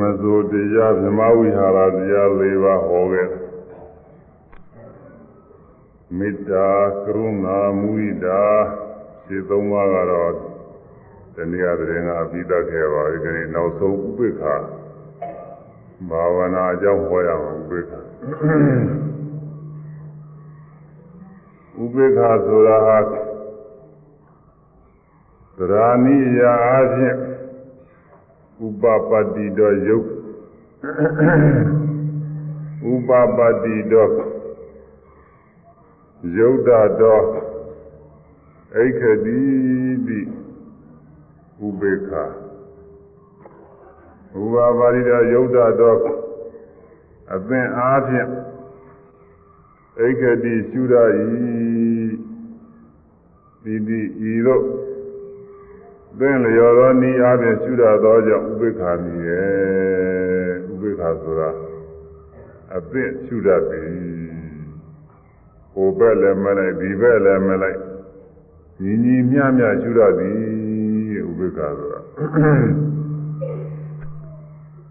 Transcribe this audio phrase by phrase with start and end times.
[0.00, 3.28] မစိုးတရားဗြဟ္မဝိဟာရတရား၄ပါးဟောခဲ့
[6.18, 6.68] မေတ္တာ
[7.04, 8.40] ကရုဏာမုဒိတာ
[9.26, 10.32] ဒီသုံးပါးကတော့
[11.34, 14.54] တနည်းအားဖြင့်ကအပြီးသတ်ခဲ့ပါပြီဒီနောက်ဆုံးဥပိ္ပခာ
[16.08, 17.98] ဘာဝနာအကြောင်းဟောရအောင်ဥပိ္ပခာ
[21.82, 22.98] ဥပိ္ပခာဆိုတာဟာ
[25.56, 27.25] သရာနိယာအချင်း
[28.65, 30.07] ဥပပတ္တိတော်ယုတ်
[32.91, 34.11] ဥပပတ္တိတော်
[36.37, 37.25] ယုတ်တာတော်
[38.75, 39.39] အိခတိ
[40.07, 40.19] တိ
[41.65, 42.11] ဥပေက္ခ
[44.41, 45.99] ဥပပါရိတော်ယုတ်တာတော်
[47.33, 48.29] အသင်အားဖြင့်
[49.99, 50.95] အိခတိရှုရ၏
[53.63, 53.99] ဒီဒီ
[54.31, 54.63] ဤတို့
[56.18, 61.50] သင်လျော်သောဤအပြင်ရှုရသောကြောင့်ဥပိ္ပခာမည်ရဲ့ဥပိ္ပခာဆိုတာ
[62.76, 63.88] အသင့်ရှုရသည်
[65.74, 67.78] ဟိုဘက်လည်းမလိုက်ဒီဘက်လည်းမလိုက်
[68.82, 70.36] ညီညီမျှမျှရှုရသည်
[71.30, 72.00] ဥပိ္ပခာဆိုတာ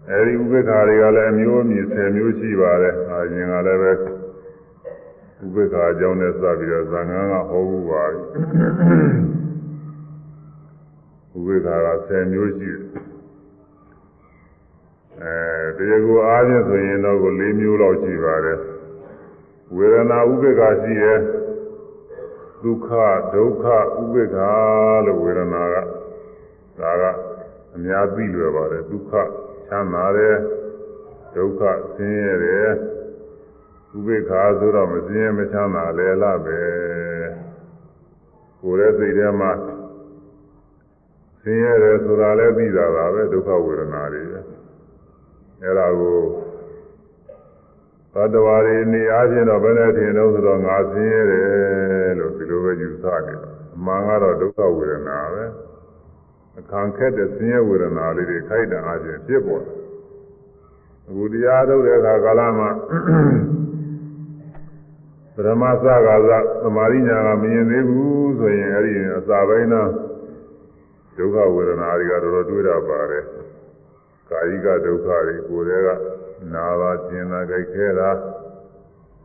[0.08, 3.96] အဲဒီဥပိ္ပခာတွေကလည်းအမျိုးအမည်10မျိုးရှိပါတယ်အရင်ကလည်းပဲဥ
[5.54, 8.04] ပိ္ပခာအကြောင်းနဲ့စပြီးတော့ဇာငန်းကဟောဘူးပါ
[11.36, 12.82] ဥပိ္ပခာက10မျိုးရှိတယ်
[15.20, 18.58] အဲတရားကိုအားဖြင့်ဆိုရင်တော့ကို4မျိုးလောက်ရှိပါတယ်
[19.76, 21.18] ဝေဒနာဥပိ္ပခာရှိတယ်
[22.62, 22.88] ဒုက္ခ
[23.34, 23.64] ဒုက္ခ
[24.00, 24.50] ဥပိ္ပခာ
[25.06, 25.76] လို့ဝေဒနာက
[26.78, 27.04] ဒါက
[27.74, 29.12] အများသိလွယ်ပါတယ်ဒုက္ခ
[29.68, 30.36] ချမ်းသာတယ်
[31.34, 31.62] ဒုက္ခ
[31.94, 32.70] ဆင်းရဲတယ်
[33.96, 36.60] ဥပိ္ပခာဆိုတော့မဆင်းရဲမချမ်းသာလဲလားပဲ
[38.60, 39.52] ကိုယ်ရဲ့စိတ်ထဲမှာ
[41.46, 44.40] ဆင်းရဲတယ်ဆိုတာလည်းသိတာပါပဲဒုက္ခဝေဒနာတွေပဲ
[45.62, 46.18] အဲဒါကို
[48.14, 55.44] သတ္တဝါတွေနေအားဖြင့်တော့ဘယ်နဲ့ထင်တော့ဆိုတော့ငါဆင်းရဲတယ်လို့ဒီလိုပဲယူဆနေတယ်အမှန်ကတော့ဒုက္ခဝေဒနာပဲ
[56.58, 59.76] အခါခက်တဲ့ဆင်းရဲဝေဒနာလေးတွေခိုက်တာအားဖြင့်ဖြစ်ပေါ်တယ်
[61.08, 62.70] အခုတရားထုတ်တဲ့အခါကာလမှာ
[65.34, 66.30] ပရမသဂါသ
[66.62, 69.90] သမာရိညာကမမြင်သေးဘူးဆိုရင်အဲ့ဒီအစာပိုင်းတော့
[71.16, 73.24] ဒုက္ခဝေဒနာတွေကတော်တော်တွေ့တာပါတယ်
[74.30, 75.88] ကာယကဒုက္ခတွေကိုယ်တည်းက
[76.54, 78.10] နာတာကျင်တာကြိုက်ခဲတာ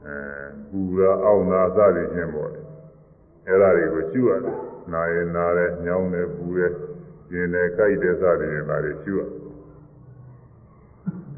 [0.05, 0.15] အဲ
[0.69, 2.61] ပူတာအောင့်တာစသည်ဖြင့်ပေါ့လေ
[3.47, 4.57] အဲ့ဒါတွေကိုရှုရတယ်
[4.93, 6.73] နာရင်နာတယ်ညောင်းတယ်ပူတယ်
[7.29, 9.21] ကျင်တယ်ကြိုက်တယ်စသည်ဖြင့်ဒါတွေရှုရ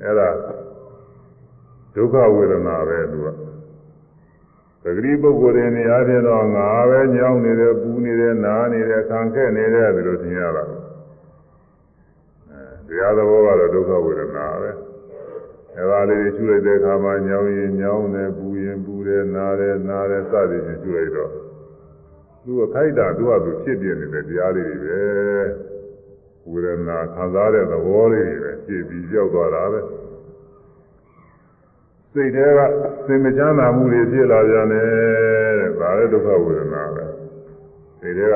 [0.01, 0.29] အဲ့ဒါ
[1.95, 3.42] ဒုက္ခဝေဒနာပဲသူက
[4.84, 10.76] သတိပုဂ္ဂိုလ်တွေနေရာပြင်တော့ငါပဲညောင်းနေတယ်ပူနေတယ်နားနေတယ်ခံခဲ့နေတယ်ဒီလိုသင်ရတာအဲ
[12.88, 14.70] တရားသဘောကတော့ဒုက္ခဝေဒနာပဲ
[15.76, 21.30] အဲဒါလေးတွေရှုလိုက်တဲ့အခါမှာညောင်းရင်ညောင်းတယ်ပူရင်ပူတယ်နားတယ်နားတယ်စသည်ဖြင့်ရှုလိုက်တော့
[22.44, 25.02] သူကခိုက်တာသူကသူဖြစ်ပြနေတဲ့တရားလေးတွေပဲ
[26.50, 29.80] ဝေဒနာခံစားတဲ့သဘောလေးတွေပဲဖြစ်ပြီးကြောက်သွားတာပဲ
[32.16, 32.60] စိတ်ထဲက
[33.06, 34.84] စိတ်မချမ်းသာမှုတွေဖြစ်လာပြန်တယ်
[35.60, 37.04] တဲ့ဒါလည်းဒုက္ခဝေဒနာပဲ
[38.00, 38.34] စိတ်ထဲက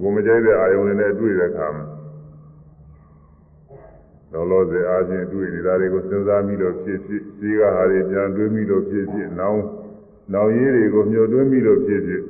[0.00, 1.84] ကိုမကြိုက်တဲ့အာယုန်တွေနဲ့တွေ့တဲ့အခါမှာ
[4.32, 9.60] လောလောဆယ်အားဖြင့်တွေ့နေတာတွေကိုစဉ်းစားမိလို့ဖြစ်ဖြစ်ရှိကဟာတွေပြန်တွေးမိလို့ဖြစ်ဖြစ်နောင်
[10.32, 12.22] နောင်ရည်တွေကိုမျှော်တွေးမိလို့ဖြစ်ဖြစ်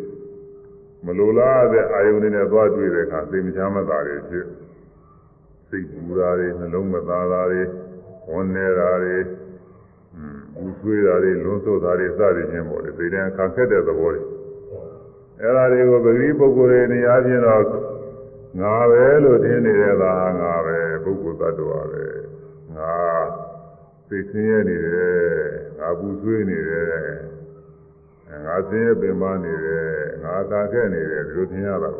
[1.04, 4.46] မလိုလားတဲ့အာယုန်တွေနဲ့သွားတွေ့တဲ့အခါစိတ်မချမ်းသာတွေဖြစ်
[5.68, 7.62] စိတ်ပူတာတွေနှလုံးမသားတာတွေ
[8.30, 9.16] ဝန်နေတာတွေ
[10.55, 14.21] ဘူးဆွေးတာတွေလွန်ဆိုးတာတွေစသည်ချင်းပေါ့လေဒီတည်းခံခက်တဲ့သဘောတွေ
[15.41, 17.63] အဲ့ဒါတွေကိုပဂရိပုဂ္ဂိုလ်တွေနေရာချင်းတော့
[18.59, 22.05] ငါပဲလို့ထင်နေတဲ့သာငါပဲပုဂ္ဂိုလ်သတ္တဝါပဲ
[22.75, 22.95] ငါ
[24.09, 25.21] သိဆင်းရဲနေတယ်
[25.79, 26.91] ငါဘူးဆွေးနေတယ်
[28.45, 29.91] ငါဆင်းရဲပင်ပန်းနေတယ်
[30.23, 31.91] ငါသာခက်နေတယ်ဒီလိုထင်ရတာ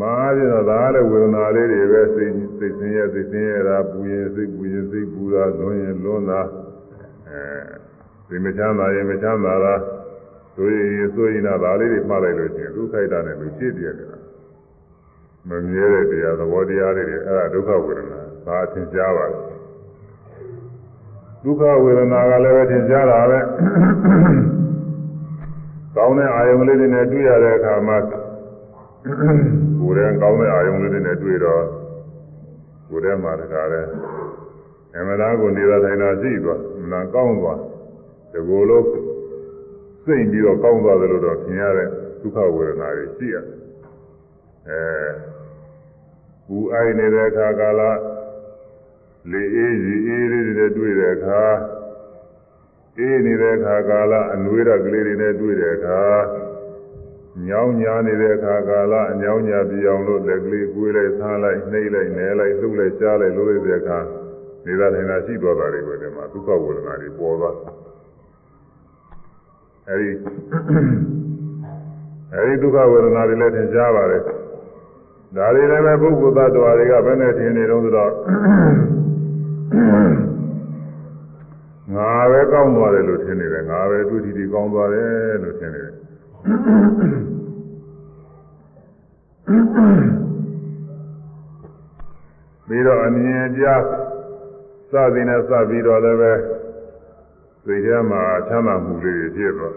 [0.00, 6.40] မာပြတော့ဒါလည်းဝေဒနာလေးတွေပဲစိတ်စိတ်ဆင်းရဲစိတ်ဆင်းရဲတာပူရင်စိတ်ပူရင်စိတ်ပူတာလွန်ရင်လွန်တာ
[7.36, 7.40] အဲ
[8.28, 9.74] ဒီမချမ်းသာရင်မချမ်းသာတာ
[10.54, 14.18] ဆိုရင်ဆိုရင်တော့ဒါလေးတွေမှတ်လိုက်လို့ရှိရင်ဒုက္ခိတနဲ့လူဖြစ်ပြနေတာ
[15.48, 19.44] မမြဲတဲ့တရားသဘောတရားတွေအဲ့ဒါဒုက္ခဝေဒနာဒါအထင်ရှားပါလား
[21.44, 23.38] ဒုက္ခဝေဒနာကလည်းပဲထင်ရှားတာပဲ
[25.96, 31.62] ကောင်းတဲ့အာယုံလေးတွေနဲ့တွေ့ရတဲ့အခါမှာကိုယ်တည်းကောင်းတဲ့အာယုံလေးတွေနဲ့တွေ့တော့
[32.88, 33.82] ကိုယ်ထဲမှာတခါလဲ
[34.94, 36.60] အမှန်တရားကိုနေတာထိုင်တာရှိသွား
[36.92, 37.58] နာကောင်းသွား
[38.32, 38.86] ဒီကိုယ်လုံး
[40.04, 41.88] စိတ်ပြီးတော့ကောင်းသွားတယ်လို့တော့ထင်ရတဲ့
[42.20, 43.44] ဒုက္ခဝေဒနာတွေရှိရတယ်
[44.68, 44.82] အဲ
[46.46, 47.82] ဘူအိုက်နေတဲ့အခါကာလ
[49.30, 51.42] လေအေးရီအေးလေးတွေတွေ့တဲ့အခါ
[52.98, 56.02] အေးနေတဲ့အခါကာလအနွေးရကလေးတွေနဲ့တွေ့တဲ့အခါ
[57.48, 63.98] ညောင်းညာနေတဲ့အခါကာလအညောင်းညာပြောင်းလို့လက်ကလေးကွေးလိုက်ဆန်းလိုက်နှိမ့်လိုက်နဲလိုက်လှုပ်လိုက်ရှားလိုက်လို့လိုက်တဲ့အခါ
[64.67, 67.55] နေသာထိုင်တာရှိသွားတာတွေပဲဒီမှာဒုက္ခဝေဒနာတွေပေါ်သွား
[69.87, 70.09] အဲဒီ
[72.33, 78.11] အဲဒီဒုက္ခဝေဒနာတွေလည်းသင်ရှားပါတယ်ဒါတွေလည်းပဲပုဂ္ဂိုလ်သတ္တဝါတွေကဘယ်နဲ့ထင်နေတော့ဆိုတော့
[81.95, 85.93] ငါပဲကောင်းသွားတယ်လို့ထင်နေတယ်ငါပဲတွေ့ထီထီကောင်းသွားတယ်လို့ထင်နေတယ်
[92.67, 93.81] ပြီးတော့အမြင်ကြား
[94.90, 96.32] စသည်နဲ့စပြီးတော့လည်းပဲ
[97.64, 99.76] စိတ်ထဲမှာချမ်းသာမှုလေးတွေဖြစ်သွား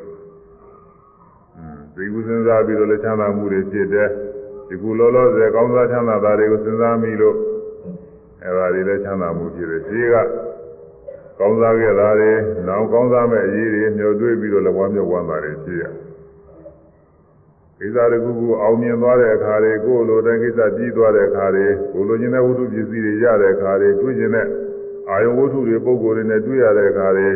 [1.96, 4.10] သိကုစဉ်းစားပြီးတော့လည်းချမ်းသာမှုတွေဖြစ်တယ်
[4.68, 7.36] ဒီကုလောလောဆယ်ကောင်းစားချမ်းသာတာတွေကိုစဉ်းစားမိလို့
[8.44, 10.16] အဲဒါတွေလည်းချမ်းသာမှုဖြစ်တယ်ရှိက
[11.40, 12.32] ကောင်းစားခဲ့တာတွေ
[12.68, 15.84] နောက်ကောင်းစားမဲ့အရေးတွေမျှော်တွေးပြီးတော့လည်းဝမ်းမြောက်ဝမ်းသာတွေဖြစ်ရ
[17.80, 24.48] ကိစ္စတခုခုအောင်မြင်သွားတဲ့အခါတွေကိုယ်လိုတဲ့ကိစ္စပြီးသွားတဲ့အခါတွေကိုယ်လိုချင်တဲ့ဝတ္ထုပစ္စည်းတွေရတဲ့အခါတွေတွေ့ချင်တဲ့
[25.10, 27.30] အာယုဝတ္ထုတွေပုံကိုယ်တွေနဲ့တွေ့ရတဲ့အခါတွေ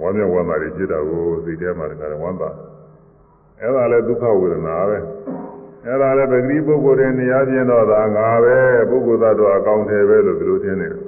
[0.00, 2.50] ဝမ်းမြောက်ဝမ်းသာတွေဖြစ်တာကိုစိတ်ထဲမှာတခါဝမ်းသာ
[3.60, 4.98] အဲ့ဒါလည်းဒုက္ခဝေဒနာပဲ
[5.86, 8.56] အဲ့ဒါလည်းပဂတိပုဂ္ဂိုလ်တွေနေရာချင်းတော့ဒါငါပဲ
[8.90, 11.00] ပုဂ္ဂိုလ်သတ္တဝါအကောင်းတယ်ပဲလို့ဒီလိုထင်နေတယ်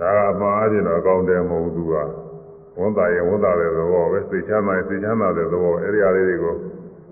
[0.00, 1.94] ဒါကမှားခြင်းတော့အကောင်းတယ်မဟုတ်ဘူးသူက
[2.78, 6.54] ဝန်တာရင်ဝန်တာတဲ့သဘောပဲစိတ်ချမ်းသာရင်စိတ်ချမ်းသာတဲ့သဘောအဲ့ဒီအရာလေးတွေကို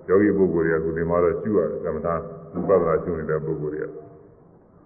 [0.08, 2.14] ယောဂီပုဂ္ဂိုလ်တွေကခုဒီမှာတော့ရှုရတယ်ကမ္မထာ
[2.56, 3.88] ဥပဒနာရှုနေတဲ့ပုဂ္ဂိုလ်တွေက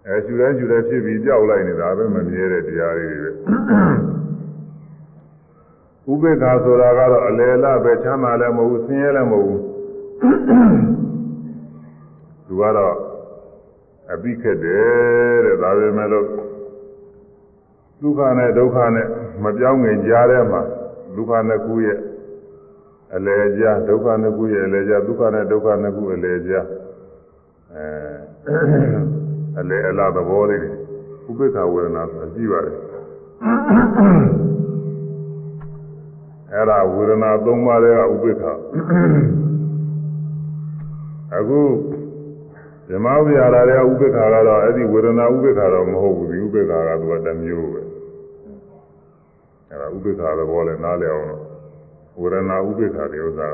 [0.06, 3.30] အဲရှုတိုင်းရှုတိုင်းဖြစ်ပြီးကြောက်လိုက်နေတာပဲမမြဲတဲ့တရားတွေပဲ
[6.10, 9.62] ဥပေက္ခဆိုတာကတော့အလယ်လပဲချမ်းသာလည်းမဟုတ်ဘူးဆင်းရဲလည်းမဟုတ်ဘူး
[12.46, 12.96] သူကတော့
[14.12, 16.26] အပိခက်တယ်တဲ့ဒါပေမဲ့လို့
[18.00, 19.06] ဒုက္ခနဲ့ဒုက္ခနဲ့
[19.42, 20.62] မပြောင်းငင်ကြားထဲမှာ
[21.16, 21.98] ဒုက္ခနှစ်ခုရဲ့
[23.14, 26.66] အလယ်ကြားဒုက္ခနှစ်ခုရဲ့အလယ်ကြားဒုက္ခနဲ့ဒုက္ခနှစ်ခုအလယ်ကြား
[27.74, 29.19] အဲ
[29.58, 30.60] အလယ်အလားသဘောလေး
[31.28, 32.76] ဥပိ္ပခဝေဒနာဆိုတာရှိပါတယ်
[36.52, 38.44] အဲ့ဒါဝေဒနာ၃ပါးတွေကဥပိ္ပခ
[41.34, 41.60] အခု
[42.88, 47.82] ဓမ္မဝိဟာရတဲ့ဥပိ္ပခါကတော့အဲ့ဒီဝေဒနာဥပိ္ပခါတော့မဟုတ်ဘူးဒီဥပိ္ပခါကသူကတစ်မျိုးပဲ
[49.68, 51.42] အဲ့ဒါဥပိ္ပခါသဘောလဲနားလည်အောင်လို့
[52.20, 53.48] ဝေဒနာဥပိ္ပခါတဲ့ဥစ္စာ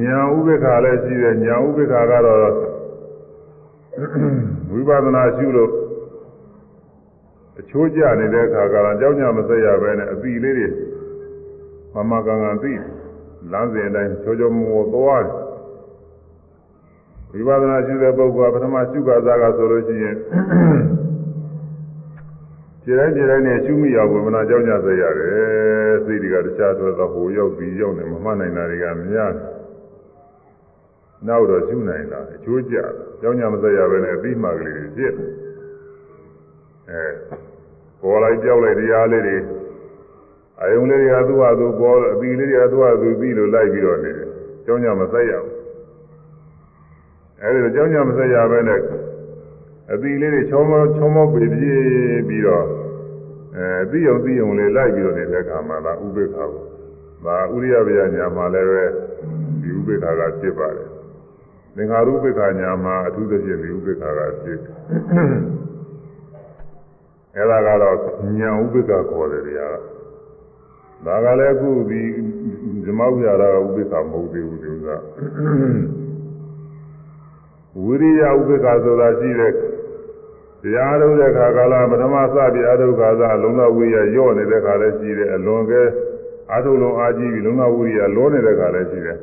[0.00, 2.40] ညာဥပိ္ပခါလည်းရှိတယ်ညာဥပိ္ပခါကတော့
[4.70, 5.70] ဝိပဿနာရှုလို့
[7.58, 10.68] အချိုးကျနေတဲ့အခါကလည်းကြောက်ကြမဆက်ရဘဲနဲ့အပီလေးတွေ
[11.94, 12.72] မမကန်ကန်သိ
[13.52, 15.24] လမ်းစဉ်အတိုင်းချောချောမောမောသွား
[17.32, 20.16] တယ်ဝိပဿနာရှုတဲ့ပုဂ္ဂိုလ်ကပထမရှုခါစားကဆိုလို့ရှိရင်
[22.82, 29.61] ခြေတိုင်းခြေတိုင်းနဲ့ရှုမိအောင်ဝိပဿနာကြောက်ကြဆက်ရတယ်စိတ်တွေကတခြားတော့ဟိုရောက်ပြီးရောက်နေမမှတ်နိုင်တာတွေကများတယ်
[31.26, 32.76] နောက်တော့ရှုနိုင်တာအချိုးကျ
[33.20, 35.12] ကြောင်းကြမဆက်ရဘဲနဲ့အပြီးမှကလေးတွေဖြစ်
[36.90, 37.04] အဲ
[38.00, 39.36] ပေါ်လိုက်ကြောက်လိုက်တရားလေးတွေ
[40.62, 44.28] အယုံလေးတွေကသူ့ဟာသူပေါ်အပြီးလေးတွေကသူ့ဟာသူပြီးလို့လိုက်ပြီးတော့နေတယ်
[44.66, 45.52] ကြောင်းကြမဆက်ရဘူး
[47.42, 48.80] အဲဒီကြောင်းကြမဆက်ရဘဲနဲ့
[49.92, 52.66] အပြီးလေးတွေချောမောချောမောပြေးပြေးပြီးတော့
[53.56, 56.50] အဲသိအောင်သိအောင်လေးလိုက်ပြီးတော့နေတဲ့အခါမှာဒါဥပေက္ခကို
[57.24, 58.84] ဒါဥရိယဗျာညာမှာလည်းပဲ
[59.62, 60.88] ဒီဥပေက္ခကဖြစ်ပါတယ်
[61.76, 64.60] သင်္ခါရုပ္ပခာညာမှာအထူးသဖြင့်ဒီဥပ္ပခာကဖြစ်
[67.36, 67.96] အဲ့ဒါကတော့
[68.38, 69.76] ညာဥပ္ပခာခေါ်တယ်တရား
[71.06, 72.02] ဒါကလည်းအခုဒီ
[72.84, 74.96] ဇမဝိဟာရဥပ္ပခာမဟုတ်သေးဘူးဒီဥစ္စာ
[77.84, 79.52] ဝိရိယဥပ္ပခာဆိုတာရှိတဲ့
[80.62, 85.82] တရားထုတ်တဲ့ခါကာလပထမစပြီးအထုခါသာလုံလဝိရိယညော့နေတဲ့ခါလည်းရှိတယ်အလွန်ကဲ
[86.54, 89.18] အထုလုံးအားကြီးပြီးလုံလဝိရိယလောနေတဲ့ခါလည်းရှိတယ်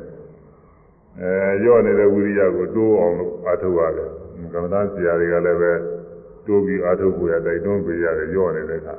[1.20, 4.10] အဲရော့နေတဲ့ဝိရိယကိုတိုးအောင်လို့အားထုတ်ရတယ်
[4.52, 5.72] ကမ္မဋ္ဌာန်းဆရာတွေကလည်းပဲ
[6.46, 8.94] တိုးပြီးအားထုတ်ကိုရတိုက်တွန်းပေးရတယ်ရော့နေတဲ့အခါ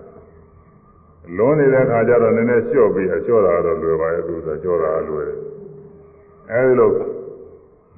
[1.38, 5.40] လွန်နေတဲ့အခါကျတော့နည်းနည်းလျှော့ပြီးအလျှော့တာတော့လွယ်ပါရဲ့သူဆိုလျှော့တာလွယ်တယ်
[6.52, 6.92] အဲဒီလို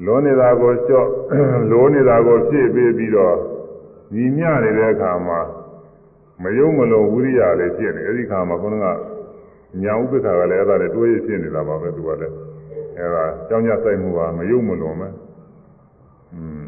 [0.05, 1.07] လွန်နေတာကိုလျှော့
[1.71, 3.37] လိုးနေတာကိုဖြည့်ပေးပြီးတော့
[4.13, 5.39] ညီမျှနေတဲ့အခါမှာ
[6.43, 8.85] မယုံမလုံးဝိရိယလေးဖြစ်နေအဲဒီခါမှာခုနက
[9.83, 12.42] ညာဥပ္ပခါကလည်းအဲ့ဒါနဲ့တွဲရဖြစ်နေတာပါပဲသူကလည်း
[12.97, 15.07] အဲဒါကြောင်းကြစိုက်မှုပါမယုံမလွန်ပဲ
[16.33, 16.65] อืม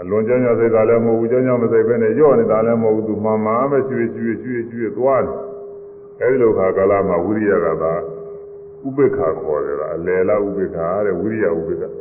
[0.00, 5.36] အလွန်ကြောင်းကြစိုက်ကလည်းမဟုတ်ဘူးကြောင်းကြမစိုက်ပဲနဲ့ကြော့နေတာလည်းမဟုတ်ဘူးသူမှန်မှန်ပဲရွှေရွှေရွှေရွှေသွားတယ်
[6.20, 7.94] အဲဒီလိုခါကာလမှာဝိရိယကသာ
[8.86, 11.94] ဥပေက္ခခေါ်တယ်လားအလယ်လားဥပေက္ခတဲ့ဝိရိယဥပေက္ခ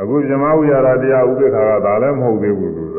[0.00, 2.98] အခုဇမဝိရဒတရားဥပေက္ခကဒါလည်းမဟုတ်သေးဘူးသူက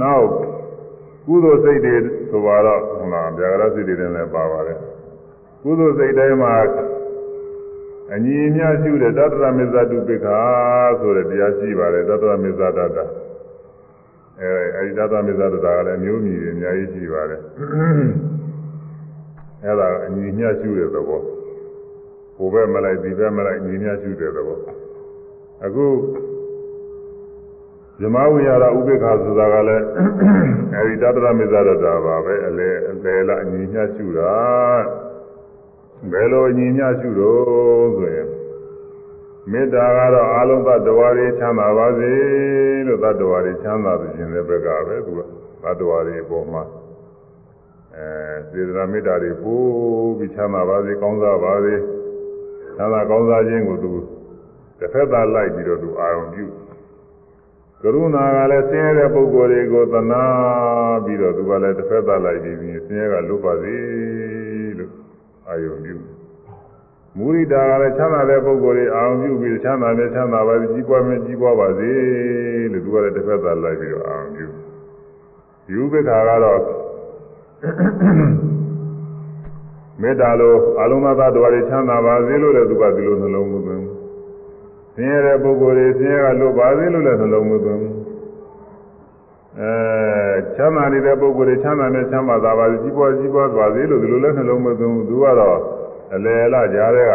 [0.00, 0.26] နောက်
[1.26, 1.94] ကုသိုလ်စိတ်တွေ
[2.30, 4.78] ဆိုတော့ဟုတ်လားဗျာဂရစိတ်တွေလည်းပါပါတယ်
[5.67, 6.55] ကုသိုလ်စိတ်တိုင်းမှာ
[8.13, 10.27] အညီအမျှရှိတဲ့တတ္တရမေဇတုပိက္ခ
[10.99, 12.99] ဆိုတဲ့တရားရှိပါတယ်တတ္တရမေဇတတ္တ
[14.39, 17.41] အဲအဲဒီတတ္တရမေဇတ္တကလည်းမျိုးမြည်တွေအများကြီးရှိပါတယ်
[19.63, 21.21] အဲဒါအညီအမျှရှိတဲ့သဘော
[22.37, 24.59] ဟိုဘက်မလိုက်ဒီဘက်မလိုက်ညီမျှရှိတဲ့သဘော
[25.65, 25.85] အခု
[28.01, 29.85] ဇမဝိရဥပိ္ပခာဆိုတာကလည်း
[30.75, 34.33] အဲဒီတတ္တရမေဇရတာပါပဲအလေအလေလအညီမျှရှိတာ
[36.11, 38.29] ဘယ်လိုအညီမျှရှိတော့ဆိုရင်
[39.51, 42.11] မေတ္တာကတော့အာလုံးသတ္တဝါတွေချမ်းသာပါစေ
[42.87, 45.19] လို့သတ္တဝါတွေချမ်းသာခြင်းတဲ့ဘက်ကပဲသူက
[45.63, 46.63] သတ္တဝါတွေအပေါ်မှာ
[47.95, 48.07] အဲ
[48.51, 49.65] စေတနာမေတ္တာတွေပို့
[50.17, 51.75] ပြီးချမ်းသာပါစေကောင်းစားပါစေ
[52.75, 53.91] ချမ်းသာကောင်းစားခြင်းကိုသူ
[54.79, 56.45] တစ်ဖက်သားလိုက်ပြီးတော့သူအာရုံပြု
[57.81, 60.23] ကရုဏာကလည်းဆင်းရဲတဲ့ပုဂ္ဂိုလ်တွေကိုသနာ
[61.05, 64.16] ပြီးတော့သူကလည်းတစ်ဖက်သားလိုက်ပြီးဆင်းရဲကလွတ်ပါစေလို့
[65.49, 65.95] အာရုံပြု
[67.17, 71.91] မုရိဒာကလည်းချမ်းသာတဲ့ပုဂ္ဂိုလ်တွေအာရုံပြုပြီးချမ်းသာမြဲချမ်းသာပါစေကြီးပွားမြဲကြီးပွားပါစေ
[72.71, 74.47] လို့သူကလည်းတစ်ဖက်သားလိုက်ပြီးတော့အာရုံပြု
[75.71, 76.61] ယူပိ္ခာကတော့
[80.01, 83.85] မေတ္တာလိုအလုံးသတ္တဝါတွေချမ်းသာပါစေလို့လည်းသူကဒီလိုနှလုံးသွင်း
[84.95, 87.81] ဆင်းရဲတဲ့ပုဂ္ဂိုလ်တွေဆင်းရဲကလွတ်ပါစေလို့လည်းနှလုံးသွင်း
[89.61, 89.73] အဲ
[90.55, 95.59] ချမ်းသာနေတဲ့ပုဂ္ဂိုလ်တွေချမ်းသာနဲ့ချမ်းသာသာပါစေကြီးပွားကြီးပွားပါစေလို့ဒီလိုလည်းနှလုံးမသွင်းဘူးသူကတော့
[96.13, 97.11] အလယ်အလကြားတဲ့က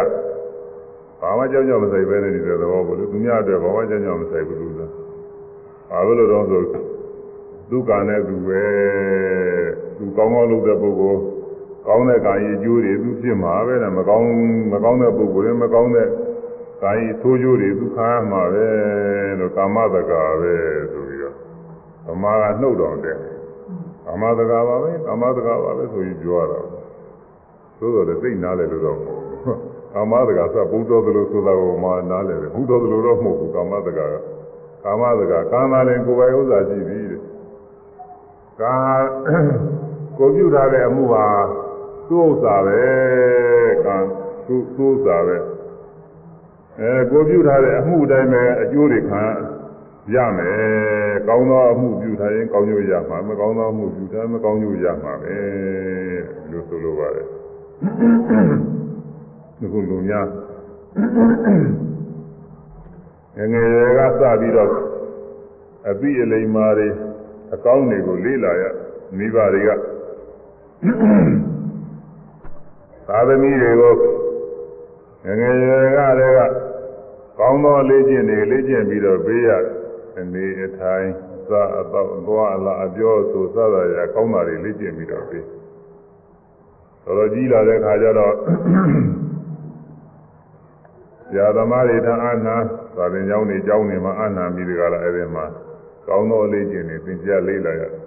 [1.21, 4.89] ဘာမှကြောက်ကြောက်မဆိုင်ပဲနေတဲ့သဘောပေါ့လေသူများအတွက်ဘာမှကြောက်ကြောက်မဆိုင်ဘူးလို့ဆို
[5.89, 6.61] ဘာလို့လဲတော့ဆို
[7.69, 8.63] ဒုက္ခနဲ့သူပဲ
[9.97, 11.19] သူကောင်းကောင်းလုပ်တဲ့ပုဂ္ဂိုလ်
[11.87, 14.27] ကောင်းတဲ့ကာယအကျိုးတွေသူဖြစ်မှာပဲတဲ့မကောင်း
[14.71, 16.07] မကောင်းတဲ့ပုဂ္ဂိုလ်တွေမကောင်းတဲ့
[16.83, 18.67] ကာယဆိုးကျိုးတွေသူခံရမှာပဲ
[19.39, 20.53] လို့ကာမတက္ကပဲ
[20.91, 21.02] ဆို
[22.04, 23.18] ပြီးတော့ဗမာကနှုတ်တော်တယ်
[24.04, 26.58] ကာမတက္ကပါပဲကာမတက္ကပါပဲဆိုပြီးပြောရတာ
[27.78, 28.98] သို့တော်လည်းသိနားလေလို့တော့
[29.94, 34.12] ကာမတက္ကစဘုဒ္ဓသလိုဆိုတာကိုမှနားလေတယ်ဘုဒ္ဓသလိုတော့မဟုတ်ဘူးကာမတက္ကက
[34.84, 37.20] ကာမတက္ကကာမလည်းကိုယ်ပိုင်ဥစ္စာရှိပြီတဲ့
[38.60, 38.76] ကာ
[40.18, 41.26] ကိုပြုထားတဲ့အမှုဟာ
[42.08, 42.80] သူ့ဥစ္စာပဲ
[43.84, 43.96] ကံ
[44.46, 45.36] သူ့သူ့ဥစ္စာပဲ
[46.80, 49.22] အဲကိုပြုထားတဲ့အမှုတိုင်းပဲအကျိုးတွေခံ
[50.11, 55.35] ရမယ်ကောင်းသောအမှုပြုထားရင်ကောင်းကျိုးရမှာမကောင်းသောအမှုပြုထားမကောင်းကျိုးရမှာပဲ
[56.51, 57.27] လို့ဆိုလိုပါတယ်
[59.59, 60.27] ဒီကုလူများ
[63.37, 64.71] ငငယ်ကစပြီးတော့
[65.89, 66.87] အပိအလိမ္မာတွေ
[67.53, 68.63] အကောင်းတွေကိုလေ့လာရ
[69.17, 69.69] မိဘတွေက
[73.07, 73.93] သာသမီတွေကို
[75.25, 75.55] ငငယ်
[75.97, 76.39] ကတည်းက
[77.39, 79.49] ကောင်းသောလေ့ကျင့်တွေလေ့ကျင့်ပြီးတော့ပေးရ
[80.19, 81.07] အနေအထိုင်
[81.49, 85.45] သာအတော့သွားအလားအပြောဆိုစသဖြင့်ကောင်းတာတွေလေ့ကျင့်ပြီးတော့ပေး
[87.05, 88.33] တော်တော်ကြီးလာတဲ့ခါကျတော့
[91.27, 92.55] ဆရာသမားတွေထအာနာ
[92.95, 95.45] သာသင်ကျောင်းတွေကျောင်းတွေမှာအာနာမိတွေကလည်းအဲ့ဒီမှာ
[96.07, 98.03] ကောင်းသောလေ့ကျင့်တွေသင်ကြားလေ့လာရတယ်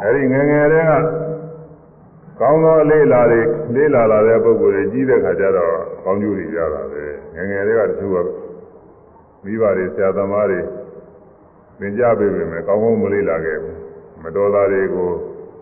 [0.00, 0.92] အဲဒီငယ်ငယ်တည်းက
[2.42, 3.40] ကောင်းသောလေးလာတွေ
[3.74, 8.16] လေးလာလာတဲ့ပုဂ္ဂိုလ်တွေကြီးတဲ့ခါကျတော့ကောင်းကျိုးတွေရတာပဲငယ်ငယ်တည်းကတချို့က
[9.44, 10.60] မိဘတွေဆရာသမားတွေ
[11.78, 13.78] သင်ကြားပေးပေမဲ့ကောင်းကောင်းမလေးလာခဲ့ဘူး
[14.22, 15.08] မတော်တာတွေကို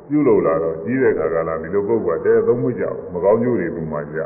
[0.09, 4.19] ပြုလုပ်လာတော့ကြီးတဲ့ခါကလာဒီလိုပုဂ္ဂိုလ်ကတဲသုံးမှုကြောက်မကောင်းကျိုးတွေပုံမှန်ကြ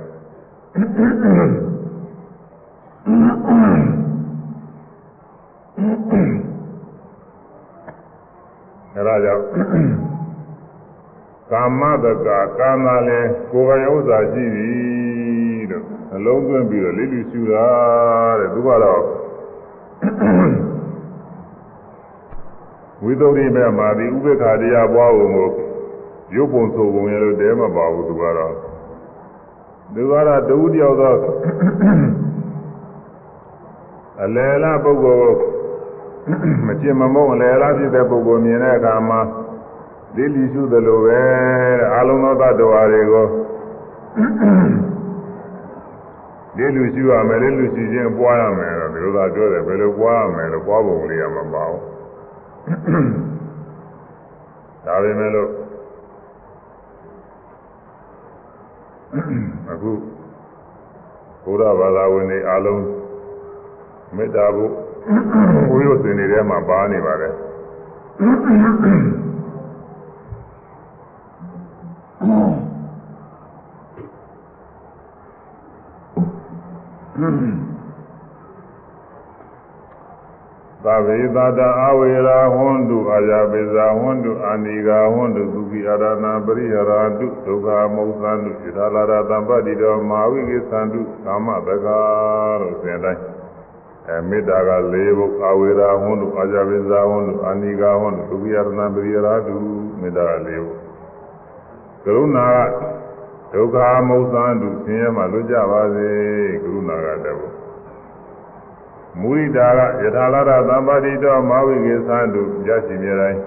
[8.94, 10.23] အဲဒါကြောင့်
[11.51, 12.27] ကာမတက
[12.59, 14.69] ကာမလည်းကိုယ်ပိုင်ဥစ္စာရှိပြီ
[15.71, 15.85] လို့
[16.15, 17.67] အလုံးသွင်းပြီးတော့လိလူရှူတာ
[18.39, 19.03] တဲ့သူကတော့
[23.03, 25.49] ဝိသုဒ္ဓိမဲ့မှာဒီဥပေက္ခတရားပွားဖို့ကို
[26.35, 28.53] ရုပ်ပုံဆိုပုံရလို့တဲမပါဘူးသူကတော့
[29.93, 31.17] သူကတော့တူတယောက်တော့
[34.23, 35.33] အလယ်လားပုဂ္ဂိုလ်
[36.65, 39.19] မကျင်မမုန်းအလယ်လားဖြစ်တဲ့ပုဂ္ဂိုလ်မြင်တဲ့အခါမှာ
[40.16, 41.20] လိလိရှုသလိုပဲ
[41.94, 43.26] အာလုံးသောသတ္တဝါတွေကို
[46.56, 51.70] လိလူရှုရမယ်လိလူရှုခြင်းပွားရမယ်တော့ဒီလိုသာပြောတယ်ဘယ်လိုပွားရမယ်လို့ပွားပုံလေးရမှာမပေါ့
[54.86, 55.50] ဒါပေမဲ့လို့
[59.70, 59.90] အခု
[61.44, 62.82] ဘုရားဘာသာဝင်တွေအားလုံး
[64.16, 64.64] မေတ္တာဘု
[65.70, 67.32] ဝိရုစင်တွေထဲမှာပါနေပါတယ်
[80.85, 91.99] သဗ္ဗေသတ္တအဝေရာဟွန္တုအာယပိဇာဟွန္တုအာနိဂာဟွန္တုသုခိအရဏပရိဟရာတုဒုက္ခမုသန္တုဣထာလာရတံပတ္တိတော်မာဝိကိသန္တုကာမတကာ
[92.61, 93.23] လို့ဆိုရင်တိုင်း
[94.07, 99.55] အဲမေတ္တာက၄ဘုအာဝေရာဟွန္တုအာယပိဇာဟွန္တုအာနိဂာဟွန္တုသုခိအရဏပရိဟရာတု
[100.01, 100.73] မေတ္တာက၄ဘု
[102.03, 102.47] ကရုဏာ
[102.77, 102.92] က
[103.53, 106.09] ဒုက္ခမုသန္တုဆင်းရဲမှလွတ်ကြပါစေ
[106.63, 107.59] ကရုဏာကတည်းက
[109.19, 113.39] မုရိတာကယထာလာရသံပါတိတော်မာဝိကေသန္တုရရှိမြဲတိုင်း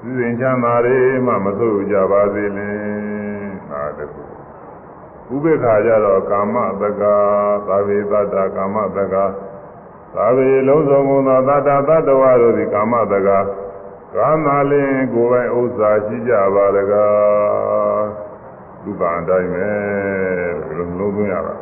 [0.00, 2.78] သူစဉ်ချမ်းသာတွေမှမဆိုးကြပါစေလင်
[3.70, 4.22] ဟာတခု
[5.34, 7.14] ဥပေက္ခာကြတော့ကာမတက္ကာ
[7.66, 9.24] သာဝေတ္တကာမတက္ကာ
[10.14, 13.38] သာဝေလုံးစုံကုန်သောတတ္တတတ္တဝါတို့သည်ကာမတက္ကာ
[14.16, 18.03] ကာမလင်ကိုယ်ပိုင်ဥစ္စာရှိကြပါတကား
[18.85, 19.69] ဒုက္ခအတိုင်းပဲ
[20.65, 21.53] ဒီလိုလုံးသွင်းရတာ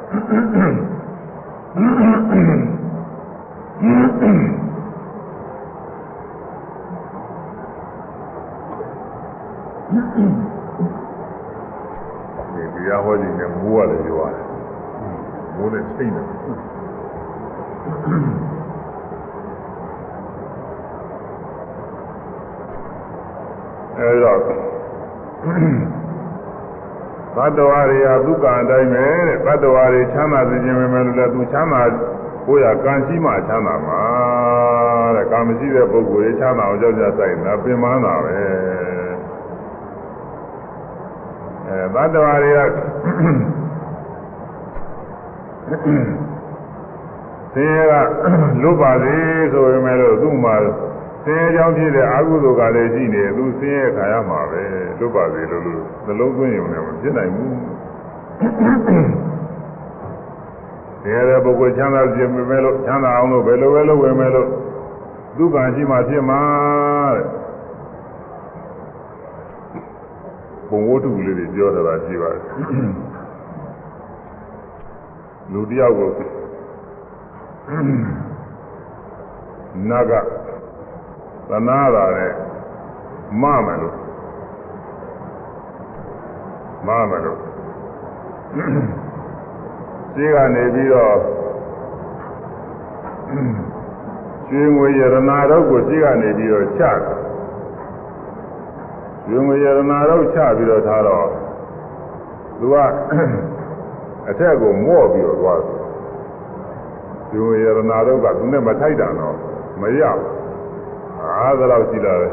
[12.56, 14.46] ဒီတရားဟောခြင်းနဲ့မိုးရတယ်ပြောရတယ်
[15.56, 16.26] မိုးနဲ့ချိန်တယ်
[23.98, 24.38] အဲတော့
[27.36, 31.82] ဘတ်တော်ရီယာဒုက္ခအတိုင်းပဲတဲ့ဘတ်တော်ရီချမ်းသာစေခြင်းပဲမယ်လို့လည်းသူချမ်းသာ
[32.48, 34.02] ကိုယ်ရကံရှိမှချမ်းသာမှာ
[35.16, 38.36] တဲ့ကံမရှိတဲ့ပုဂ္ဂိုလ်ရေးချမ်းသာအောင်ကြောက်ကြဆိုင်တာပင်ပန်းတာပဲ
[41.68, 42.64] အဲဘတ်တော်ရီယာ
[47.54, 47.94] ဆင်းရဲက
[48.62, 49.16] လွတ်ပါစေ
[49.52, 50.56] ဆိုပေမဲ့လို့သူ့မှာ
[51.25, 54.63] ဆင်းရဲကြောင်းဖြစ်တဲ့အာဟုသိုလ်ကလည်းရှိနေသူဆင်းရဲခါရမှာပဲ
[54.99, 57.57] လွတ်ပါစေလို့လို့နှလုံးသွင်းရုံနဲ့မဖြစ်နိုင်ဘူး
[61.03, 64.49] ဆင်းရဲတဲ့ပုဂ္ဂိုလ်ချမ်းသာခြင်းပဲမဲ့လို့ချမ်းသာအောင်လို့ဘယ်လိုပဲလုပ်ဝင်မဲ့လို့
[65.37, 66.41] ဒုက္ခရှိမှဖြစ်မှာ
[67.17, 67.27] တဲ့
[70.69, 72.43] ဘုံဝတ္ထုလေးတွေပြောတာရှိပါတယ်
[75.53, 76.11] လူတယောက်ကို
[79.89, 80.13] နတ်က
[81.49, 82.33] သနာတာနဲ့
[83.43, 83.97] မမယ်လို့
[86.87, 87.39] မမယ်လို့
[90.15, 91.17] ရှိကနေပြီးတော့
[94.49, 96.97] ရွှေငွေရတနာတော့ကိုရှိကနေပြီးတော့ချတယ်
[99.29, 101.29] ရွှေငွေရတနာတော့ချပြီးတော့ထားတော့
[102.59, 102.77] သူက
[104.29, 105.79] အထက်ကိုမော့ပြီးတော့သွားတယ်
[107.33, 109.37] ရွှေငွေရတနာတော့ကသူနဲ့မထိုက်တာတော့
[109.81, 110.42] မရဘူး
[111.33, 112.33] အားသလောက်ရှိလာတယ်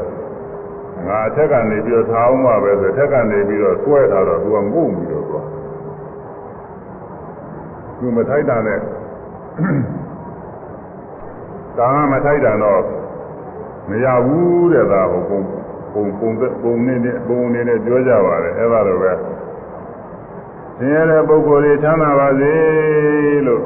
[1.06, 5.46] ငါအထက်ကနေပြီးတော့ထားအောင်ပါပဲဆိုအထက်ကနေပြီးတော့ဆွဲထားတော့သူကငုံပြီးတော့သွား
[7.98, 8.78] သူမထိုက်တာနဲ့
[11.78, 12.82] ကာမထိုက်တာတော့
[13.88, 15.40] မရဘူးတဲ့သာဟိုပုံ
[15.92, 16.30] ပုံပုံ
[16.62, 19.12] ပုံနေနဲ့ပုံနေနဲ့ပြောကြပါတယ်အဲ့ဒါလိုပဲ
[20.78, 22.54] ဆင်းရဲတဲ့ပုဂ္ဂိုလ်တွေချမ်းသာပါစေ
[23.46, 23.62] လို့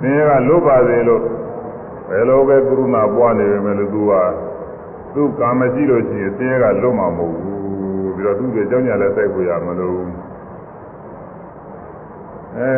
[0.00, 1.24] ဆင်းရဲကလွတ်ပါစေလို့ဘ
[2.17, 4.13] ယ်လိုပဲကုရုဏာပွားနေပေမဲ့လို့သူက
[5.13, 10.01] သူ့ကာမရှိလို့ရှိရင်သင်ရကလွတ်မှာမဟုတ်ဘူးပြီးတော့သူ့ရဲ့ကြောင့်ညာလည်းစိုက်ကိုရမလို့
[12.57, 12.71] အဲ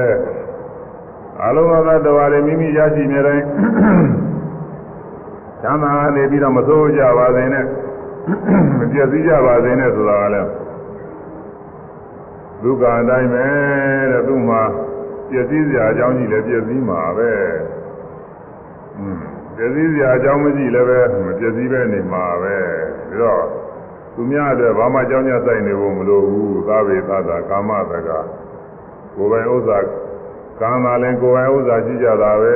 [1.43, 3.45] အလုံးစုံသောတရားတွေမိမိရရှိနေတိုင်း
[5.63, 7.65] သံသာနေပြီးတော့မစိုးကြပါစေနဲ့
[8.77, 10.49] မပြည့်စည်ကြပါစေနဲ့ဆိုတာကလည်း
[12.61, 13.45] ဒုက္ခအတိုင်းပဲ
[14.11, 14.61] တဲ့သူ့မှာ
[15.29, 17.31] ပြည့်စည်စရာအကြောင်းကြီးလည်းပြည့်စည်မှာပဲ
[19.56, 22.56] ပြည့်စည်စရာအကြောင်းမရှိလည်းပဲမပြည့်စည်ပဲနေမှာပဲ
[23.10, 23.44] ဒါတော့
[24.14, 28.10] သူများအတွက်ဘာမှကြောင်းကြဆိုင်နေဖို့မလိုဘူးသာဝေသတာကာမတက
[29.16, 29.78] ကိုယ်ပိုင်ဥစ္စာ
[30.60, 32.54] ကာမလည်းကိုယ်ပိုင်ဥစ္စာရှိကြတာပဲ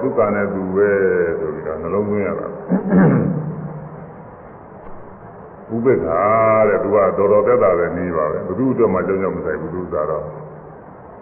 [0.00, 0.90] ဒုက္ခနဲ့သူပဲ
[1.38, 2.46] ဆိုပြီးတော့နှလုံးသွင်းရတာ
[5.72, 6.08] ဥပေက္ခ
[6.68, 10.24] တဲ့သူကတော်တော်သက်သာပဲနေပါပဲဘုသူ့အတွက်မှကြောင်းကြောင်းမဆိုင်ဘူးသူသာတော့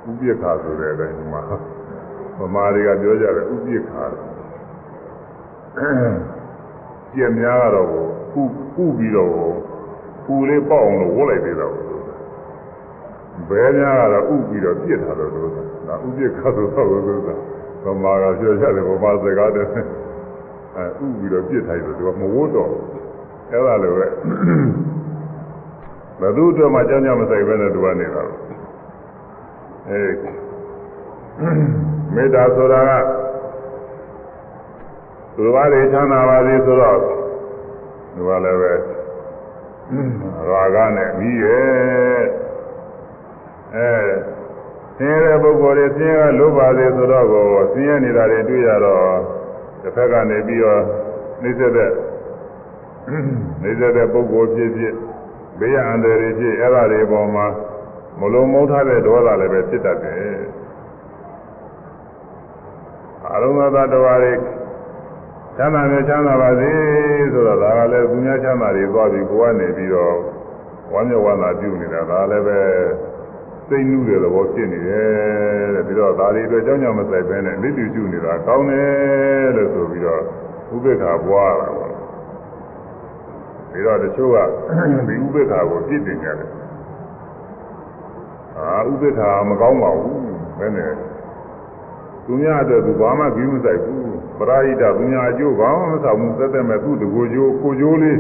[0.09, 1.43] ဥပိ္ပခဆိုတဲ့အတိုင်းဒီမှာ
[2.39, 4.32] ဗမာတွေကပြောကြတယ်ဥပိ္ပခ
[7.15, 7.89] ကျက်များကတော့
[8.33, 8.43] ခု
[8.75, 9.33] ခုပြီးတော့
[10.25, 11.75] ပူလေးပေါက်အောင်လို့ဝတ်လိုက်သေးတော့
[13.49, 17.23] ဘဲများကတော့ဥပြီးတော့ပြစ်ထားတော့လို့ဒါဥပိ္ပခဆိုတော့လို့
[17.85, 19.67] ဗမာကပြောကြတယ်ဗမာစကားတဲ့
[20.77, 22.71] အဲဥပြီးတော့ပြစ်ထားတယ်သူကမဝတ်တော့
[23.51, 24.07] အဲ့ဒါလိုပဲ
[26.21, 28.23] ဘသူအတွက်မှကြောင်းကြမဆိုင်ပဲနဲ့သူကနေတာ
[29.89, 30.01] အဲ
[32.15, 32.93] မေတ္တာဆိုတာက
[35.35, 36.99] သူတော်ဘာတွေချမ်းသာပါစေဆိုတော့
[38.15, 38.73] သူကလည်းပဲ
[40.51, 42.23] ရာဂနဲ့ပြီးရဲ့
[43.75, 43.91] အဲ
[44.97, 49.19] ဆင်းရဲတဲ့ပုဂ္ဂိုလ်တွေဆင်းရဲကလိုပါသေးဆိုတော့ကိုဆင်းရဲနေတာတွေတွေ့ရတော့
[49.83, 50.83] တစ်ဖက်ကနေပြီးတော့
[51.43, 51.91] နှိစ္စတဲ့
[53.63, 54.95] နှိစ္စတဲ့ပုဂ္ဂိုလ်ဖြစ်ဖြစ်
[55.59, 57.47] ဘေးရန်တွေဖြစ်အဲ့ဒါတွေပေါ်မှာ
[58.21, 60.41] မလုံးမုန်းထားတဲ့ဒေါသလည်းပဲဖြစ်တတ်တယ်
[63.35, 64.33] အလုံးစုံသောတော်တွေ
[65.57, 66.71] ချမ်းသာနဲ့ချမ်းသာပါစေ
[67.33, 70.15] ဆိုတော့ဒါကလည်းသူများချမ်းသာတွေသွားပြီးကိုကနေပြီးတော့
[70.93, 72.59] ဝမ်းမြောက်ဝမ်းသာပြုနေတာဒါလည်းပဲ
[73.69, 80.23] စိတ်နှူးတဲ့သဘောဖြစ်နေတယ်တဲ့ပြီးတော့ဒါတွေအတွက်ကြောင်းကြောင့်မဆိုင်ဘဲနဲ့လိတူကျူနေတာကောင်းတယ်လို့ဆိုပြီးတော့
[80.75, 81.93] ဥပေက္ခပွားတာပေါ့
[83.71, 84.39] ပြီးတော့တချို့က
[85.09, 86.51] ဒီဥပေက္ခကိုပြစ်တင်ကြတယ်
[88.59, 90.21] အာဥပေက္ခမကောင်းပါဘူး
[90.59, 90.93] ဘယ်နဲ့
[92.25, 94.03] သူများအတွက်သူဘာမှပြီးမဆိုင်ဘူး
[94.39, 98.19] ပရာဟိတသူများအကျိုးဘာမှမဆောင်ဘူးသက်သက်မဲ့သူ့တကိုယ်ကျိုးကိုကျိုးလေး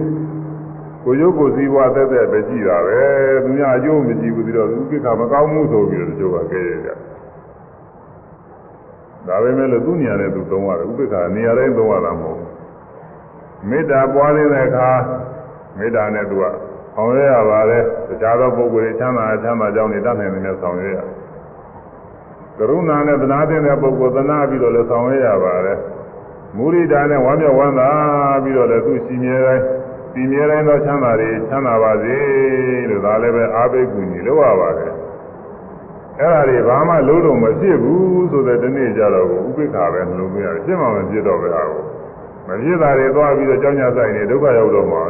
[1.05, 3.01] ကိုကျိုးကိုစည်းဝါသက်သက်ပဲကြည့်တာပဲ
[3.44, 6.90] သူများအကျိုးမကြည့်ဘူးပြီးတော့ဥပိ္ပခမကောင်းမှုဆိုပြီးတော့တချို့ကကြဲရကြ
[9.27, 12.51] ဒါပဲမဲ့လို့သူ့နေရာနဲ့သူသုံးရတယ်ဥပိ္ပခနေရာတိုင်းသုံးရတာမဟုတ်ဘူး
[13.68, 14.88] မေတ္တာပွားတဲ့အခါ
[15.79, 16.44] မေတ္တာနဲ့သူက
[16.94, 21.21] ဆောင်ရွက်ရပါတယ်တခြားသောပုဂ္ဂိုလ်တွေချမ်းသာချမ်းသာကြောင်းနေတတ်နိုင်တယ်များဆောင်ရွက်ရတယ်
[22.59, 25.79] ကရုဏာနဲ့သနာတဲ့ပုဂ္ဂိုလ်သနာပြီးတော့လည်းဆောင်ရွက်ရပါတယ်
[26.57, 27.90] မုရိဒာနဲ့ဝမ်းမြောက်ဝမ်းသာ
[28.42, 29.64] ပြီးတော့လည်းသူရှိမြဲတိုင်း
[30.12, 32.16] ရှိမြဲတိုင်းသောချမ်းသာတွေချမ်းသာပါစေ
[32.88, 34.92] လို့ဒါလည်းပဲအာဘိက္ခုညီလို့ရပါတယ်
[36.18, 41.83] အဲ့ဒါတွေဘာမှလုံးလုံးမဖြစ်ဘူးဆိုတဲ့ဒီနေ့ကြတော့ဥပိ္ပခာပဲနှလုံးသွင်းရတယ်ရှင်းမှမဖြစ်တော့ပဲဟာကို
[42.46, 45.03] မဖြစ်တာတွေသွားပြီးတော့ကြောင်းကြဆိုင်နေဒုက္ခရောက်တော့မှာ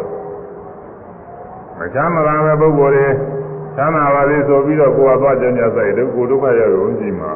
[1.78, 3.06] မချမ်းသာတဲ့ပုဂ္ဂိုလ်တွေ
[3.76, 7.32] ချမ်းသာပါလေဆိုပြီးတော့ကိုယ်ကသွားကြောင်းကြဆိုင်ဒုက္ခဒုက္ခရောက်ရုံရှိမှာ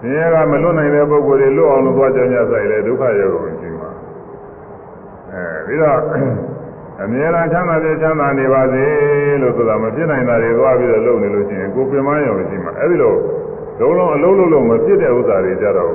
[0.00, 3.90] ဆင်းရဲကမလွတ်နိုင်တဲ့ပုဂ္ဂိုလ်တွေလွတ်အောင်လို့သွားကြောင်းကြဆိုင်လေဒုက္ခရောက်ရုံရှိမှာ
[5.32, 5.98] အဲပြီးတော့
[7.02, 8.84] အမြဲတမ်းချမ်းသာတဲ့ချမ်းသာနေပါစေ
[9.42, 13.14] လို့ဆိုတာမဖြစ်နိုင်တာတွေသွားပြီးတော့လုပ်နေလို့ရှိရင်ကိုယ်ပင်မရုံရှိမှာအဲဒီလို
[13.80, 15.92] လုံးလုံးအလုံးလုံးလုံးမဖြစ်တဲ့ဥစ္စာတွေကြတော့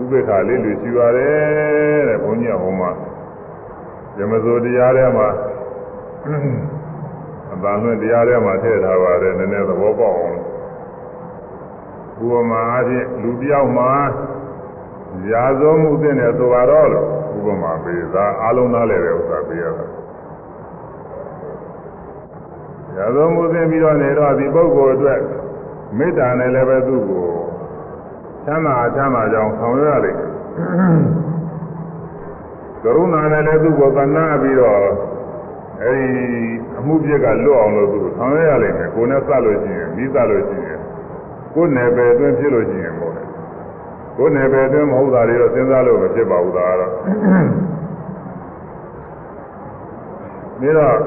[0.00, 2.90] ဥပေက္ခလေးလူရှိပါတယ်တဲ့ဘုန်းကြီးကဟောမှာ
[4.16, 5.28] ဇမဇိုတရားထဲမှာ
[7.54, 10.38] အပန်းလွင့်တရားထဲမှာထည့်ထားပါတယ်နည်းနည်းသဘောပေါက်အောင်
[12.22, 13.90] ဥပမာအဖြစ်လူတယောက်မှာ
[15.30, 17.06] ရာဇဝမှုတဲ့နဲ့ဆိုတော့လို့
[17.36, 19.86] ဥပမာပေးတာအလုံးသားလည်းပဲဥစ္စာပေးရတာ
[22.96, 25.20] ရာဇဝမှုသိပြီးတော့နေတော့ဒီပုဂ္ဂိုလ်အတွက်
[25.98, 27.26] မေတ္တာနဲ့လည်းပဲသူ့ကို
[28.44, 30.30] ချမ်းသာချမ်းသာကြောင်းဆောင်ရွက်ရလိမ့်မယ်
[32.82, 34.80] ကရုဏာနဲ့လည်းသူ့ကိုကနာပြီးတော့
[35.83, 36.25] အဲဒီ
[36.77, 40.79] အမှုပြက်ကလွတ်အောင်လို့သူဆောင်ရွက်ရလိမ့်မယ်ကိုယ်နဲ့စလို့ရှိရင်ပြီးစလို့ရှိရင်
[41.55, 43.23] ကိုယ်နယ်ပယ်အတွင်းဖြစ်လို့ရှိရင်ပေါ့လေ
[44.17, 46.91] ကိုယ်နယ်ပယ်အတွင်းမဟုတ်တာတွေတော့စဉ်းစားလို့မဖြစ်ပါဘူးဒါကတော့
[50.59, 50.97] ပြီးတော့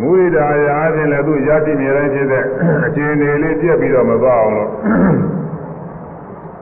[0.00, 2.44] မူရိဒာရာအချင်းလည်းသူရရှိနေတိုင်းဖြစ်တဲ့
[2.86, 4.70] အခြေအနေလေးပြက်ပြီးတော့မသွားအောင်လို့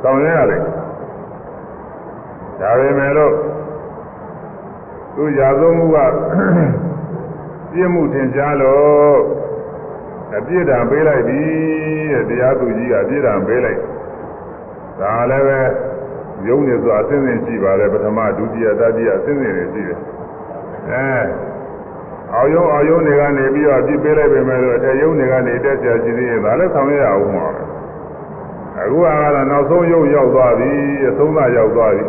[0.03, 0.63] ဆောင်ရွက်ရတယ်
[2.61, 3.33] ဒါပေမဲ့လို့
[5.18, 5.98] သူရာဇဝမှုက
[7.72, 9.18] ပြည့်မှုထင်ရှားလို့
[10.38, 11.42] အပြစ်ဒဏ်ပေးလိုက်ပြီ
[12.12, 13.80] တဲ့တရားသူကြီးကအပြစ်ဒဏ်ပေးလိုက်
[15.00, 15.60] ဒါလည်းပဲ
[16.48, 20.00] ယုံနေစွာအစဉ်စဉ်ရှိပါတယ်ပထမဒုတိယတတိယအစဉ်စဉ်တွေရှိတယ်
[20.90, 21.54] အဲ
[22.34, 27.62] အောင်ယုံအောင်ယုံတွေကနေပြီးတော့ပြစ်ပေးလိုက်ပေမဲ့လို့အထက်ယုံတွေကနေတက်ကြရှိသေးရင်ဒါလည်းဆောင်ရအောင်ပါပဲ
[28.80, 30.72] အခုကတော့နောက်ဆုံးယုံရောက်သွားပြီ
[31.08, 32.04] အဆုံးသရောက်သွားပြီ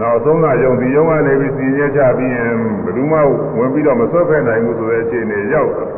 [0.00, 2.52] နောက်ဆုံးကယုံဒီယုံကနေပြီးစီရဲချပြီးရင်
[2.84, 3.18] ဘယ်သူမှ
[3.58, 5.90] ဝင်ပြီးတော့မဆွဲဖက်နိုင်ဘူးဆိုတဲ့အခြေအနေရောက်သွား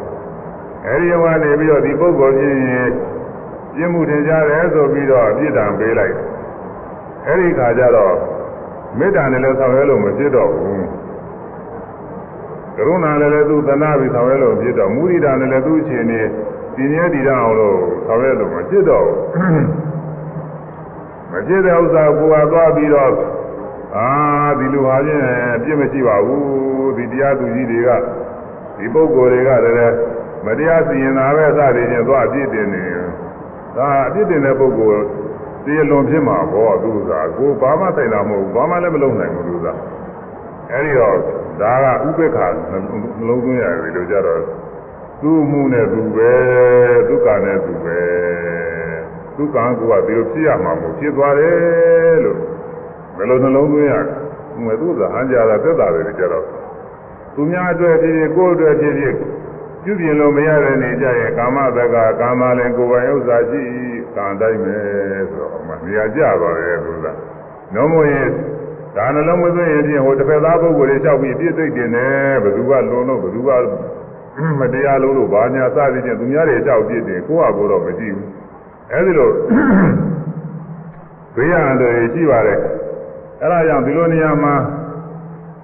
[0.87, 2.89] အဲဒီယုံကနေပြီးတော့ဒီပုဂ္ဂိုလ်ချင်းရင်
[3.75, 6.15] ပြင်းမှုတင်ကြတယ်ဆိုပြီးတော့အပြစ်ဒဏ်ပေးလိုက်
[7.27, 8.15] အဲဒီခါကျတော့
[8.99, 10.87] မေတ္တာနဲ့လည်းဆောင်ရွက်လို့မဖြစ်တော့ဘူး
[12.77, 16.21] ကရုဏာနဲ့လည်းသူသနာပြီးဆောင်ရွက်လို့ဖြစ်တော့မုဒိတာနဲ့လည်းသူ့အခြေအနေ
[16.75, 19.67] ဒီနည်းဒီတော့အောင်လို့ဆောင်ရွက်လို့မဖြစ်တော့ဘူး
[21.33, 23.11] မဖြစ်တဲ့ဥစ္စာကိုယ်ကသွားပြီးတော့
[23.97, 24.09] အာ
[24.59, 25.25] ဒီလိုဟာချင်း
[25.63, 27.91] ပြည့်မရှိပါဘူးဒီတရားသူကြီးတွေက
[28.77, 29.97] ဒီပုဂ္ဂိုလ်တွေကလည်း
[30.47, 32.85] မတရားစီရင်တာပဲစသည်ချင်းသွားအပြစ်တင်နေ
[33.77, 35.03] ဒါအပြစ်တင်တဲ့ပုဂ္ဂိုလ်
[35.65, 39.67] တရားလွန်ဖြစ်မှာပေါ့သူကကိုဘာမှတိုင်တာမဟုတ်ဘူးဘာမှလည်းမလုပ်နိုင်ဘူးသူက
[40.71, 41.17] အဲဒီတော့
[41.61, 42.39] ဒါကဥပေက္ခ
[42.71, 42.77] နှ
[43.29, 44.43] လုံးသွင်းရတယ်လို့ကြတော့
[45.21, 46.33] သူ့မှုနဲ့သူပဲ
[47.09, 48.01] ဒုက္ခနဲ့သူပဲ
[49.37, 52.39] ဒုက္ခကကိုယ်ကဒီလိုဖြစ်ရမှာမဟုတ်ဖြစ်သွားတယ်လို့
[53.17, 54.03] ဘယ်လိုနှလုံးသွင်းရလဲ
[54.63, 56.45] ငွေသူ့သာဟန်ကြတာသက်တာတွေကြတော့
[57.35, 59.15] သူများအတွက်ဖြစ်ဖြစ်ကိုယ်အတွက်ဖြစ်ဖြစ်
[59.85, 63.63] ပြုပြင်လို့မရတဲ့နေကြရဲ့ကာမတက္ကကာမလည်းကိုယ်ပိုင်ဥစ္စာရှိ
[64.15, 64.77] ကံတိုင်းပဲ
[65.31, 67.07] ဆိုတော့မှနေရာကြပါရဲ့သူက
[67.75, 68.29] နောမို့ရင်
[68.95, 73.51] က ဒါနှလုံးမသွင်းရင်ဖြင့်ဟိုတစ်ဖက်သားပုဂ္ဂိုလ်တွေလျှောက်ပြီးပြည့်သိမ့်တင်တယ်ဘယ်သူကလွန်လို့ဘယ်သူက
[74.61, 78.29] မတရားလို့လို့ဘာညာစသည်ဖြင့်သူများတွေလျှောက်ပြည့်တယ်ကိုယ့်ဟာကိုယ်တော့မကြည့်ဘူး
[78.93, 79.31] အဲဒီလို
[81.35, 82.59] ဘေးရန်တွေရှိပါတယ်
[83.41, 84.55] အဲဒါကြောင့်ဒီလိုနေရာမှာ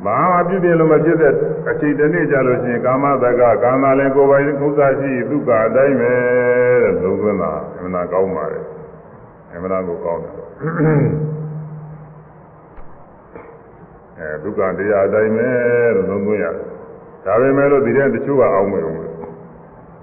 [0.04, 1.32] ဘာမှပြည့်ပြည့်လို့မဖြစ်တဲ့
[1.70, 6.12] အချိန်တစ်နေ့ကြာလို့ရှိရင်ကာမတက္ကကာမလည်းကိုယ်ပိုင်ဥစ္စာရှိဒုက္ခအတိုင်းပဲ
[6.82, 8.60] တဲ့လုံးသွင်းတာအမှန်ကောင်းပါလေ
[9.54, 10.34] အမှန်ကိုကောင်းတယ်
[14.18, 15.48] အဲဒုက္ခတရားအတိုင်းပဲ
[15.96, 16.64] လို့လုံးသွင်းရတယ်
[17.24, 18.96] ဒါပေမဲ့လို့ဒီတဲ့တချို့ကအောင်းမယ်လို့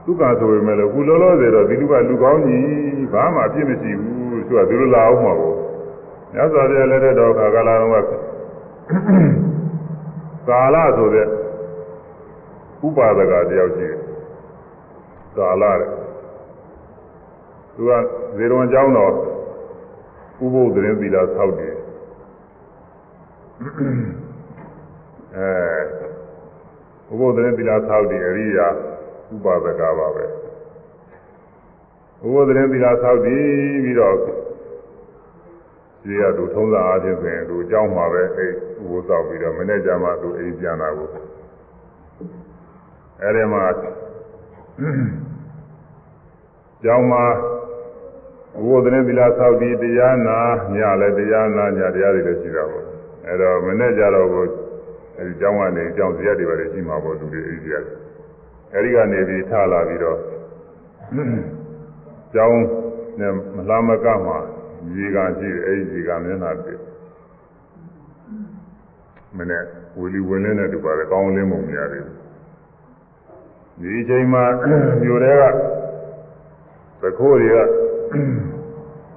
[0.06, 5.56] ဒုက္ခဆိုပေမဲ့လို့ခုလောလောဆယ်တော့ဒီလူကလူကောင်းကြီးဘာမှအပြစ်မရှိဘူးသူကသူလိုလာအောင်မှာပေါ့
[6.34, 8.10] မြတ်စွာဘုရားလက်ထက်တော်ခါကာလတော်က
[10.50, 11.28] ကာလဆိုတဲ့
[12.86, 13.98] ဥပါဒကတယောက်ရှိတယ်
[15.38, 15.90] ကာလတဲ့
[17.76, 17.92] သူက
[18.38, 19.14] ဇေရဝန်ကျောင်းတော်
[20.44, 21.76] ဥပုသ်သတင်းသီလဆောက်တယ်
[25.36, 28.68] အဲဥပုသ်သတင်းသီလဆောက်တယ်အရိယာ
[29.34, 30.26] ဥပါဒကပါပဲ
[32.26, 33.44] ဥပုသ်သတင်းသီလဆောက်တည်
[33.84, 34.16] ပြီးတော့
[36.04, 38.50] ဒီရသူထုံးစံအားဖြင့်ဆိုရင်သူအကြောင်းမှာပဲအိဥ
[38.90, 41.08] ပုသ်ဆောက်ပြီးတော့မနေ့ကျမှသူအိမ်ပြန်လာကို
[43.22, 43.64] အဲဒီမှာ
[46.84, 47.24] ကျောင်းမှာ
[48.64, 50.38] ဘုရားသတင်းသီလဆောက်ပြီးတရားနာ
[50.76, 52.86] ညလည်းတရားနာညတရားတွေလည်းရှိတာပေါ့
[53.28, 54.46] အဲတော့မနေ့ကျတော့ကို
[55.18, 57.86] အဲဒီကျောင်းကနေကျောင်းစရက်တွေပါလေရှိမှာပေါ့လူတွေအိမ်စရက်
[58.74, 60.20] အဲဒီကနေပြီးထလာပြီးတော့
[62.34, 62.60] ကျောင်း
[63.20, 64.38] နဲ့မလားမကမှာ
[64.95, 66.71] ရေကရှိတယ်အဲဒီရေကမျက်နှာပြ
[69.37, 69.65] မနေ့
[69.99, 72.05] ဝီလီဝင်လင်းတဲ့တူပါတယ်ကောင်းလင်းပုံမရတယ်
[73.81, 74.45] ဒီအချိန်မှာ
[75.03, 75.45] မြို့တွေက
[77.01, 77.59] သခိုးတွေက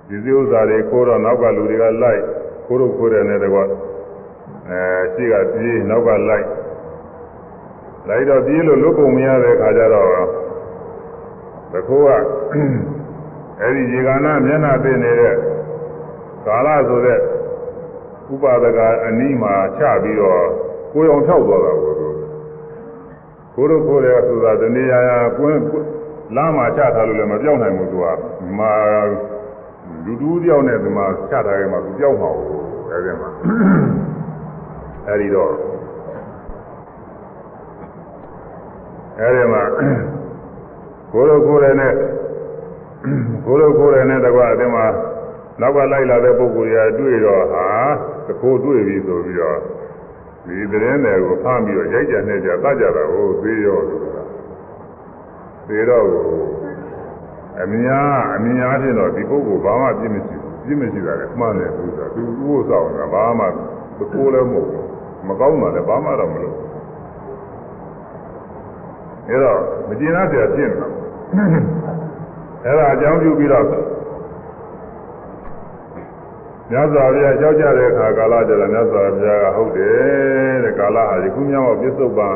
[0.08, 2.22] ဒီစည်းဥစ္စာတွေခိုးတော့နောက်ကလူတွေကလိုက်
[2.66, 3.60] ခိုးတော့ခိုးတယ်နဲ့တကွ
[4.70, 4.82] အဲ
[5.14, 6.48] ရှိကပြေးနောက်ကလိုက်
[8.08, 10.08] လိုက်တော့ပြေးလို့လွတ်ကုန်မရတဲ့ခါကျတော့
[11.72, 12.10] သခိုးက
[13.62, 15.36] အဲ့ဒီရေကနာမျက်နှာသိနေတဲ့
[16.47, 17.19] ကာလဆိုတဲ့
[18.33, 20.43] ဥပါဒကအနီးမှာချပြီးတော့
[20.93, 21.95] ကိုယ်အောင်ဖြောက်သွားတာကို
[23.55, 25.61] ကိုတို့ခိုးတယ်ဆိုတာတဏှာရာကွင်း
[26.37, 28.07] လမ်းမှာချထားလို့လည်းမပြောင်းနိုင်ဘူးသူက
[28.59, 28.75] မာ
[30.05, 33.29] လူတူးတယောက်နဲ့ဒီမှာချထားရင်မှသူပြောင်းမှာဘူးအဲဒီမှာ
[35.07, 35.53] အဲဒီတော့
[39.21, 39.63] အဲဒီမှာ
[41.13, 41.93] ကိုလိုကိုယ်နဲ့
[43.45, 44.87] ကိုလိုကိုယ်နဲ့တကွာအဲဒီမှာ
[45.61, 47.67] နောက်ကလိုက်လာတဲ့ပုဂ္ဂိုလ်ရာတွေ့တော့ဟာ
[48.27, 49.59] တခိုးတွေ့ပြီဆိုပြီးတော့
[50.47, 54.23] ဒီသတင်းတွေကိုဖမ်းပြီးတော့ရိုက်ကြနဲ့ကြတတ်ကြတာကိုသေးရောဆိုတာ
[55.69, 56.07] သေတော့
[57.63, 63.45] အမြားအမြားဖြစ်တော့ဒီပုဂ္ဂိုလ်ဘာမှပြည့်မရှိပြည့်မရှိတာလည်းမှန်တယ်သူကသူဥစ္စာကဘာမှ
[63.99, 64.87] သကိုးလည်းမဟုတ်ဘူး
[65.29, 66.57] မကောင်းတာလည်းဘာမှတော့မလုပ်
[69.29, 70.89] အဲတော့မကျင်ရစရာဖြစ်နေတာ
[72.65, 73.65] အဲဒါအကြောင်းပြုပြီးတော့
[76.74, 82.30] မြတ်စွာဘုရားကြောက်ကြတဲ့အခါကာလကျတော့မြတ်စွာဘုရားကဟုတ်တယ်တဲ့ကာလဟာဒီခုမြောက်ပြစ္ဆုတ်ပံ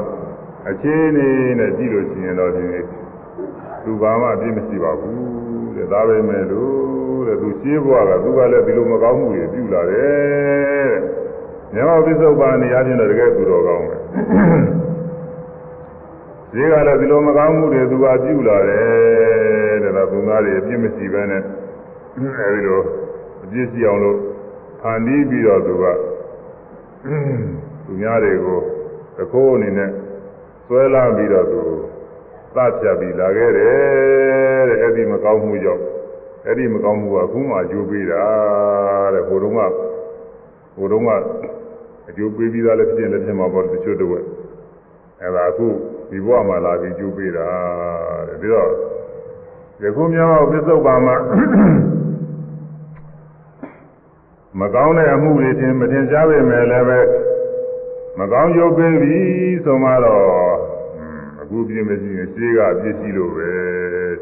[0.70, 2.66] အခြေအနေနဲ့ကြည့်လို့ရှိရင်တော့ဒီ
[3.84, 11.00] သူဘာမှအပြစ်မရှိပါဘူးတဲ့ဒါပဲမဲ့လို့တဲ့သူရှင်းဘွားကသူကလည်းဒီလိုမကောင်းမှုတွေပြုလာတယ်တဲ့
[11.74, 13.96] မြတ်စွာပြစ္ဆုတ်ပံနေရာချင်းတော့တကယ်သူတော်ကောင်းပဲ
[16.54, 22.82] ဈေးကလည်းဒီလိုမကောင်းမှုတွေသူကပြုလာတယ်တဲ့ဒါသူသားတွေအပြစ်မရှိဘဲနဲ့အဲဒီလို
[23.48, 24.18] အပြစ်ရှိအောင်လို့
[24.82, 25.86] ဖန်တီးပြီးတော့သူက
[27.86, 28.60] သူများတွေကို
[29.18, 29.92] တခိုးအနေနဲ့
[30.66, 31.62] ဆွဲလာပြီးတော့သူ
[32.56, 35.84] သတ်ဖြတ်ပြီးလာခဲ့တယ်တဲ့အဲ့ဒီမကောင်းမှုကြောင့်
[36.46, 38.24] အဲ့ဒီမကောင်းမှုကအခုမှအကျိုးပေးတာ
[39.14, 39.62] တဲ့ဟိုတုန်းက
[40.76, 41.12] ဟိုတုန်းက
[42.10, 44.12] အကျိုးပေးပြီးသားလည်းဖြစ်ရင်လည်းဖြစ်မှာပေါ့တချို့တော့
[45.22, 45.68] အဲ့ဒါအခု
[46.10, 47.48] ဒီဘဝမှာလာပြီးအကျိုးပေးတာ
[48.28, 48.72] တဲ့ပြီးတော့
[49.84, 51.16] ယခုမြောက်ပစ္စုပ္ပန်မှာ
[54.60, 57.00] မကောင်းတဲ့အမှုတွေချင်းမတင်ရှားပေမဲ့လည်းပဲ
[58.20, 59.20] မကောင်းကျိုးပေးပြီ
[59.64, 60.24] ဆိုမှတော့
[61.40, 63.50] အခုပြင်းမရှိရင်ရှေးကအပြစ်ရှိလို့ပဲ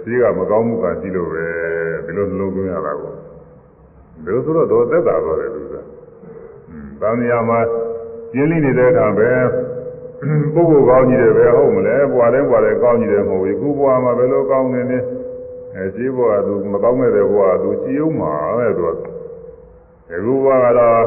[0.01, 1.45] ရှေးကမကောင်းမှုကရှိလို့ပဲ
[2.05, 5.75] ဒီလိုနှလုံးသွင်းရတာကိုဒီလိုဆိုတော့တော့သက်သာတော့တယ်လူက။
[7.01, 7.59] သံဃာမှာ
[8.33, 9.29] ကျင်းလိနေတဲ့အခါပဲ
[10.53, 14.99] ပုဂ္ဂိုလ်ကောင်းကြီးတယ်ပဲဟုတ်မလဲဘွာလဲဘွာလဲကောင်းကြီးတယ်မဟုတ်ဘူးခုဘွာမှာဘယ်လိုကောင်းနေနေ
[15.75, 19.14] အဲရှင်းဘွာကသူမကောင်းမဲ့တဲ့ဘွာကသူရှိအောင်မှာပဲသူက
[20.12, 21.02] အခုဘွာကတော့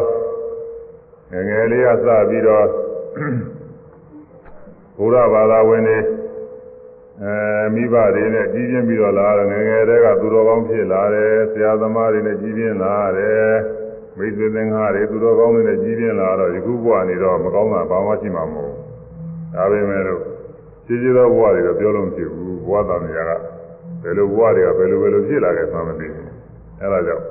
[1.32, 2.68] ငယ်ငယ်လေးကစပြီးတော့
[4.98, 5.98] ဘုရားဘာသာဝင်တွေ
[7.24, 13.54] အဲမိဘတွေနဲ့ကြီးပြင်းပြီးတော့လာတယ်ငယ်ငယ်တည်းကသူတော်ကောင်းဖြစ်လာတယ်ဆရာသမားတွေနဲ့ကြီးပြင်းလာတယ်
[14.18, 18.74] မိတ်ဆွေသင်္ဃာတွေသူတော်ကောင်းတွေနဲ့ကြီးပြင်းလာတော့ယခုဘဝနေတော့မကောင်းတာဘာမှရှိမှာမဟုတ်
[19.56, 20.22] ဒါပေမဲ့လို့
[20.86, 23.32] ရှိရှိသောဘဝတွေတော့ပြောလို့မဖြစ်ဘူးဘဝသားများက
[24.04, 26.30] ဘယ်လိုဘဝတွေကဘယ်လိုဘယ်လိုဖြစ်လာခဲ့မှမသိဘူး
[26.82, 27.24] အဲဒါကြောင့်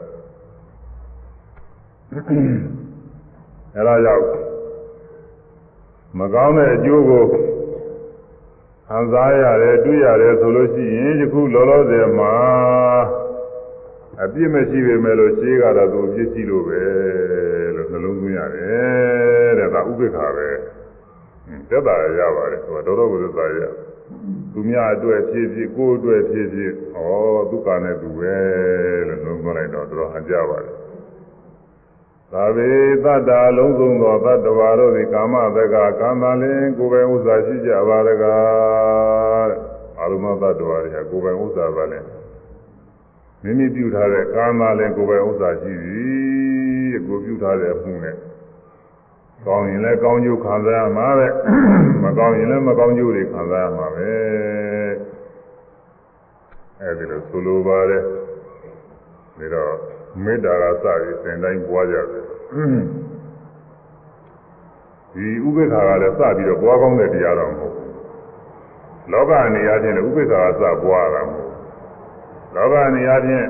[3.75, 4.25] အဲဒါကြောင့်
[6.19, 7.25] မကောင်းတဲ့အကျိုးကို
[8.89, 12.35] ခံစားရတယ်တွေ့ရတယ်ဆိုလို့ရှိရင်ယခုလောလောဆယ်မှာ
[14.23, 16.83] အပြစ်မရှိပေမဲ့လို့ရှင်းကတော့သူအပြစ်ရှိလို့ပဲ
[17.75, 20.49] လို့နှလုံးသွင်းရတယ်တဲ့ဒါဥပိ္ပခါပဲ
[21.71, 23.61] သက်သာရပါတယ်ဟိုတော်တော်ကိုသက်သာရ
[24.53, 26.99] သူများအတွက်ဖြစ်ဖြစ်ကိုယ်အတွက်ဖြစ်ဖြစ်ဩ
[27.51, 28.37] ဒုက္ခနဲ့သူပဲ
[29.09, 30.75] လို့နှလုံးသွင်းလိုက်တော့တော်ဟန်ကြပါတယ်
[32.34, 32.70] သာဝေ
[33.04, 39.60] သတ္တာလုံးစုံသောသတ္တဝါတို့သည်ကာမတက္ကကာမလင်ကိုယ်ပဲဥစ္စာရှိကြပါရကားတဲ့
[40.00, 42.00] အာရုံသတ္တဝါတွေကကိုယ်ပဲဥစ္စာပါလဲ
[43.44, 48.16] မိမိပြုထားတဲ့ကာမလင်ကိုယ်ပဲဥစ္စာရှိသည်ကိုပြုထားတဲ့အမှုနဲ့
[49.46, 51.28] ကောင်းရင်လည်းကောင်းကျိုးခံစားရမှာပဲ
[52.04, 54.12] မကောင်းရင်လည်းမကောင်းကျိုးတွေခံစားရမှာပဲ
[56.82, 58.04] အဲဒီလိုဆိုလိုပါတယ်
[59.40, 62.07] ဒါတော့ မေတ္တာကစပြီးသင်တိုင်းပွားကြတယ်
[65.15, 67.91] ဒီဥပေက္ခာကလည်းစပြီးတော့ပွားကောင်းတဲ့တရားတော်မဟုတ်ဘူး
[69.13, 71.53] လောကအနေအချင်းလည်းဥပေက္ခာကစပွားတာမဟုတ်
[72.57, 73.47] လောကအနေအချင်း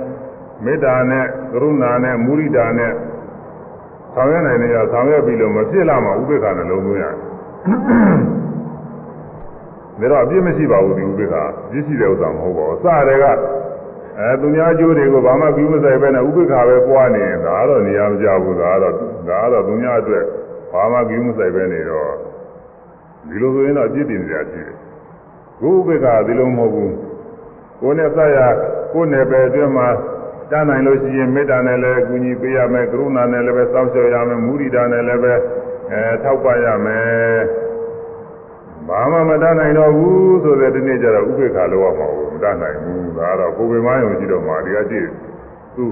[0.64, 2.92] မေတ္တာနဲ့ကရုဏာနဲ့မုရိဒာနဲ့
[4.14, 7.04] ဆောင်ရွက်နိုင်နေရဆောင်ရွက်ပြီးလို့မဖြစ်လာမှဥပေက္ခနဲ့လုံးသွင်းရ
[10.00, 13.24] တယ်ဒါတော့အပြစ်မရှိပါဘူးဒီဥပေက္ခာပြစ်ရှိတဲ့ဥစ္စာမဟုတ်ပါဘူးစတဲ့က
[14.18, 18.94] အဲသူများကျိုးတွေကိုဘာမှပြီးမဆိုင်ပဲနဲ့ဥပိ္ပခါပဲပွားနေရင်ဒါတော့နေရာမကြဘူးဒါတော့
[19.28, 20.24] ဒါတော့သူများအတွက်
[20.72, 22.10] ဘာမှပြီးမဆိုင်ပဲနေတော့
[23.28, 24.76] ဒီလိုဆိုရင်တော့အပြစ်တင်ကြရရှိတယ်
[25.60, 26.94] ကိုဥပိ္ပခါဒီလိုမဟုတ်ဘူး
[27.80, 28.38] ကိုနဲ့ဆက်ရ
[28.92, 29.88] ကိုနယ်ပယ်အတွင်းမှာ
[30.50, 35.34] တန်းနိုင်လို့ရှိရင်မေတ္တာနဲ့လည်းအကူအညီပေးရမယ်ကရုဏာနဲ့လည်းပဲစောင့်ရှောက်ရမယ်မုဒိတာနဲ့လည်းပဲ
[35.92, 37.38] အဲထောက်ပံ့ရမယ်
[38.87, 45.07] ဘာမှမတတ်နိုင်တော့ဘူးဆိုတဲ့ဒီနေ့ကျတော့ဥပေက္ခလောက်ရမှာဘူးမတတ်နိုင်ဘူးဒါတော့ကိုယ်ပင်မယုံရှိတော့မှဒီကကြည့်
[45.75, 45.85] သူ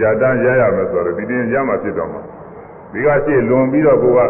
[0.00, 2.20] ရတန်းရရမယ်ဆိုတော့ဒီတင်းရမှာဖြစ်တော့မှာ
[2.92, 4.20] ဒီကရှိလွန်ပြီးတော့ကိုက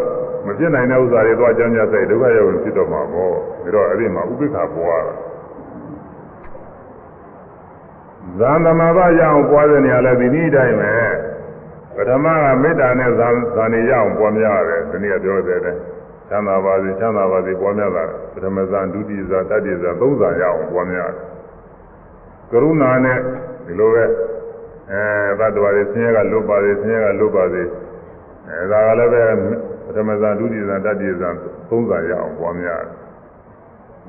[0.46, 5.14] မဖြစ်နိုင်တဲ့ဥစ္စာတွေသွားကြမ်းကြဆိုင်ဒုက္ခရောက်ရင်ဖြစ်တော့မှာပေါ့ဒါတော့အဲ့ဒီမှာဥပေက္ခပွားတာ
[8.38, 10.92] ဇန်သမဘာရအောင်ပွားတဲ့နေရာလဲဒီနည်းတိုင်းပဲ
[11.96, 15.76] ပထမကမေတ္တာနဲ့ဇန်ဇန်နေရအောင်ပွားများရတယ်ဒီနေ့ကပြောတဲ့တဲ့
[16.28, 21.24] ချမ်းသာပါစေချမ်းသာပါစေပွားများတာပထမဇန်ဒုတိယဇန်တတိယဇန်သုံးဇန်ရအောင်ပွားများတယ်
[22.50, 23.18] ကရုဏာနဲ့
[23.66, 24.04] ဒီလိုပဲ
[24.90, 25.02] အဲ
[25.38, 27.62] သတ္တဝါတွေဆင်းရဲကလွတ်ပါစေဆင်းရဲကလွတ်ပါစေ
[28.48, 29.22] အဲဒါကလည်းပဲ
[29.86, 31.34] ပထမဇန်ဒုတိယဇန်တတိယဇန်
[31.68, 33.04] သုံးဇန်ရအောင်ပွားများတယ်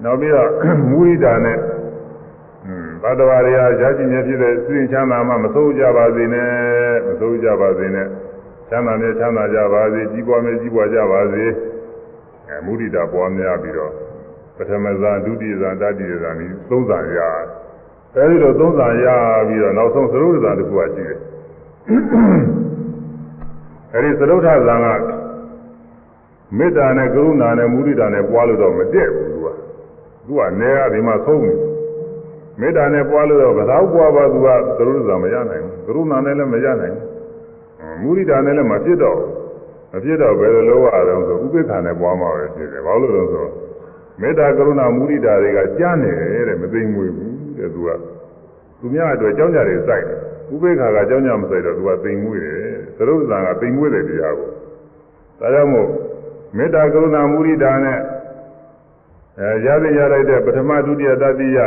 [0.04, 0.50] နောက်ပြီးတော့
[0.90, 1.58] မူရိတာနဲ့
[3.04, 6.50] သတ္တဝါတွေဟာရရှိမြဲဖြစ်တဲ့စိတ်ချမ်းသာမှမဆိုးကြပါစေနဲ့
[7.08, 8.08] မဆိုးကြပါစေနဲ့
[8.70, 11.46] ချမ်းသာမြဲချမ်းသာကြပါစေကြီးပွားမြဲကြီးပွားကြပါစေ
[12.49, 13.93] အဲမုဒိတာပွားများပြီးတော့
[14.57, 17.19] ပထမဇန်ဒုတိယဇန်တတိယဇန်ဒီသုံးဇန်ရ
[18.17, 19.07] အဲဒီလိုသုံးဇန်ရ
[19.49, 21.19] ပြီးတော့နောက်ဆုံးသရုပ်ဇန်တစ်ခုရှိတယ်
[23.95, 24.87] အဲဒီသရုပ်ထဇန်က
[26.59, 29.47] မေတ္တာနဲ့ကရုဏာနဲ့မုဒိတာနဲ့ပွားလို့တော့မတည့်ဘူးသူက
[30.27, 31.59] သူကနေကဒီမှာဆုံးတယ်
[32.61, 39.19] မေတ္တာနဲ့ပွားလို့တော့ဘယ်တော့ပွားပါသူကသရုပ်ဇန်မရနိုင်ဘူးကရုဏာနဲ့လည်းမရနိုင်ဘူးမုဒိတာနဲ့လည်းမဖြစ်တော့
[39.96, 43.48] မဖြစ်တော့ဘယ်လိုလုပ်ရအောင်ဆိုဥပိ္ပခာနဲ့ပွားမှာပဲဖြစ်တယ်ဘာလို့လဲဆို
[44.22, 47.90] မေတ္တာကရုဏာမုဒိတာတွေကကြားနေတယ်တဲ့မသိမွေဘူးတဲ့သူက
[48.80, 50.20] သူများအတွက်ကြောင်းကြတွေစိုက်တယ်
[50.54, 52.60] ဥပိ္ပခာကကြောင်းကြမစိုက်တော့သူကသိမွေတယ်
[52.98, 54.50] သရုပ်ဇန်ကသိမွေတဲ့တရားကို
[55.40, 55.90] ဒါကြောင့်မို့
[56.58, 58.00] မေတ္တာကရုဏာမုဒိတာနဲ့
[59.40, 61.60] အဲရသည်ရလိုက်တဲ့ပထမဒုတိယတတိယ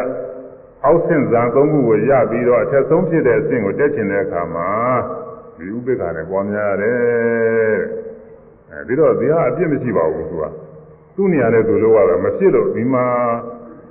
[0.84, 4.70] အောက်ဆင့်ဇာသုံးခုကိုရပြီးတော့အထက်ဆုံးဖြစ်တဲ့အဆင့်ကိုတက်ချင်တဲ့အခါမှာ
[5.56, 8.07] ဒီဥပိ္ပခာနဲ့ပွားများရတယ်
[8.71, 10.43] အဲဒီတော့ဒီဟာအပြစ်မရှိပါဘူးသူက
[11.15, 13.05] သူ့နေရာနဲ့သူလို့ရတာမဖြစ်လို့ဒီမှာ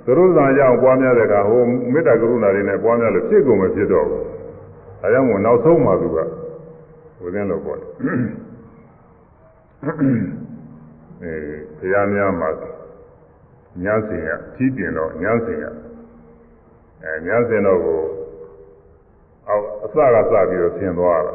[0.05, 1.61] သရုပ်ဇာကြောင့်ပွားများတဲ့အခါဟို
[1.93, 4.23] မေတ္တာကရုဏာတွေနဲ့ပွားများလို့ဖြစ်ကုန်မဖြစ်တော့ဘူး
[5.01, 6.17] ဒါကြောင့်မို့နောက်ဆုံးမှသူက
[7.21, 11.33] ဝိသင်းလို့ပေါ့အဲ
[11.77, 12.49] ဘုရားများမှာ
[13.83, 15.65] ညာစင်ရထီးတင်တော့ညာစင်ရ
[17.03, 18.01] အဲညာစင်တော့ကို
[19.47, 21.33] အောက်အစကစပြီးတော့ဆင်းသွားတာ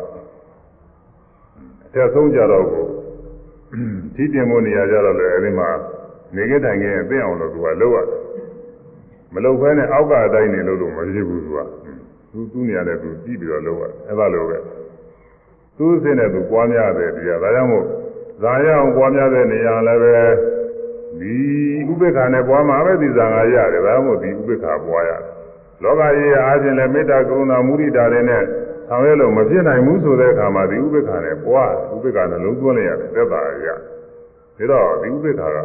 [1.85, 2.87] အထက်ဆုံးကြတော့ကို
[4.14, 5.69] ထီးတင်ဖို့နေရာကြတော့လေအဲဒီမှာ
[6.37, 8.19] နေကြတိုင်ခဲ့အသိအောင်လို့သူကလုပ်ရတယ်
[9.35, 11.59] မလုပ်ဘဲနဲ့အောက်ကအတိုင်းနေလို့လို့မဖြစ်ဘူးသူက
[12.33, 14.59] သူသူ့နေရာနဲ့သူကြည့်ပြီးတော့လုပ်ရတယ်အဲဒါလိုပဲ
[15.77, 17.85] သူ့အစ်နဲ့သူပွားများတယ်တရားဒါကြောင့်မို့
[18.43, 20.16] ဇာရအောင်ပွားများတဲ့နေရာလည်းပဲ
[21.21, 21.35] ဒီ
[21.91, 25.23] ဥပေက္ခနဲ့ပွားမှာပဲဒီဇာငါရတယ်ဒါမှမဟုတ်ဒီဥပေက္ခပွားရတယ်
[25.83, 28.43] လောကကြီးအားဖြင့်လည်းမေတ္တာကရုဏာမုဒိတာတွေနဲ့
[28.88, 35.58] ဆောင်ရွက်လို့မဖြစ်နိုင်ဘူးဆိုတဲ့အခါမှာဒီဥပိ္ပခာနဲ့ပွားဥပိ္ပခာနဲ့လုံးသွင်းလိုက်ရတယ်သက်သာရဒါတော့ဒီဥပိ္ပခာက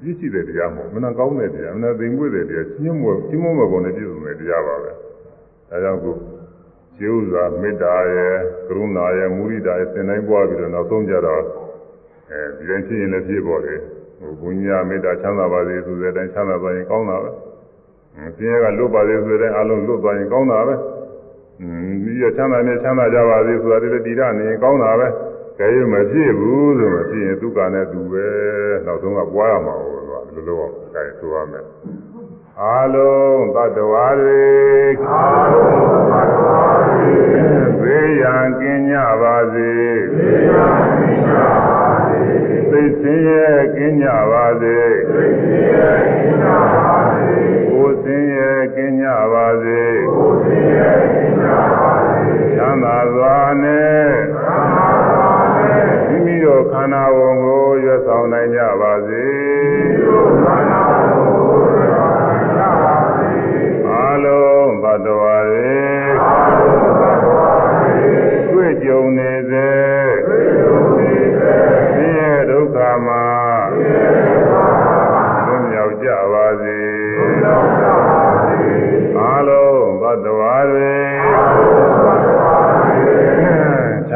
[0.00, 6.12] ပြည့်စုံတဲ့တရားမဟုတ်မနာကောင်းတဲ့တရားမနာသိမ်မွေ့တဲ့တရားချင်းမွေ့ချင်းမွေ့မကုန်တဲ့ပြည့်စုံတဲ့တရားပါပဲဒါကြောင့်ခု
[6.98, 8.34] ကျေဥစွာမေတ္တာရဲ့
[8.68, 11.42] ကရုဏာရဲ့မုရိဒာရဲ့စင်တိုင်းပွားပြီးတော့နောက်ဆုံးကြတော့
[12.30, 13.80] အဲဒီတိုင်းဖြစ်ရင်လည်းဖြစ်ပေါ်တယ်
[14.18, 17.30] ဟိုဘုညာမေတ္တာချမ်းသာပါစေဆိုတဲ့အတိုင်းချမ်းသာသွားရင်ကောင်းတာပဲ
[18.36, 20.74] ဆင်းရဲကလွတ်ပါစေဆိုတဲ့အလုံးလွတ်သွားရင်ကောင်းတာပဲ
[21.60, 25.08] ဒီရချမ်းသာနဲ့ချမ်းသာကြပါစေဆိုတာဒီလိုတည်ရနေရင်ကောင်းတာပဲ
[25.58, 28.26] ကြဲရမဖြစ်ဘူးဆိုမှဖြစ်ရင်ဒုက္ခနဲ့သူပဲ
[28.86, 31.64] နောက်ဆုံးကပွားရမှာဟုတ်လို့ဒီလိုလိုကြဲဆိုရမယ်
[32.60, 34.44] အာလုံးတတ္တဝါတွေ
[35.08, 37.12] အာလုံးတတ္တဝါတွေ
[37.80, 39.72] သေရန်ကင်းကြပါစေ
[40.16, 41.36] သေရန်ကင်းကြ
[41.66, 42.22] ပါစေ
[42.70, 44.78] သိစင်းရဲ့ကင်းကြပါစေ
[45.12, 49.82] သိစင်းရဲ့ကင်းကြပါစေကိုယ်စင်းရဲ့ကင်းကြပါစေ
[50.14, 51.33] ကိုယ်စင်းရဲ့ကင်းကြပါစေချ
[52.74, 54.04] မ်းသာစွာနဲ့
[54.36, 59.33] ချမ်းသာစွာနဲ့မိမိတို့ခန္ဓာဝန်ကိုရွတ်ဆောင်နိုင်ကြပါစေ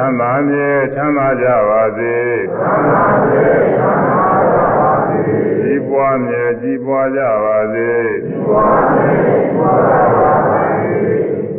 [0.08, 2.16] မ်းသာမြဲချမ်းသာကြပါစေ
[2.54, 5.22] ချမ်းသာမြဲချမ်းသာကြပါစေ
[5.62, 7.90] ကြီးပွားမြဲကြီးပွားကြပါစေ
[8.24, 10.68] ကြီးပွားမြဲကြီးပွားကြပါစေ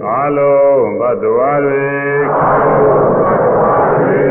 [0.05, 1.89] အလုံးဘတ်တော်ရေ
[2.35, 4.27] အလုံးဘတ်တော်ရေ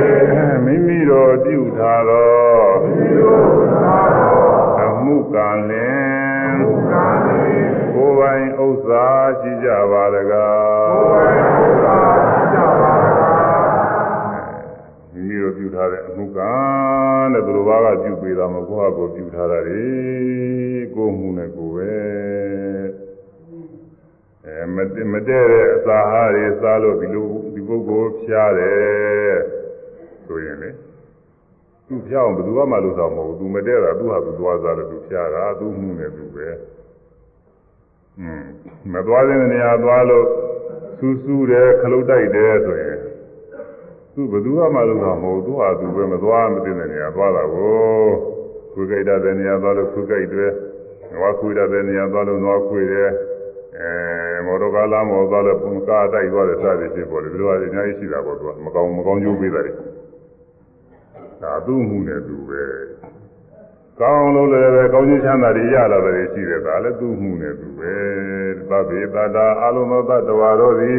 [0.64, 4.40] မိမိတို့ပြုထားသောမိမိတို့ထားသော
[4.80, 9.06] အမှုကံလင်အမှုကံလင်ကိုယ်ပိုင်ဥစ္စာ
[9.40, 11.57] ရှိကြပါတကားကိုယ်ပိုင်
[17.32, 19.82] တဲ့အမှုကံတဲ့သူတို့ဘာကပြုပေးတာမကိုယ့်ဟာကိုယ်ပြုထားတာလေ
[20.94, 21.94] ကိုယ်မှုနဲ့ကိုယ်ပဲ
[24.44, 29.36] အဲမတမတဲ့တဲ့အစာဟာတွေစားလို့ဒီလိုဒီပုဂ္ဂိုလ်ဖျားတယ်
[30.26, 30.70] ဆိုရင်လေ
[31.88, 36.48] သူဖျားအောင်ဘယ်သူမှမလုပ်တော့မဟုတ်ဘူးသူမတဲ့တာသူဟာသူသွားစားလို့သူဖျားတာသူမှုနဲ့သူပဲ
[38.20, 38.44] อืม
[38.92, 40.26] မသွားတဲ့နေရာသွားလို့
[40.98, 42.97] စူးစူးတယ်ခလုတ်တိုက်တယ်ဆိုရင်
[44.18, 48.08] သူဘယ်သူမှမလုပ်တော့မဟုတ်သူဟာသူပဲမသွားမသိတဲ့နေရာသွားတာကို
[48.72, 50.52] ခွေကြိုက်တဲ့နေရာသွားလို့ခွေကြိုက်တယ်
[51.14, 53.08] နွားခွေတဲ့နေရာသွားလို့နွားခွေတယ်
[53.78, 59.72] အဲမော်တော်ကားလာမော်သွားလို့ပုံကားတိုက်သွားတယ်စသည်ဖြစ်ပေါ်တယ်ဒီလိုအများကြီးရှိတာပေါ့သူကမကောင်းမကောင်းကျိုးပေးတာလေ
[61.42, 62.62] ဒါသူ့မှုနဲ့သူပဲ
[64.00, 67.94] ကောင်းလို့လည်းပဲကောင်းခြင်းချမ်းသာတွေရလာတယ်ရှိတယ်ဒါလည်းသူ့မှုနဲ့သူပဲ
[68.70, 70.98] သဗ္ဗေတတာအလုံးသောတတ္တဝါတို့သည်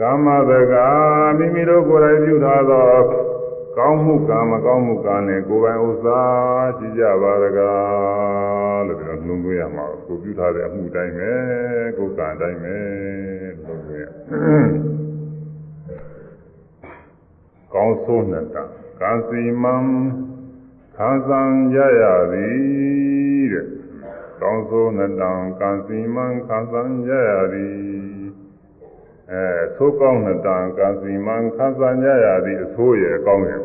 [0.00, 0.88] ကာမတကာ
[1.38, 2.88] မိမိတို့ကိုယ်တိုင်ပြုထားသော
[3.76, 6.20] ကောင်းမှုကံမကောင်းမှုကံနဲ့ကိုယ်ပိုင်ဥစ္စာ
[6.76, 11.32] ရှိကြပါရကားလို့ပြောနှလုံးသွင်းရမှာကိုပြုထားတဲ့အမှုတိုင်းပဲ
[11.98, 12.76] ကိုယ်ကံတိုင်းပဲ
[13.66, 14.04] လို့ပြောရ
[17.74, 18.64] ကောင်းဆိုးနဲ့တာ
[19.00, 19.76] ကံစီမံ
[20.96, 23.66] ခံစားကြရသည်တဲ့
[24.40, 27.93] ကောင်းဆိုးနဲ့တံကံစီမံခံစားကြရသည်
[29.30, 29.44] အဲ
[29.76, 33.60] သိုးကောင်းတဲ့တန်ကံစီမံခံစားကြရသည်အဆိုးရဲ့အကောင်းရဲ့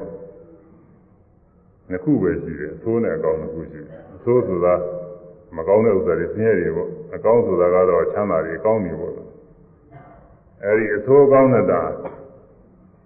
[1.89, 4.76] နှစ်ခုပဲရှိတယ်အဆိုးနဲ့အကောင်းနှစ်ခုရှိတယ်အဆိုးဆိုတာ
[5.55, 9.14] မကောင်းတဲ့ဥစ္စာတွေဆင်းရဲတွေပေါ့အကောင်းဆိုတာကတော့ချမ်းသာတွေအကောင်းတွေပေါ့
[10.64, 11.89] အဲဒီအဆိုးကောင်းတဲ့တန်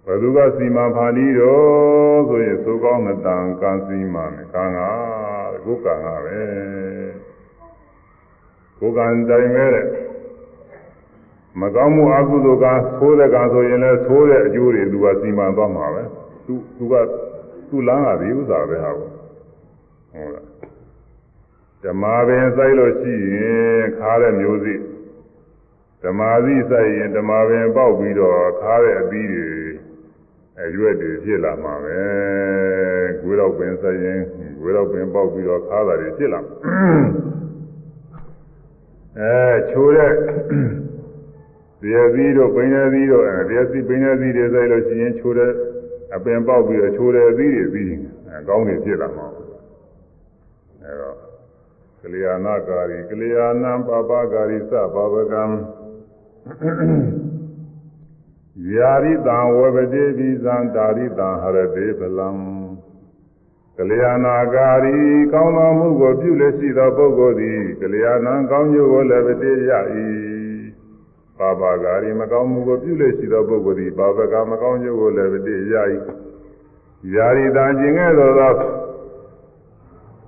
[0.06, 4.24] ဘယ်သူကစီမံဖာလီတော့ဆိုရင်သိုးကောင်းတဲ့တန်ကံစီမံ
[4.54, 4.78] ကံက
[5.64, 6.40] ကိုယ်ကံကပဲ
[8.78, 9.86] ကိုယ်ကံတိုင်းပဲတဲ့
[11.60, 12.66] မကောင်းမှုအကုသိုလ်က
[12.98, 16.02] သိုးတဲ့ကံဆိုရင်လည်းသိုးတဲ့အကျိုးတွေသူကစီမံသွားမှာပဲ
[16.46, 16.94] သူသူက
[17.68, 19.10] သူ့လမ်းကဒီဥစ္စာပဲဟာပေါ့
[20.12, 20.46] ဟုတ်လား
[21.82, 24.74] ဓမ္မပင်စိုက်လို့ရှိရင်ခါတဲ့မျိုးစိ
[26.02, 29.46] ဓမ္မာသီစိုက်ရင်ဓမ္မပင်ပေါက်ပြီးတော့ခါတဲ့အသီးတွေ
[30.62, 31.98] အရွက်တွေဖြစ်လာမှာပဲ
[33.20, 34.20] ဂွေးတော့ပင်စိုက်ရင်
[34.60, 36.40] ဂွေးတော့ပင်ပေါက်ပြီးတော့ခါတာတွေဖြစ်လာ
[39.18, 39.34] အဲ
[39.70, 40.14] ချိုးတဲ့တ
[41.94, 45.52] ရားသီးတို့ပိန်ရသီးတို့အဲတရားသီးပိန်ရသီးတွေစိုက်လို့ရှိရင်ချိုးတဲ့
[46.14, 47.92] အပင်ပေါက်ပြီးတော့ချိုးတဲ့အသီးတွေပြီး
[48.38, 49.26] အကောင်းတွေဖြစ်လာမှာ
[50.82, 51.16] အဲတော့
[52.02, 55.42] ကလျာဏကာရီကလျာဏံပပကာရီသဘာဝကံ
[58.72, 62.28] ယာရိတံဝဝတိပိသံတာရိတံဟရတေပလံ
[63.76, 64.96] ကလျာဏကာရီ
[65.32, 69.72] ကောင်းသောမှုကိုပြုလက်ရှိသောပုဂ္ဂိုလ်သည်ကလျာဏံကောင်းကျိုးကိုလည်းပတိရ၏
[71.38, 75.74] ပါပါဂါရီမကောင်းမှုကိုပြုလေရှိသောပုဂ္ဂိုလ်သည်ပါပကမကောင်းကျိုးကိုလည်းတည်ရ၏
[77.14, 78.52] ယာရီတာကျင်ခဲ့သောသော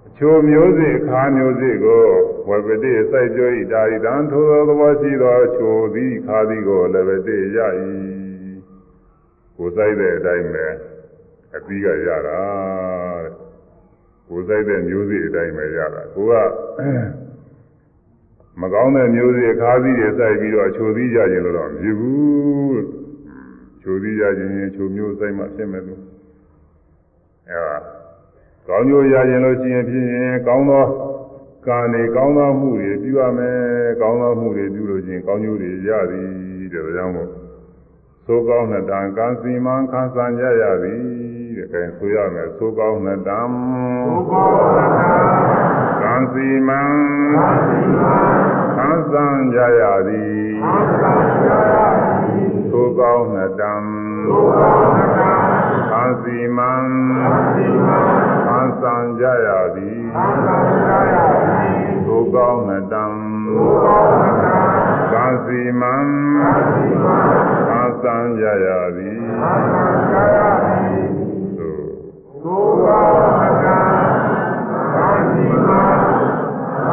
[0.06, 2.04] အချိုမျိုးစေ့အခါမျိုးစေ့ကို
[2.48, 3.40] ဝေပတိစိုက်ကြ၏
[3.72, 7.58] ဒါရီတံထိုသောသဘောရှိသောအချိုသည်ခါသည်ကိုလည်းတည်ရ၏
[9.56, 10.66] ကိုစိုက်တဲ့အတိုင်းပဲ
[11.56, 12.40] အပြီးကရတာ
[13.24, 13.32] တဲ့
[14.28, 16.34] ကိုစိုက်တဲ့မျိုးစေ့အတိုင်းပဲရတာကိုက
[18.60, 22.82] မကောင်းတဲ့မျိုးစေ့အခါသီးတွေစိုက်ပြီးတော့ချိုသီးကြခြင်းလို့တော့မဖြစ်ဘူး
[23.82, 26.02] ချိုသီးကြခြင်းရင်ချိုမျိုးစိုက်မှဖြစ်မယ်လို့
[27.50, 27.78] အဲဒါ
[28.68, 30.84] ကောင်းကျိုးရခြင်းလို့ရှိရင်ဖြစ်ရင်ကောင်းသော
[31.66, 33.58] ကံတွေကောင်းသောမှုတွေပြုရမယ်
[34.00, 36.28] ကောင်းသောမှုတွေပြုလို့ရှိရင်ကောင်းကျိုးတွေရသည်
[36.72, 37.30] တဲ့ဒါကြောင့်မို့
[38.26, 41.00] သိုးကောင်းတဲ့တံကံစီမံခံစားကြရသည်
[41.72, 43.40] တဲ့အဲဆိုရမယ်သိုးကောင်းတဲ့တံ
[44.06, 45.08] သိုးကောင်းတဲ့တံ
[45.50, 45.65] ကံ
[46.32, 46.82] စီမံ
[48.76, 50.46] ခံစားကြရသည်
[52.72, 53.74] သိုးကောင်းတဲ့တံ
[54.26, 55.32] သိုးကောင်းတဲ့တံ
[55.90, 56.72] ခံစီမံ
[58.46, 60.00] ခံစားကြရသည်
[62.06, 63.06] သိုးကောင်းတဲ့တံ
[65.12, 65.94] ကံစီမံ
[67.68, 69.18] ခံစားကြရသည်
[71.58, 71.86] သို့
[72.44, 73.02] သို့ပါ
[73.64, 73.80] ကံ
[74.94, 76.05] သာတိမ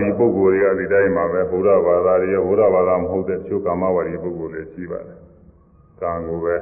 [0.00, 5.18] ဒီပုဂ္ဂိုလ်တွေကဒီတိုင်းမှာပဲဘုရားဘာသာတွေရောဘုရားဘာသာမဟုတ်တဲ့ချို့ကာမဝါဒီပုဂ္ဂိုလ်တွေရှိပါတယ်
[6.00, 6.56] ကံကိုပဲ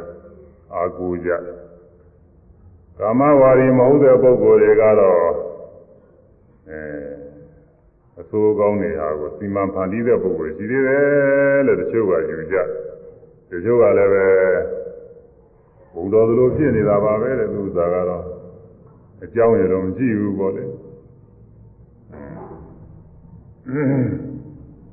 [0.74, 1.30] အာကူကြ
[2.98, 5.18] ကာမဝါဒီမဟုတ်တဲ့ပုဂ္ဂိုလ်တွေကတော့
[6.70, 6.80] အဲ
[8.20, 12.56] အဆိုးကောင်းတွေဟာကိုစီမံဖန်တီးတဲ့ပုဂ္ဂိုလ်ရှိသေးတယ်လို့တချို့ကယူကြ
[13.50, 14.26] တချို့ကလည်းပဲ
[15.94, 18.24] ဘုံတော်သလိုဖြစ်နေတာပါပဲတဲ့သူဥစ္စာကတော့
[19.24, 20.64] အကြောင်းရတော့မရှိဘူးပေါ့လေ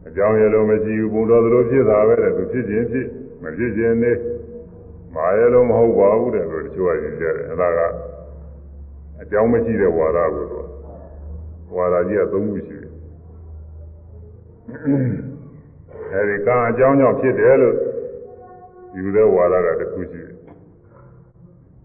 [0.07, 3.07] အကြောင်းရလို့မရှိဘူးဘုံတော်သလိုဖြစ်တာပဲတဲ့သူဖြစ်ခြင်းဖြစ်
[3.43, 4.13] မဖြစ်ခြင်းနေ
[5.15, 7.81] မာရလို့မဟုတ်ပါဘူးတဲ့လို့တချို့ကယူကြတယ်အဲဒါက
[9.23, 10.69] အကြောင်းမရှိတဲ့ဝါဒကိုတော့
[11.77, 12.93] ဝါဒကြီးကသုံးခုရှိတယ်
[16.13, 17.77] အဲဒီကံအကြောင်းကြောင့်ဖြစ်တယ်လို့
[18.97, 20.37] ယူတဲ့ဝါဒကတစ်ခုရှိတယ်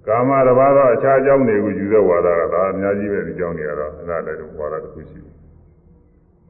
[0.07, 5.34] ကာမတစ်ပါးတော့အခြားအကြောင်းတွေကိုယူတဲ့ဝါဒကဒါအများကြီးပဲဒီအကြောင်းတွေကတော့အဲ့ဒါလည်းဝါဒတစ်ခုရှိတယ်။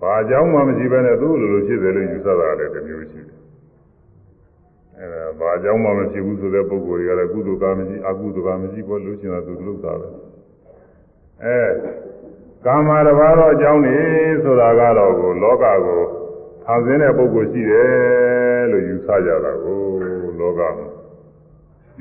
[0.02, 3.40] ဘာအကြောင်းမှမရှိဘဲနဲ့သူ့လိုလိုဖြစ်တယ်လို့ယူဆတာလည်းတစ်မျိုးရှိတယ်။
[4.98, 10.10] အဲ့ဒါဘာအကြောင်းမှမရှိဘူးဆိုတဲ့ပုဂ္ဂိုလ်တွေကလည်းကုသိုလ်ကမရှိအကုသိုလ်ကမရှိဘောလို့ရှိရင်သူလုပ်တာပဲ။
[11.44, 11.60] အဲ
[12.66, 13.96] ကာမတစ်ပါးတော့အကြောင်းနေ
[14.44, 16.02] ဆိုတာကတော့ကိုလောကကို
[16.66, 19.80] ဖန်ဆင်းတဲ့ပုဂ္ဂိုလ်ရှိတယ်လို့ယူဆကြတာကို
[20.40, 20.88] လောကမှာ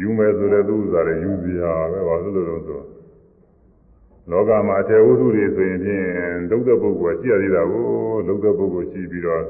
[0.00, 2.84] ယူမယ်ဆိုတဲ့သူဥစ္စာတွေယူစီဟာပဲဘာလို့လဲဆိုတော့
[4.31, 6.05] လောကမှာအထေဝုဒ္ဓတွေဆိုရင်ဖြင့်
[6.51, 7.85] ဒုက္ခပုဂ္ဂိုလ်ရှိရသေးတာကို
[8.27, 9.43] ဒုက္ခပုဂ္ဂိုလ်ရှိပြီးတော့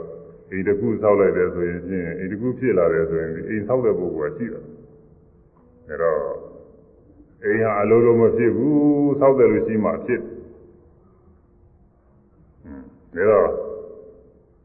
[0.52, 6.22] အိမ်တစ်ခုဆောက်လိုက်တယ်ဆိုရင်ဖြင့်အိမ်တစ်ခုဖြစ်လာတယ်ဆိုရင်အိမ်ဆောက်တဲ့ပုဂ္ဂိုလ်ကရှိတယ်ဒါတော့
[7.44, 10.22] အိမ်ဟာအလိုလိုမဖြစ်ဘူးဆောက်တယ်လို့ရှိမှဖြစ်
[13.16, 13.50] တယ်ဒါတော့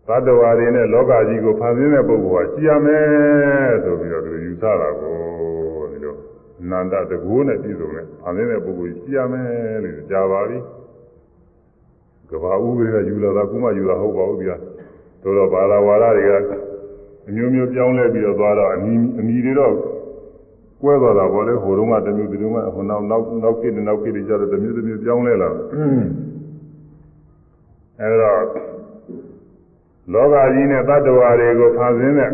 [0.07, 5.30] သတ္တဝါတွေနဲ့လောကကြီးကိုဖန်ဆင်းတဲ့ပုဂ္ဂိုလ်ကရှိရမယ်ဆိုပြီးတော့သူယူဆတာကိုဒီ
[6.61, 10.59] လိုနန္ဒတကူနဲ့ပြည်စုံတဲ့ဖန်ဆင်းတဲ့ပုဂ္ဂိုလ်ရှိရမယ်လို့ကြားပါပြီ
[12.31, 14.57] ကဘာဥပဒေကယူလာတာကုမယူလာဟုတ်ပါဘူးဗျာ
[15.23, 16.53] တို့တော့ဘာသာဝါဒတွေက
[17.29, 19.75] အမျိုးမျိုးပြောင်းလဲပြီးတော့သွားတော့အမီအမီတွေတော့
[20.83, 25.61] ကွဲသွားတာပေါ့လေဟိုတုန်းကတစ်မျိုးဒီတုန်းကဟိုနောက်နောက်နောက်ကိတဲ့နောက်ကိတွေကြတော့တစ်မျိုးတစ်မျိုးပြောင်းလဲလာတယ်
[28.01, 28.41] အဲတော့
[30.13, 32.31] လောကကြီးနဲ့တ attva တွေကိုဖန်ဆင်းတဲ့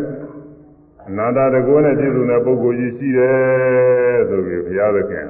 [1.09, 5.25] အနန္တတကောနဲ့ပြည့်စုံတဲ့ပုဂ္ဂိုလ်ကြီးရှိတယ်ဆိုပြီးဘုရားသခင်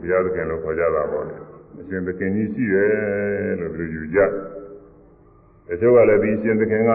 [0.00, 1.34] ဘုရားသခင်လို့ခေါ်ကြတာပေါ့လေ
[1.80, 2.90] အရှင်သခင်ကြီးရှိတယ်
[3.60, 4.18] လို့ပြောယူကြ
[5.68, 6.90] တချို့ကလည်းဒီအရှင်သခင်က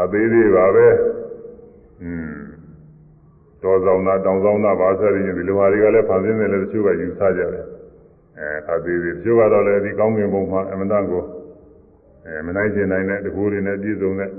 [0.00, 0.88] အသေးသေးပါပဲ
[2.02, 2.36] อืม
[3.62, 7.64] တော်ဆောင်တာတောင်ဆောင်တာဘာဆက်ရင်းဒီလိုဟာတွေကလည်းဖန်ဆင်းတယ်လည်းတချို့ကယူဆကြတယ်
[8.38, 11.22] အဲအသေးသေးတချို့ကတော့လည်းဒီကောင်းကင်ဘုံမှာအမတန်ကို
[12.26, 14.30] အဲမနိုင်ကျင်နိုင်တဲ့တကူတွေနဲ့ပြည့်စုံတဲ့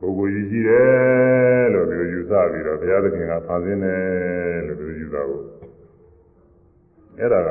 [0.00, 5.40] ပုဂ္ဂိုလ်ကြီးရှိတယ်လို့ပြောယူဆပြီးတော့ဘုရားသခင်ကဖန်ဆင်းတယ်လို့ပြောယူတာကို
[7.18, 7.50] အဲ့ဒါက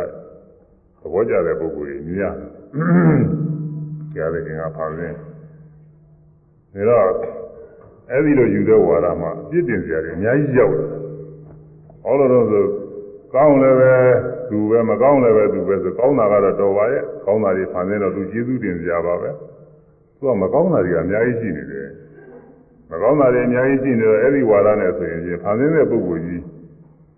[1.01, 5.15] သဘောကျတဲ့ပုဂ္ဂိုလ်ကြီးများဘုရားသခင်ကဖန်ဆင်း
[6.73, 7.07] ဒါတော့
[8.11, 10.89] အဲ့ဒီလိုယူတဲ့ဝါဒမှာအပြစ်တင်စရာတွေအများကြီးရောက်တယ်
[12.03, 12.63] ဟောလို့တော့ဆို
[13.33, 13.93] ကောင်းလည်းပဲ
[14.49, 19.29] သူပဲမကောင်းလည်းပဲသူပဲဆိုကောင်းတာကတော့တော်ပါရဲ့ကောင်းတာတွေဖန်ဆင်းတော့သူကျေးဇူးတင်စရာပါပဲ
[20.17, 21.87] သူကမကောင်းတာတွေကအများကြီးရှိနေတယ်
[22.90, 26.42] မကောင်းတာတွေအများကြီးရှိနေတော့အဲ့ဒီဝါဒနဲ့ဆိုရင်ဖန်ဆင်းတဲ့ပုဂ္ဂိုလ်ကြီး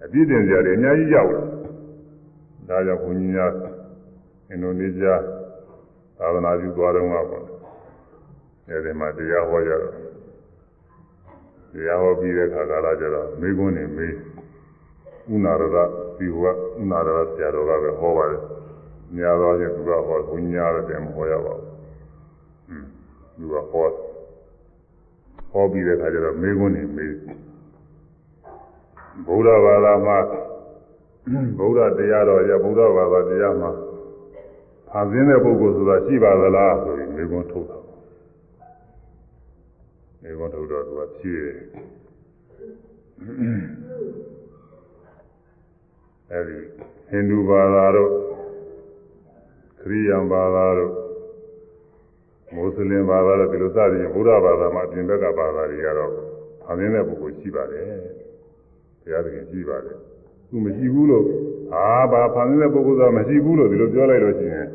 [0.04, 1.42] အပြည့်တင်စရာတွေအများကြီးရောက်လာ
[2.68, 3.50] ဒါကြောင့်ဘုန်းကြီးများ
[4.50, 5.22] အင်ဒိုနီးရှား
[6.18, 7.44] သာသနာပြုသွားတော့မှာပေါ့
[8.68, 9.94] အဲဒီမှာတရားဟောကြတော့
[11.72, 14.14] တရားဟောပြီးတဲ့အခါကာလကျတော့မိကုန်းနေမေး
[15.32, 15.76] ဥနာရဒ
[16.18, 18.42] ဒီဟောဥနာရဒဆရာတော်ကပဲဟောပါတယ်။
[19.16, 21.70] ညာတော်ချင်းသူကဟောဘုညာရတယ်မဟောရပါဘူး။
[22.66, 22.88] ဟွန်း
[23.38, 23.86] သူကဟော
[25.50, 27.14] ဟောပြီးတဲ့အခါကျတော့မိကုန်းနေမေး
[29.26, 30.18] ဗုဒ္ဓဘာသာမှာ
[31.58, 33.70] ဗုဒ္ဓတရားတော်ရဗုဒ္ဓဘာသာတရားမှာ
[34.88, 37.78] ဖန်ဆင်းတဲ့ပုဂ္ဂိုလ်ဆိုတာရှိပါသလားဆိုရင်မိကုန်းထုတ်တာ
[40.22, 41.44] မိကုန်းထုတ်တော့သူကဖြည့်
[46.32, 46.58] အဲဒီ
[47.08, 48.10] ဟိန္ဒူဘာသာတို့
[49.80, 50.92] ခရိယန်ဘာသာတို့
[52.55, 56.11] မွတ်စလင်ဘာသာတို့ဒီလိုစသည်ဗုဒ္ဓဘာသာမှာအပြင်ဘက်ကဘာသာတွေကတော့
[56.63, 57.85] ဖန်ဆင်းတဲ့ပုဂ္ဂိုလ်ရှိပါတယ်
[59.01, 59.97] ဘုရားသခင်ရှိပါတယ်
[60.49, 61.25] သူမရှိဘူးလို့
[61.75, 64.67] အာဘာဖန်ဆင်းတဲ့ပုဂ္ဂိုလ်ကမရှိဘူးလို့ဒီလိုပြောလိုက်လို့ရှိရင်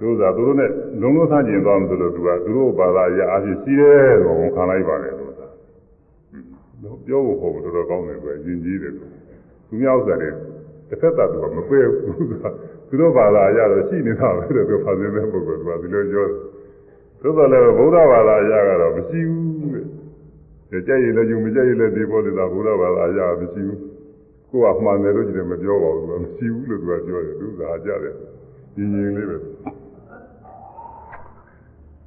[0.00, 5.46] တို့သာသူတို့နဲ့လုံးလုံးဆန်းကျင်သွားမှဆိုလို့သူကသူတို့ဘာသာအရာအဖြစ်ရှိတယ်လို့ဝန်ခံလိုက်ပါတယ်လို့သာ
[7.06, 9.04] ပြောဖို့ဟုတ်တော်တော်ကောင်းတယ်ကွယ်ယဉ်ကျေးတယ်သူ
[9.80, 10.30] များဥစ္စာတွေ
[10.88, 12.48] တစ်ဖက်သာသူကမပယ်ဘူးဆိုတာ
[12.88, 16.49] သူတို့ဘာသာအရာတော့ရှိနေတာပဲတဲ့သူဖန်ဆင်းတဲ့ပုဂ္ဂိုလ်ကဒီလိုပြောတယ်
[17.22, 19.50] သို့တော်လည်းဗုဒ္ဓဘာသာအရာကတော့မရှိဘူး
[20.70, 23.80] တဲ့ကြက်ရည်လည်းယူမကြက်ရည်လည်းဒီပေါ်နေတာဗုဒ္ဓဘာသာအရာမရှိဘူး
[24.50, 28.14] ကိုကမှန်တယ်လို့ကြည့်တယ်မပြောပါဘူးသူကမရှိဘူးလို့သူကပြောတယ်သူကဟာကြတယ်
[28.76, 29.36] ညီညီလေးပဲ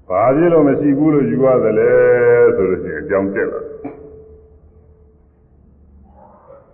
[0.08, 1.92] ဘာဖြစ်လို့မရှိဘူးလို့ယူရသလဲ
[2.56, 3.62] ဆိုလို့ရှိရင်အကြောင်းတက်လာ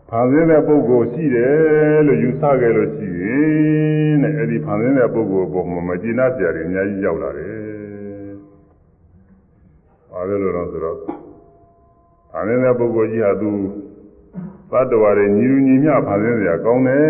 [0.09, 7.67] ဖန်ဆင်းတဲ့ပုဂ္ဂိုလ်ရှိတယ်လို့ယူဆခဲ့လို့ရှိရင်တဲ့အဲ့ဒီဖန်ဆင်းတဲ့ပုဂ္ဂိုလ်ပေါ်မှာမကျေနပ်စရာတွေအများကြီးရောက်လာတယ်။
[10.11, 10.97] ဘာလို့လဲတော့ဆိုတော့
[12.31, 13.51] ဖန်ဆင်းတဲ့ပုဂ္ဂိုလ်ကြီးဟာသူ
[14.71, 17.01] သတ္တဝါတွေညီလူညီမျှဖန်ဆင်းစရာကောင်းတယ်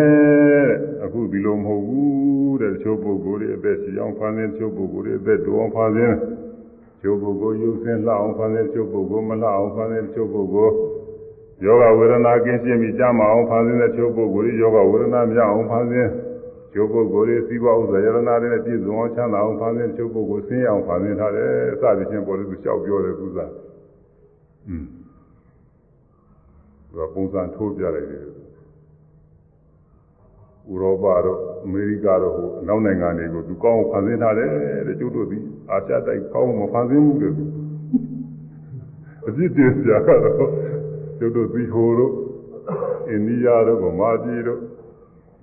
[0.69, 10.73] တဲ့အခုဒီလိုမဟုတ်ဘူးတဲ့တချို့ပုဂ္ဂိုလ်တွေအသက်ရှိအောင်ဖန်ဆင်းတချို့ပုဂ္ဂိုလ်တွေအသက်တိုးအောင်ဖန်ဆင်းတချို့ပုဂ္ဂိုလ်ရုပ်ဆင်းလှအောင်ဖန်ဆင်းတချို့ပုဂ္ဂိုလ်မလှအောင်ဖန်ဆင်းတချို့ပုဂ္ဂိုလ်
[11.65, 16.09] ယောဂဝေဒနာကင်းရှင်းပြီးကြမအောင်ဖန်ဆင်းတဲ့ချို့ပုဂ္ဂိုလ်တွေယောဂဝေဒနာမရအောင်ဖန်ဆင်း
[16.74, 23.52] ချို့ပုဂ္ဂိုလ်တွေစီးပွားဥစ္စာယရနာတွေနဲ့ပြည့်စုံအောင်ချမ်းသာအောင်ဖန်ဆင်းချို့ပုဂ္ဂိုလ်ဆင်းရဲအောင်ဖန်ဆင်းထားတယ်အစသည်ချင်းပေါ်လို့သူလျှောက်ပြောတယ်သူစား
[24.68, 24.84] อืม
[26.88, 28.22] သူကပုံစံထိုးပြလိုက်တယ်
[30.70, 34.50] ဥရောပတို့အမေရိကတို့ဟိုအနောက်နိုင်ငံတွေကိုသူကောင်းဖန်ဆင်းထားတယ်
[34.86, 35.38] တဲ့ကျုပ်တို့ဒီ
[35.70, 37.44] အာရှတိုက်ကောင်းမဖန်ဆင်းဘူးတဲ့သူ
[39.28, 40.50] အပြစ်တင်စရာကတော့
[41.18, 42.12] ကျုပ်တို့သီဟိုတို့
[43.08, 44.60] အိန္ဒိယတို့ဗမာပြည်တို့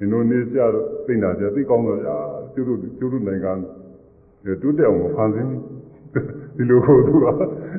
[0.01, 2.17] အင်ဒိုနီးရှားတို့သိနေတာပြသိကောင်းတော့ဗျာ
[2.55, 3.53] ကျုပ်တို့ကျုပ်တို့နိုင်ငံ
[4.63, 5.51] တိုးတက်အောင်ဖန်ဆင်း
[6.57, 7.27] ဒီလိုကိုသူက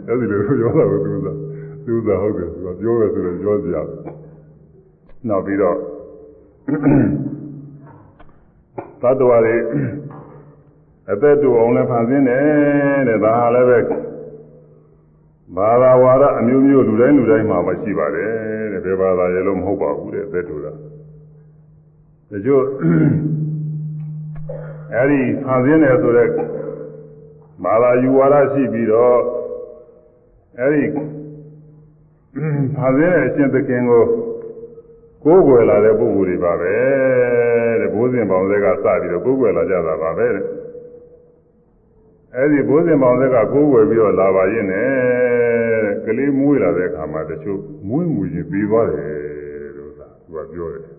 [0.07, 1.27] အဲဒီလိုပြောတာကိုသူက
[1.85, 3.81] သူကဟုတ်တယ်သူကပြောရဆိုတော့ပြောစရာ
[5.27, 5.77] နောက်ပြီးတော့
[9.01, 9.55] သတ္တဝါတွေ
[11.11, 12.43] အသက်တူအောင်လည်းဖန်ဆင်းတယ်
[13.07, 13.79] တဲ့ဒါဟာလည်းပဲ
[15.57, 18.31] ဘာသာဝါဒအမျိုးမျိုးလူတိုင်းလူတိုင်းမှာမရှိပါတယ်
[18.73, 20.73] တဲ့ဘယ်ဘာသာရဲ့လို့မဟုတ်ပါဘူးတဲ့အသက်တူတာ
[22.31, 22.63] တချို့
[24.93, 26.31] အဲဒီဖန်ဆင်းတယ်ဆိုတော့
[27.63, 29.17] ဘာသာယူဝါဒရှိပြီးတော့
[30.59, 30.83] အဲဒီ
[32.75, 34.03] ဖန်ဆင်းတဲ့အရှင်သခင်ကို
[35.23, 36.75] ကိုးကွယ်လာတဲ့ပုဂ္ဂိုလ်တွေပါပဲ
[37.79, 40.45] တဲ့ဘိုးစဉ်ပေါင်းတွေကစပြီးတော့ကိုးကွယ်လာကြတာပါပဲတဲ့
[42.35, 44.91] အဲဒီဘိုးစဉ်ပေါင်းတွေကကိုးကွယ်ပြီးတော့လာပါရင်နဲ့
[46.05, 50.96] ကလေးမွေးလာတဲ့အခါမှာတချို့မွေးမူရင်ပြီးသွားတယ်လို့သာသူကပြောတယ်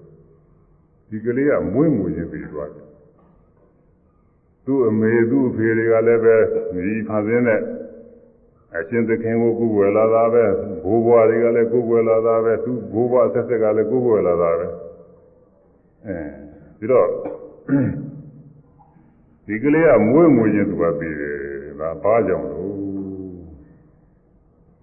[1.09, 2.87] ဒီကလေးကမွေးမူရင်ပြီးသွားတယ်
[4.65, 6.37] သူ့အမေသူ့အဖေတွေကလည်းပဲ
[6.75, 7.61] ဒီဖန်ဆင်းတဲ့
[8.77, 10.45] အရှင်သခင်ကိုကိုယ်ွယ်လာတာပဲ
[10.85, 14.67] ဘိုးဘွားတွေကလည်းကိုယ်ွယ်လာတာပဲသူဘိုးဘွားဆက်ဆက်ကလည်းကိုယ်ွယ်လာတာပဲ
[16.07, 16.19] အဲ
[16.79, 17.09] ပြီးတော့
[19.47, 21.39] ဒီကလေးကမွေးမွေးချင်းသူကပြီးတယ်
[21.81, 22.77] ဒါဘာကြောင့်လို့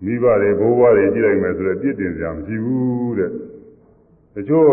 [0.03, 3.31] မိဘတွေဘိုးဘွားတွေကြည့်လိုက်မယ်ဆိုတော့ပြစ်တင်စရာမရှိဘူးတဲ့
[4.33, 4.69] တချို့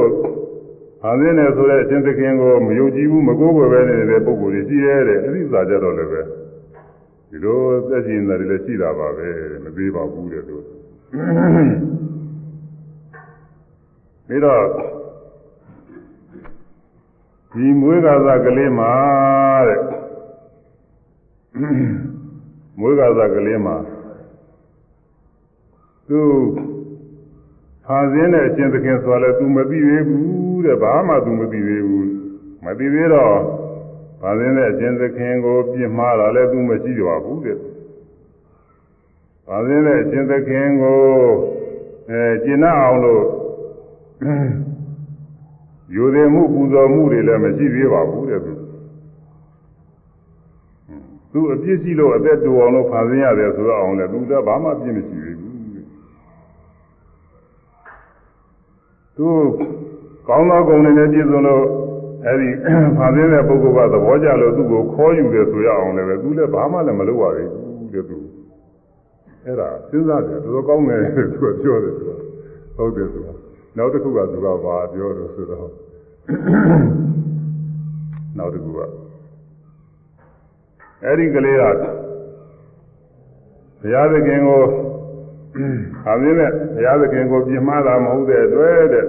[1.02, 6.20] ဟာသင်းတယ်ဆိုတဲ့အရှင်သခင်ကိုမယုံကြည်ဘူးမကိုးကွယ်ပဲနေတဲ့ပုဂ္ဂိုလ်တွေရှိရဲတဲ့အဲ့ဒီစာကြတော့လည်းပဲ
[7.30, 9.28] ဒီလိုသက်ရှင်တယ်လည်းရှိတာပါပဲ
[9.64, 10.56] မသေးပါဘူးတဲ့သူ
[14.26, 14.62] ပြီးတော့
[17.52, 18.92] ဒီမွေးကာသကလေးမှာ
[19.68, 19.80] တဲ့
[22.78, 23.76] မွေးကာသကလေးမှာ
[26.08, 26.20] သူ
[27.86, 32.10] ဖာစင်းတဲ့အရှင်သခင်ဆိုလည်း तू မသိသေးဘူး တဲ့ဘာမှ तू မသိသေးဘူး
[32.64, 33.36] မသိသေးတော့
[34.20, 37.58] ဖာစင်းတဲ့အရှင်သခင်ကိုပြစ်မှားတာလည်း तू မရှိတော့ဘူးတဲ့
[39.46, 41.00] ဖာစင်းတဲ့အရှင်သခင်ကို
[42.10, 43.24] အဲကျင့်အောင်လို့
[45.94, 48.52] ယူသေးမှုပူဇော်မှုတွေလည်းမရှိသေးပါဘူးတဲ့သူ
[51.32, 55.56] သူအပြစ်ရှိလို့အသက်တူအောင်လို့ဖန်ဆင်းရတယ်ဆိုတော့အောင်လေသူကဘာမှပြစ်မရှိသေးဘူး
[59.16, 59.28] သူ
[60.27, 61.63] ကောင်းသောဂုဏ်တွေနဲ့ပြည့်စုံလို့
[62.25, 62.49] အဲဒီ
[62.97, 68.17] ဖန်ဆင်းတဲ့ပုဂ္ဂိုလ်ကသဘောကျလို့သူ့ကိုခေါ်ယူတယ်ဆိုရအောင်လည်းပဲသူလည်းဘာမှလည်းမလုပ်ရသေးဘူးတဲ့သူ
[69.45, 72.11] အဲ့ဒါစဉ်းစားကြတော်တော်ကောင်းတယ်သူကပြောတယ်သူက
[72.75, 73.27] ဟုတ်တယ်သူက
[73.77, 75.69] နောက်တစ်ခုကသူကဘာပြောလို့ဆိုတော့
[78.37, 78.79] နောက်တစ်ခုက
[81.03, 81.63] အဲ့ဒီကလေးက
[83.81, 84.61] ဘုရားသခင်ကို
[86.07, 89.05] အမင်းနဲ့ဘုရားသခင်ကိုပြင်မှားတာမဟုတ်တဲ့အတွက်တဲ့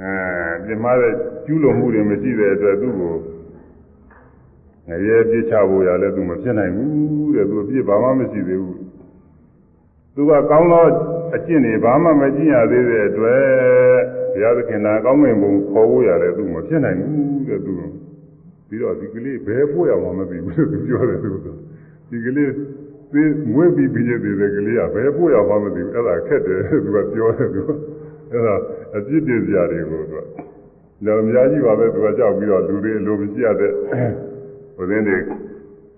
[0.00, 0.12] အဲ
[0.64, 1.14] ပြင်မှားတဲ့
[1.44, 3.14] ကျူးလွန်မှုတွေမရှိတဲ့အတွက်သူ့ကို
[4.88, 8.78] ငရဲပြစ်ချဖို့ရလဲသူမဖြစ်နိုင်ဘူးတဲ့သူအပြစ်ဘာမှမရှိသေးဘူး
[10.14, 10.84] သူကကောင်းသော
[11.34, 13.42] အကျင့်တွေဘာမှမကျင့်ရသေးတဲ့အတွက်
[14.32, 17.72] ဘုရားသခင်ကကောင်းမွန်ပုံခေါ်ဖို့ရလဲသူမဖြစ်နိုင်ဘူးတဲ့သူ
[18.68, 21.46] ပြီးတော့ဒီကလေးဘယ်ပို့ရမှာမသိဘူးလို့သူပြောတယ်သူက
[22.10, 22.50] ဒီကလေး
[23.12, 23.22] သိ
[23.52, 24.18] မွေးပြီးပြီးတဲ့
[24.56, 27.62] ကလေးကဘယ်ပို့ရမှာမသိဘူးအဲ့ဒါခက်တယ်သူကပြောတယ်သူ
[28.32, 28.54] အဲ့ဒါ
[28.96, 30.22] အပြစ်တင်စရာတွေကိုသူက
[31.04, 33.72] လည်းအများကြီးပါပဲသူကကြောက်ပြီးတော့လူတွေလိုမရှိရတဲ့
[34.76, 35.18] ဟိုသင်းတွေ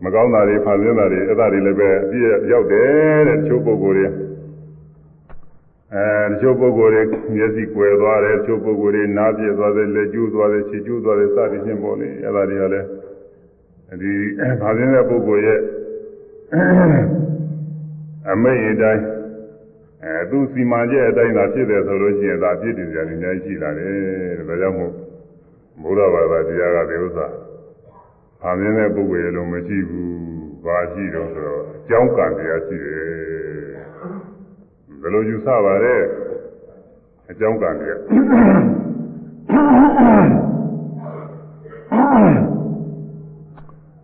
[0.04, 4.06] မကောင်းတာတွေဖန်ဆင်းတာတွေအဲ့ဒါတွေလည်းပဲအပြည့်ရောက်တယ်တဲ့ချိုးပုဂ္ဂိုလ်တွေ
[5.94, 12.86] အဲတချို့ပုဂ္ဂိုလ်တွေမျက်စိကွယ်သွားတယ်တချို့ပုဂ္ဂိုလ်တွေနားပြည့်သွားတယ်လက်ကျိုးသွားတယ်ခြေကျိုးသွားတယ်စသည်ဖြင့်ပေါ့လေအဲ့ဒါတွေကလည်း
[14.00, 14.12] ဒီ
[14.60, 15.60] ဖန်ဆင်းတဲ့ပုဂ္ဂိုလ်ရဲ့
[18.30, 19.02] အမိတ်အတိုင်း
[20.06, 23.92] အဲသူစီမံချက်အတိုင်းသာဖြစ်တယ်ဆိုလို့ရှိရင်ဒါပြည့်တည်ကြတယ်အများကြီးရှိလာတယ်
[24.48, 24.92] ဒါကြောင့်မို့
[25.82, 27.26] ဘုရားဘာသာတရားကဒီဥစ္စာ
[28.40, 30.12] ဖန်ဆင်းတဲ့ပုဂ္ဂိုလ်ရဲ့လုံးမရှိဘူး
[30.64, 33.02] ဘာရှိတော့ဆိုတော့အကြောင်းကံတရားရှိတယ်
[35.00, 35.96] ဘယ်လိုယူဆပါလဲ
[37.30, 38.00] အကြောင်းကံတရား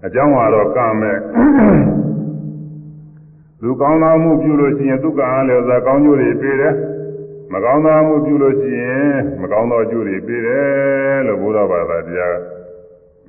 [0.06, 1.16] အကြောင်းကတော့ကံမဲ့
[3.62, 6.74] သူကောင်းသောမှုပြုလို့ရှိရင်သူကံအားလည်းသာကောင်းကျိုးတွေပေးတယ်
[7.52, 12.36] မကောင်းသောမှုပြုလို့ရှိရင်မကောင်းသောအကျိုးတွေပေးတယ်လို့ဘုရားဘာသာတရား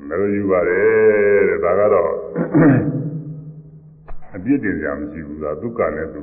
[0.08, 2.12] မလို့ယူပါတယ်တဲ့ဒါကတော့
[4.36, 6.22] အပြစ်တင်ကြမရှိဘူးသာသူကံနဲ့သူ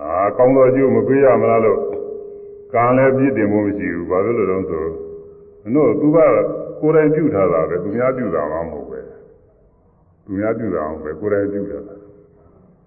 [0.00, 1.80] အာကောင်းသောအကျိုးမပေးရမလားလို့
[2.74, 4.84] ကံလည်းပြစ်တင်မှုမရှိဘူးဘာလို့လဲတော့ဆို
[5.74, 6.18] တို့သူက
[6.80, 9.00] ကိုယ်တိုင်ပြုထားတာပဲသူများပြုတာမှမဟုတ်ပဲ
[10.24, 11.94] သူများပြုတာအောင်ပဲကိုယ်တိုင်ပြုတာ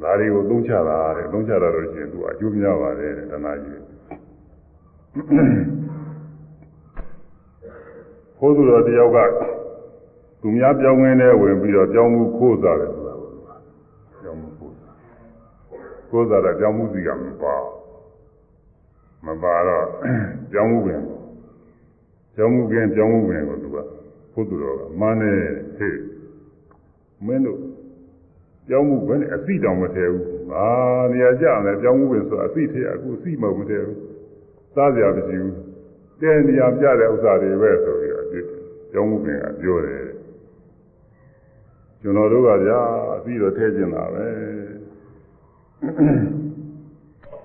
[0.00, 3.80] ဒါတွေကိုသုံးချတာတဲ့သုံးချတာတော့ရှင်သူကအကျိုးများပါတယ်တဲ့ဒါနာကြီး
[8.38, 9.18] ခိုးသူတော်တယောက်က
[10.40, 13.30] သူများပြောင်းငင်းတဲ့ဝင်ပြီးတော့ပြောင်းမှုခိုးစားတယ်ဆိုတာကို
[14.22, 14.94] ပြောင်းမှုခိုးစား
[16.10, 17.56] ခိုးစားတဲ့ပြောင်းမှုစီကမပါ
[19.26, 19.86] မပါတော့
[20.52, 21.00] ပြောင်းမှုပင်
[22.34, 23.76] ပြောင်းမှုပင်ပြောင်းမှုပင်ကိုသူက
[24.32, 25.32] ခိုးသူတော်ကမန်းနေ
[25.76, 25.96] ဟေ့
[27.26, 27.58] မင်းတို့
[28.67, 30.67] ပြောင်းမှုပဲနဲ့အသိတောင်မထဲဘူး။အာ
[31.11, 33.97] နေရာကြတယ်ပြောင်းမှုပဲဆိုအသိထဲအခုအသိမဟုတ်မထဲဘူး။
[34.75, 35.53] သားစရာမရှိဘူး။
[36.21, 38.27] တဲနေရာပြတဲ့ဥစ္စာတွေပဲဆိုပြီးတော့
[38.91, 40.03] ပြောင်းမှုပင်ကပြောတယ်။
[42.01, 42.79] ကျွန်တော်တို့ကကြာ
[43.15, 44.27] အသိတော့ထဲကျင်တာပဲ။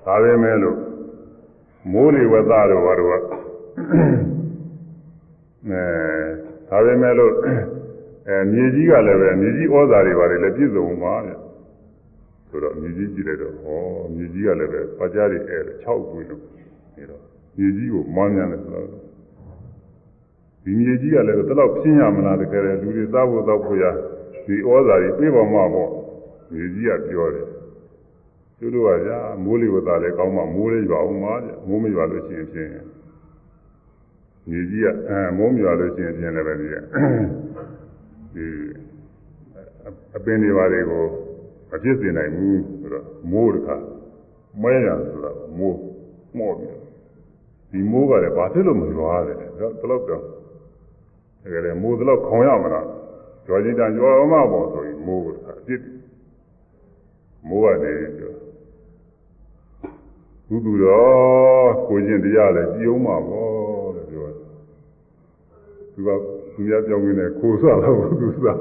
[0.07, 0.79] ဒါပဲမဲ့လို့
[1.93, 3.21] မိုးလေဝသတို့ဘာတို့ကအဲ
[6.69, 7.33] ဒါပဲမဲ့လို့
[8.28, 11.32] အဲမြေကြီးကလည်းပဲမြေကြီးဩဇာတွေပါတယ်လည်းပြည့်စုံပါဗျ
[12.50, 13.80] ဆိုတော့မြေကြီးကြည့်လိုက်တော့ဟော
[14.16, 16.42] မြေကြီးကလည်းပဲပါကြားတွေအဲ6ပွေလို့
[16.96, 17.22] နေတော့
[17.58, 18.88] မြေကြီးကိုမောင်းမြန်တယ်ဆိုတော့
[20.64, 23.86] ဒီမြေကြီးကလည်းတလောက်ပြင်းရမလားတကယ်လူတွေစားဖို့တော့ဖို့ရ
[24.46, 25.90] ဒီဩဇာတွေပြေးပါမှာပေါ့
[26.54, 27.48] မြေကြီးကပြောတယ်
[28.58, 32.70] သူတို့ကကြာမိုးလေဝသလည်းကောင်းမှမိုးလေးရွာအောင်ပါဗျမိုးမရွာလို့ရှိရင်ဖြင့်
[34.50, 36.68] မြေကြီးကအဲမိုးမရွာလို့ရှိရင်ဖြင့်လည်းပဲဒီ
[38.37, 38.47] ဒီ
[40.17, 41.05] အပင်တွေပါတွေကို
[41.71, 43.77] မဖြစ်စေနိုင်ဘူးဆိုတော့မိုးတခါ
[44.63, 45.79] မဲရဆိုတော့မိုး
[46.39, 46.79] မော့ပြီး
[47.71, 50.23] ဒီမိုးကလည်းဘာဖြစ်လို့မရွာလဲတော့တလောက်တော့
[51.43, 52.87] တကယ်လည်းမိုးတလောက်ခေါင်ရမလား
[53.47, 55.85] ကြွားချင်းတန်ကြွားမှပေါ့ဆိုရင်မိုးကအစ်စ်
[57.49, 58.35] မိုးကနေပြော
[60.49, 63.47] ဘုသူတော်ကိုချင်းတရားလည်းကြည်အောင်ပါဘော
[63.97, 64.37] လို့ပြောတယ်
[65.95, 66.11] သူက
[66.58, 68.58] သူများပြောင်းနေတယ်ခိုးစားတော့သူစား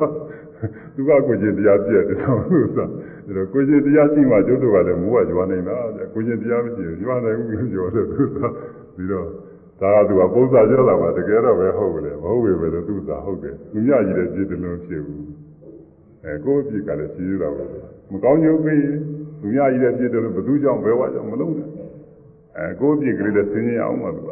[0.94, 5.76] သူကကိုချင်းတရားပြည့်တယ်တော့သူစားဒါတော့ကိုချင်းတရားရှိမှကျုပ်တို့ကလည်းမိုးကကြွားနေတာ
[6.12, 8.53] ကိုချင်းတရားမရှိရင်ကြွားနိုင်ဘူးလို့ပြောတယ်သူစား
[8.94, 9.26] ပြီးတော့
[9.80, 15.24] ဒါကသူကပုံစံပြောတာပါတကယ်တော့ပဲဟုတ်တယ်မဟုတ်ပဲပဲလို့သူသာဟုတ်တယ်သူမြကြီးတဲ့ပြည့်တယ်လို့ဖြစ်ဘူး
[16.24, 17.64] အဲကိုယ့်အပြစ်ကလည်းရှိရတာပဲ
[18.12, 18.80] မကောင်းကျိုးပေး
[19.40, 21.68] သူမြကြီးတဲ့ပြည့်တယ်လို့ဘယ်သူကြောင့်ဘယ်ဝါကြောင့်မလုံးနဲ့
[22.57, 24.30] အဲကိုယ့်အပြစ်ကလေးလည်းသိနေအောင်ပါသူက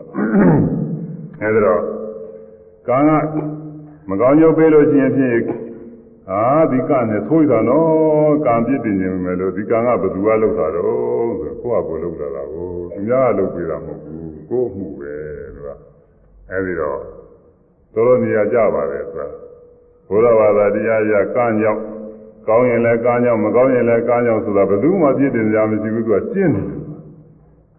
[1.43, 2.04] အဲဒါတော့
[2.88, 3.36] ကံက
[4.10, 5.38] မကောင်းကျိုးပေးလို့ရှိရင်ဖြစ်
[6.32, 15.14] အာဒီကနဲ့ဆိုးရတာနော်ကံပြစ်တင်နေမယ်လို့ဒီကံကဘယ်သူကလုပ်တာတော့ဆိုကိုယ့်အကိုလုပ်တာလားကိုသူများကလုပ်ပေးတာမဟုတ်ဘူးကိုယ်မှုပဲ
[15.56, 15.70] သူက
[16.50, 17.00] အဲဒီတော့
[17.94, 19.28] တော်တော်နေရာကြပါတယ်ဆိုတာ
[20.10, 21.82] ဘုရားဘာသာတရားရကံကြောင့်
[22.48, 26.66] ကောင်းရင်လည်းကံကြောင့်မကောင်းရင်လည်းကံကြောင့်ဆိုတာဘယ်သူမှပြစ်တင်ကြမရှိဘူးသူကရှင်းတယ်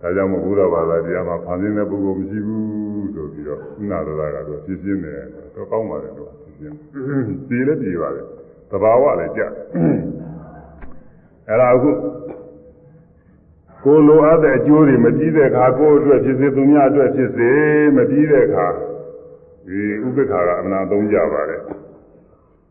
[0.01, 2.64] ဒါကြောင့်မို့ဘုရားဘာသာတရားမှာဖန်ဆင်းတဲ့ပုဂ္ဂိုလ်မရှိဘူးဆိုပြီး
[3.55, 5.21] တော့ဥနာတော်ကသူဖြစ်ရှင်းတယ်
[5.55, 6.77] တော့ကောင်းပါတယ်သူကဖြစ်ရှင်း
[7.49, 8.27] ဒီလည်းပြည်ပါတယ်
[8.71, 9.43] သဘာဝလည်းကြ
[11.49, 11.91] အဲ့ဒါအခု
[13.85, 17.51] ကိုလိုအပ်တဲ့အကျိုးတွေမပြီးတဲ့အခါကိုယ့်အတွက်ဖြစ်စေသူများအတွက်ဖြစ်စေ
[17.97, 18.67] မပြီးတဲ့အခါ
[19.67, 21.61] ဒီဥပ္ပခါကအမှန်သုံးကြပါတယ်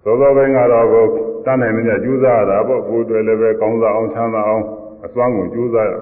[0.03, 1.05] သောသောပိုင်းကတော့ကို
[1.45, 4.65] တတ်နိုင်တဲ့ကြိုးစားရတာပေါ့ကိုယ်အတွက်လည်းပဲကောင်းစားအောင်ချမ်းသာအောင်
[5.05, 5.93] အစွမ်းကုန်ကြိုးစားရ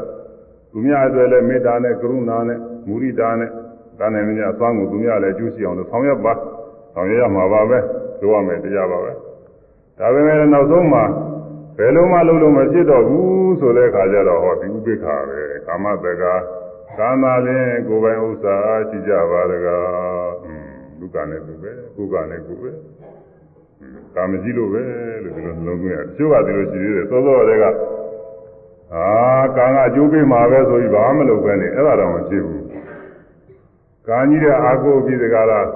[0.71, 3.51] သူများအတွက်လည်းမေတ္တာနဲ့ကရုဏာနဲ့မုရိဒာနဲ့
[3.98, 6.32] တတ်နိုင်တဲ့ကြအစွမ်းကုန်သူများလည်းကျိုးရှိအောင်လို့ဆောင်ရွက်ပါ
[6.94, 7.78] ဆောင်ရွက်ရမှာပါပဲ
[8.20, 9.12] လုပ်ရမယ်တရားပါပဲ
[9.98, 11.04] ဒါပေမဲ့နောက်ဆုံးမှာ
[11.76, 16.24] ဘယ်လုံးမလုံးလုံးမဖြစ်တော့ဘူးဆိုတဲ့အခါကျတော့ဟောဒီဥပိ္ပခာပဲကာမတက္က
[16.98, 18.56] ကာမလည်းကိုယ်ပိုင်ဥစ္စာ
[18.88, 20.68] ရှိကြပါတကားอืม
[20.98, 22.70] လူကနဲ့သူပဲကိုယ်ကနဲ့ကိုယ်ပဲ
[24.16, 24.82] ကာမကြီးလို့ပဲ
[25.24, 27.64] လို့ဒီလိုနှလုံးသွင်းရတချို့ကဒီလိုရှိသေးတယ်စောစောတည်းက
[28.94, 29.06] အာ
[29.56, 32.61] ကံကအကျိုးပေးမှာပဲဆိုပြီးဘာမှမလုပ်ပဲနဲ့အဲ့ဒါတော့မဖြစ်ဘူး
[34.07, 35.67] ကံကြီးတဲ့အာကိုပြီးတကားလား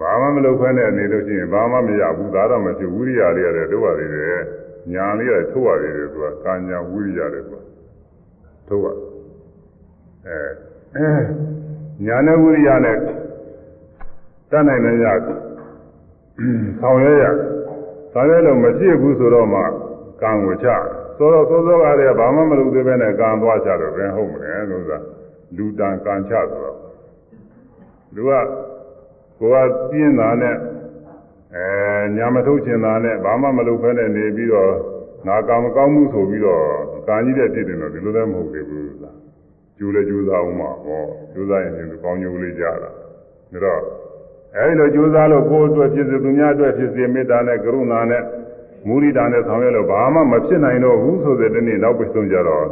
[0.00, 4.40] ဘာမှမလုပ်ဖဲနဲ့နေလို့ရှိရင်ဘာမှမရဘူးဒါတော့မရှိဝိရိယလေးရတယ်တို့ပါသေးတယ်
[4.92, 7.62] ညာလေးရတယ်ထုတ်ရသေးတယ်သူကကာညာဝိရိယတယ်သူက
[8.68, 8.86] ထုတ်ရ
[10.26, 11.08] အဲ
[12.06, 12.96] ညာနဲ့ဝိရိယနဲ့
[14.50, 15.04] တတ်နိုင်တယ်ည
[16.80, 17.24] ဆောင်ရွက်ရ
[18.12, 19.60] ဆောင်ရွက်လို့မဖြစ်ဘူးဆိုတော့မှ
[20.22, 20.68] ကံကိုချ
[21.16, 24.98] ဆိုတော့စောစောကတည်းကဘာမှမလုပ်သေးပဲနဲ့ကံသွားချတော့ဘယ်ဟုတ်မလဲလို့ဆိုတာ
[25.56, 26.76] လူတန်ကံချဆိုတော့
[28.14, 28.32] လူက
[29.40, 30.56] ကိုကပြင်းတာနဲ့
[31.56, 31.66] အဲ
[32.16, 34.72] ညာမထုတ်ချင်တာနဲ့ဘာမှမလုပ်ဖဲနဲ့နေပြီးတော့
[35.26, 36.64] ငါကံမကောင်းမှုဆိုပြီးတော့
[37.08, 39.16] ကံကြီးတဲ့ဖြစ်တယ်တော့ဒီလိုလည်းမဟုတ်သေးဘူးလား
[39.78, 41.02] ကျိုးလည်းကျိုးစားအောင်ပါဟော
[41.32, 42.90] ကျိုးစားရင်ဒီကောင်းကျိုးလေးကြတာဒါ
[43.64, 43.82] တော့
[44.56, 48.22] အဲဒီလိုကျိုးစားလို့ကိုယ်အတွက်ဖြစ်စေသူများအတွက်ဖြစ်စေမေတ္တာနဲ့ကရုဏာနဲ့
[48.88, 52.66] မုရိဒာနဲ့ဆောင်ရွက်လို့ဘာမှမဖြစ်နိုင်တော့ဘူးဆိုတဲ့တနေ့နောက်ပြဆုံးကြတော့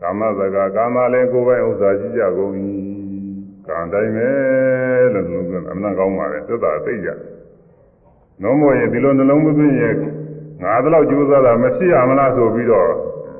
[0.00, 2.52] ကာမစကားကာမလည်းကိုယ်ပိုင်ဥစ္စာရှိကြကုန်၏
[3.68, 4.28] ကံတိုင်းပဲ
[5.14, 7.08] လို့နှလုံးသွင်းအမှန်ကောင်းပါလေသက်သာသိကြ။
[8.42, 9.96] နှုံးမရင်ဒီလိုနှလုံးမသွင်းရင်
[10.62, 12.90] ငါတော့ကြိုးစားတာမဖြစ်ရမလားဆိုပြီးတော့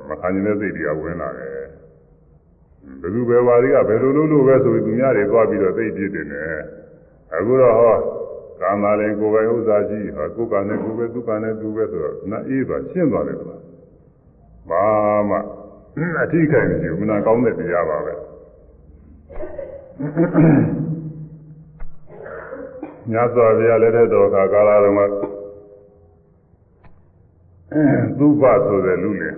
[0.09, 1.64] မခံနိုင်တဲ့စိတ်တွေကဝင်လာတယ်။
[3.01, 6.49] ဘယ်သူပဲဝါရီကဘယ်လိုလုပ်လို့ပဲဆိုပြီးသူများတွေသွားပြီးတော့သိပြစ်တယ်နဲ့
[7.34, 7.97] အခုတော့ဟော
[8.61, 13.57] ကာမလည်းကိုယ်ပဲဥစ္စာရှိဟောကိုယ်ကလည်းကိုယ်ပဲသူကလည်းသူပဲဆိုတော့နာအေးသွားရှင်းသွားတယ်ကွာ။
[14.70, 14.84] ဘာ
[15.28, 15.36] မှ
[16.22, 18.14] အထီးခိုင်မရှိဘူးမနာကောင်းတဲ့တရားပါပဲ။
[23.11, 25.07] မြတ်စွာဘုရားလက်ထက်တော်ခါကာလတော်မှာ
[28.18, 29.36] သုဘဆိုတဲ့လူလင်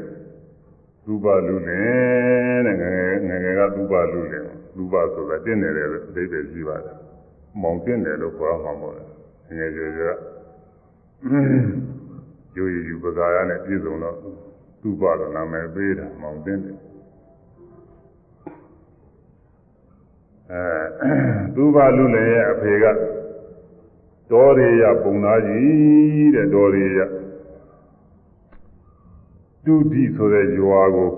[1.04, 4.44] သုဘလူလင်တဲ့ငယ်ငယ်ငယ်ကသုဘလူလင်
[4.76, 6.96] သုဘဆိုတာတင့်တယ်လေအဓိပ္ပာယ်ရှိပါတယ်
[7.62, 9.04] မောင်တင့်တယ်လို့ခေါ်မှာပေါ့လေ
[9.59, 10.16] ငယ်ရွယ်ရွယ်
[12.57, 14.16] ရိုးရည်ယူပဇာရနဲ့ပြည့်စုံတော့
[14.82, 16.76] သုဘတော့နာမည်ပေးတာမောင်တင့်တယ်
[20.52, 21.12] အဲ
[21.54, 22.84] သုဘလူလင်ရဲ့အဖေက
[24.30, 27.00] တောရေရပုံသားကြီးတဲ့တောရေရ
[29.64, 31.11] တုဒိဆိုတဲ့ရွာကို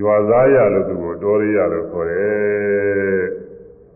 [0.00, 3.24] ရွာသားရလို့သူကိုတောရေရလို့ခေါ်တယ်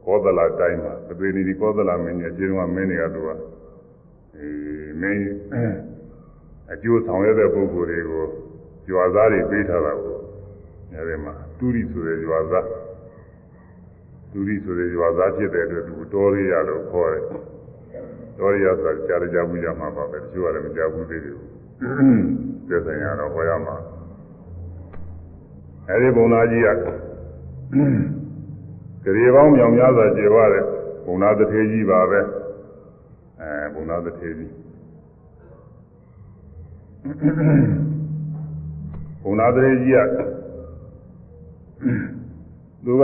[0.04, 3.28] ကောသလတိုင်းမှာသပေနီဒီကောသလမင်းကြီးအချင်းကမင်းတွေကသူက
[4.36, 4.48] အဲ
[5.00, 5.20] မင်း
[6.72, 8.24] အကျိုးဆောင်ရတဲ့ပုဂ္ဂိုလ်တွေကို
[8.90, 10.16] ရွာသားတွေပေးထားတာကို
[10.92, 12.66] အဲဒီမှာတုဒိဆိုတဲ့ရွာသား
[14.37, 17.23] တုဒိဆိုတဲ့ရွာသားဖြစ်တဲ့အတွက်သူတောရေရလို့ခေါ်တယ်
[18.37, 21.35] တော်ရရဆိုတာကြားကြမှုရမှာပါပဲတချို့ကလည်းမကြားဘူးသေးတယ်
[22.67, 23.75] ပြည့်စုံရတော့ဟောရမှာ
[25.89, 26.67] အဲဒီဘုံသားကြီးက
[29.03, 30.63] ကြရေပေါင်းမြောင်များစွာကျေဝတဲ့
[31.05, 32.19] ဘုံနာတထေကြီးပါပဲ
[33.41, 34.51] အဲဘုံနာတထေကြီး
[39.23, 40.19] ဘုံနာတထေကြီးက
[42.85, 43.03] သူက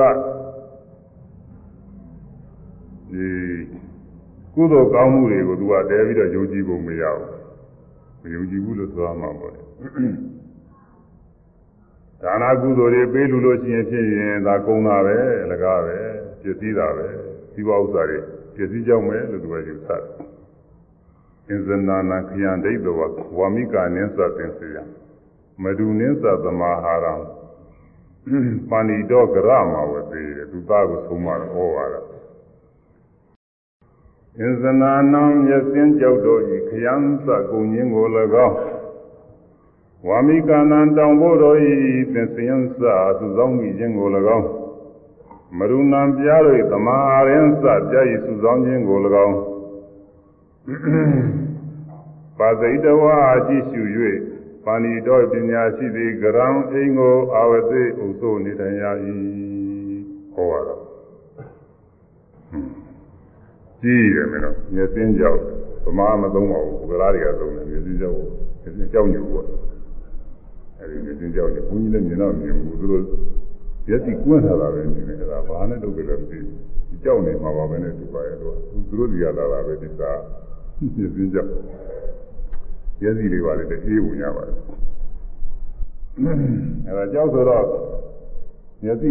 [3.13, 3.27] ဒီ
[4.55, 7.31] ကုသိုလ်ကောင်းမှုတွေကိုသူကတဲပြီးတော့ယုံကြည်ဖို့မရဘူး
[8.23, 9.53] မယုံကြည်ဘူးလို့ဆိုရမှာပေါ့
[12.23, 15.99] ဒါနာကုသိုလ်တွေပေးလူလို့ရှိရင်ဖြစ်ရင်ဒါကုံတာပဲအလကားပဲ
[16.43, 17.07] ပစ္စည်းတာပဲ
[17.55, 18.19] ဒီဘဥစ္စာတွေ
[18.55, 20.03] ပစ္စည်းကြောင့်ပဲလို့သူကယူဆတယ်
[21.49, 23.01] အင်ဇနာနာခယံဒိဋ္ဌဝ
[23.39, 24.77] ဝါမိကာနင်းသသင်္စေယ
[25.63, 27.15] မဒုနင်းသသမာဟာရံ
[28.71, 32.07] ပါဏိတော်ကရမှာဝေသေးတယ်သူသားကိုဆုံးမတော့ဟောပါတော့
[34.41, 36.95] အင်ဇနာနံမျက်စင်းကြောက်တော်ဤခယံ
[37.27, 38.07] သကုံညင်းကို၎
[38.47, 38.57] င်း
[40.07, 41.73] ဝါမိကာနံတောင်ဖို့တော်ဤ
[42.13, 42.81] သင်္စေယံစ
[43.19, 44.47] သူဆောင်မိခြင်းကို၎င်း
[45.57, 46.99] မရုဏံပြားတို့သမာ
[47.31, 49.37] ရင်စပြားဤစုဆောင်ခြင်းကို၎င်း
[52.39, 53.83] ပါသိတဝါအကြည့်ရှု၍
[54.65, 58.85] ပါဏိတော်ပညာရှိသည်ကရံအိမ်ကိုအာဝသိဥဆိုနေထိုင်ရ၏
[60.35, 60.83] ဟောရတော့
[63.84, 65.40] ကြည့်ရမယ်နော်မျက်စင်းကြောက်
[65.84, 68.16] သမားမသုံးပါဘူးဘုရားတွေကသုံးတယ်မျက်စင်းကြောက်
[68.64, 69.48] မျက်စင်းကြောက်ညူပေါ့
[70.80, 73.04] အဲဒီမျက်စင်းကြောက်ညူဘုန်းကြီးလည်းမြင်တော့မြင်ဘူးသူတို့
[73.90, 76.56] ရက်စီကွန်းထားတာပဲမြင်တယ်ဒါဘာနဲ့လုပ်ကြလဲမသိဘူး
[76.90, 80.20] ဒီကြောက်နေမှာပါပဲနဲ့တူပါရဲ့တော့သူတို့ဒီရလာတာပဲဒီစား
[80.96, 81.50] မျက်စင်းကြောက်
[83.02, 84.58] မျက်စိလေးပါလေတအေးဝင်ရပါတယ်
[86.86, 87.66] အဲဒါကြောက်ဆိုတော့
[88.84, 89.10] မျက်စိ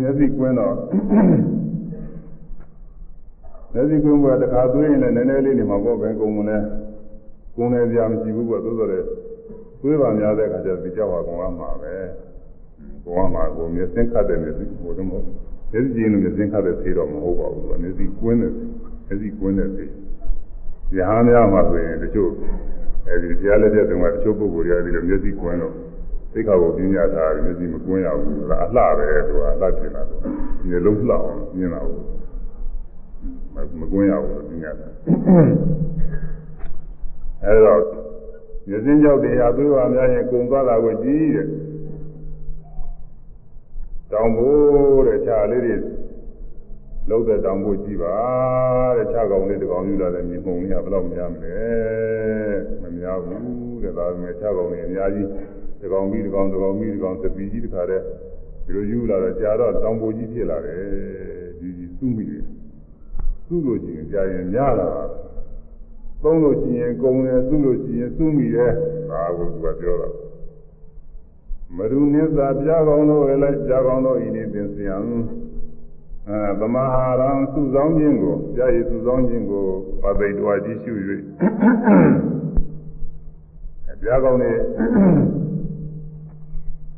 [0.00, 0.74] မျက်စိကွင်းတော့
[3.73, 6.57] မျက်စိကွင်းကတခါသွေးရင်လည်းနည်းနည်းလေးနေမှာပေါ့ပဲကုန်မလဲ
[7.55, 9.07] ကုန်နေကြမရှိဘူးပေါ့သို့တော်လည်း
[9.81, 11.93] သွေးပါများတဲ့အခါကျဒီကြောက်ပါကုန်ရမှာပဲ
[13.05, 15.25] ကုန်ရမှာကိုမျက်စင်းခတ်တဲ့မျက်စိဟိုတော့မဟုတ်
[15.71, 18.51] မျက်စိကြည့်လို့မျက်စင်းခတ်တဲ့သေးတော့မဟုတ်ပါဘူးမျက်စိကွင်းတဲ့
[19.07, 19.91] မျက်စိကွင်းတဲ့သေး
[20.97, 22.31] ရဟန်းများမှာဆိုရင်တချို့
[23.07, 25.73] အဲဒီတရားလက်ချက်တုန်းကတချို့ပုဂ္ဂိုလ်တွေအဲဒီလိုမျက်စိကွင်းတော့
[26.33, 30.21] သိက္ခာပုဒ်ပြညာထားတယ်မျက်စိမကွင်းရဘူးလားအလှပဲသူကအလှပြင်လာတော့
[30.61, 32.03] ဒီလုံးလှအောင်ပြင်းလာဘူး
[33.80, 34.92] မကွင်းရဘူးပြညာထား
[37.44, 37.82] အဲတော့
[38.68, 41.46] မျက်စင်းကြောက်တရားသွေးပါများရင်ကုံသွားတာကိုကြည့်တဲ့
[44.12, 45.76] တောင်ဖို့တဲ့ခြာလေးတွေ
[47.08, 48.16] လုံးတဲ့တောင်ဖို့ကြည့်ပါ
[48.96, 51.60] တဲ့ခြာကောင်လေးတကောင်ယူလာတဲ့မြေပုံလေးကဘယ်တော့များမလဲ
[52.82, 55.28] မများဘူးတဲ့ဒါပေမဲ့ခြာကောင်လေးအများကြီး
[55.82, 58.04] တကောင်ပြီးတကောင်တကောင်ပြီးတကောင်သပီကြီးတခါတည်း
[58.64, 60.80] ဒီလိုယူလာတော့ကြာတော့တောင်ဖို့ကြီးဖြစ်လာတယ်
[61.58, 62.39] ကြီးကြီးစုမိတယ်
[63.49, 65.03] စုလို့ရှိရင်ကြာရင်များလာတာ
[66.23, 68.71] သုံးလို့ရှိရင်ကုံတယ်စုလို့ရှိရင်စုမိတယ်
[69.09, 70.09] ဒါကိုသူကပြောတာ
[71.77, 74.97] မရူနစ္စာပြားကောင်းတို့လည်းပြားကောင်းတို့ဤနေသင်စယံ
[76.29, 79.65] အဲသမာဟာရံစုဆောင်ခြင်းကိုပြားရည်စုဆောင်ခြင်းကို
[80.01, 80.93] ပါသိတော်ကြည့်ရှု၍
[84.01, 84.51] ပြားကောင်းနေ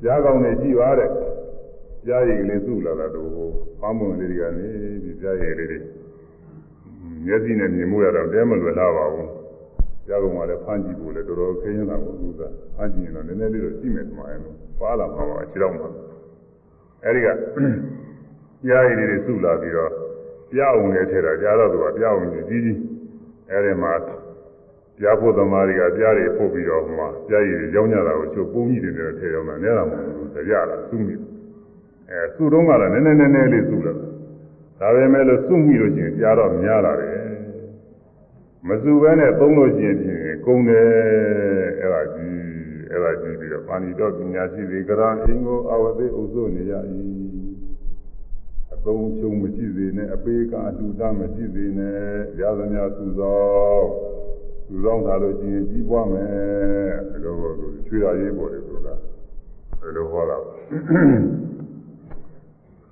[0.01, 1.09] ပြားကောင်းနေကြည့်ပါတဲ့
[2.05, 3.29] ပြားရည်ကလေးစုလာတာတို့
[3.79, 4.67] ပေါင်းမွန်လေးတွေကနေ
[5.03, 5.79] ဒီပြားရည်လေးတွေ
[7.24, 9.30] မျက်စိနဲ့မြင်မှုရတော့တဲမလွယ်လာပါဘူး
[10.06, 12.42] ကြားကုန်မှာလည်းဖမ်းကြည့်ဖို့လည်းတော်တော်ခင်းနေတာကိုသူက
[12.76, 14.36] ဖမ်းကြည့်ရင်တော့နည်းနည်းလေးတော့ရှိမယ်ဒီမှာအဲ
[14.80, 15.88] ပါလာမှာပါခြေတော့မှာ
[17.04, 17.28] အဲဒီက
[18.66, 19.90] ကြားရည်တွေစုလာပြီးတော့
[20.50, 22.78] ပြအောင်နဲ့ထဲတာကြားတော့သူကပြအောင်ကြီးကြီးကြီး
[23.50, 23.92] အဲဒီမှာ
[24.98, 31.14] ပြဖို့သမားတွေကပြားတွေပို့ပြီးတော့ဟိုမှာပြားရည်တွေရောင်းကြတာကိုချုပ်ပုံးကြီးတွေနဲ့ထဲရောက်တာနဲတာမဟုတ်ဘူးတရားလားစုမိ
[32.10, 33.92] အဲစုတော့ကလည်းနည်းနည်းနည်းနည်းလေးစုလာ
[34.82, 37.18] ဒါပေမဲ့လို့စုမိလို့ရှိရင်ကြားတော့များလာတယ်
[38.68, 40.88] မစုဘဲနဲ့သုံးလို့ရှိရင်ဖြင့်ကုန်တယ်
[41.80, 42.36] အဲ့ဒါကြီး
[42.90, 46.72] အဲ့ဒါကြီးပြီးတော့ပါဏိတော်ပညာရှိတွေကရန်အင်းကိုအဝသိဥစုနေရ၏
[48.74, 51.98] အသုံးချုံမရှိစေနဲ့အပေကအတူတမရှိစေနဲ့
[52.40, 53.82] ရသမျှစုသော
[54.66, 56.30] စုသောထားလို့ရှိရင်ကြီးပွားမယ်
[57.10, 57.34] ဘယ်လို
[57.86, 58.94] ချွေရရေးပေါ်တယ်ဆိုတာ
[59.80, 60.38] ဘယ်လိုဟောတာ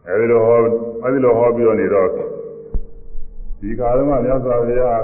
[0.07, 0.57] အဲဒီလိုဟော
[1.03, 2.09] အဲဒီလိုဟောပြီးတော့နေတော့
[3.61, 5.03] ဒီကာလမှာမြတ်စွာဘုရား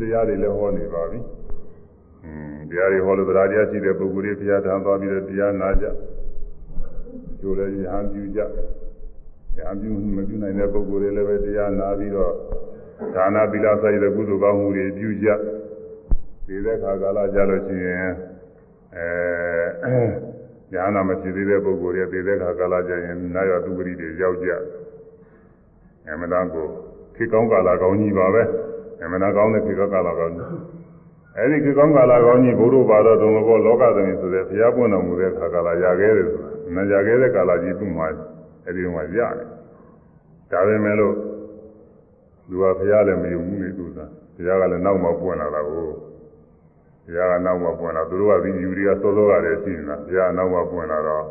[0.00, 1.18] တရားတွေလည်းဟောနေပါပြီ။
[2.24, 5.86] อืมတရားတွေဟောလို့တရားတရားရှိတဲ့ပုဂ္ဂိုလ်တွေဘုရားထံသွားပြီးတော့တရားနာကြ။
[7.40, 8.40] ကျိုးလည်းရဟန်းပြုကြ။
[9.58, 12.32] ရဟန်းပြုမပြုနိုင်တဲ့ပုဂ္ဂိုလ်တွေလည်းပဲတရားနာပြီးတော့
[13.14, 15.28] ဒါနသီလစိုက်တဲ့ကုသိုလ်ကောင်းမှုတွေပြုကြ။
[16.46, 18.12] ဒီတဲ့ခါကာလကြလို့ရှိရင်
[18.96, 20.27] အဲ
[20.73, 24.49] ညာနာမဖြစ်သေးတဲ့ပုဂ္ဂိုလ်တွေဒီတဲ့ခါကာလကြရင်နာရသူပရိတွေရောက်ကြ။
[26.07, 26.67] အမှန်တန်ကို
[27.15, 28.43] ခေကောင်းကာလကောင်းကြီးပါပဲ။
[29.03, 30.49] အမှန်ကောင်းတဲ့ခေတ်ကာလကောင်းကြီး
[31.37, 38.07] အဲဒီခေတ်ကောင်းကာလကောင်းကြီးဘုရုပါတော်တုံဘောလောကသမီးဆိုတဲ့ဘုရားပွင့်တော်မူတဲ့ခါကာလရခဲ့တယ်ဆိုတာနာရခဲ့တဲ့ကာလကြီးသူ့မှာ
[38.65, 39.47] အဲဒီတော့ရတယ်
[40.51, 41.13] ဒါပဲမဲ့လို့
[42.47, 43.99] သူကဘုရားလည်းမယုံဘူးလေသူက
[44.35, 45.87] ဘုရားကလည်းနောက်မှပွင့်လာတာကို
[47.09, 51.25] ဘုရားကနောက်မှပွင့်လာသူတို့ကဒီယူတွေကစောစောကလည်းရှိနေတာဘုရားနောက်မှပွင့်လာတော့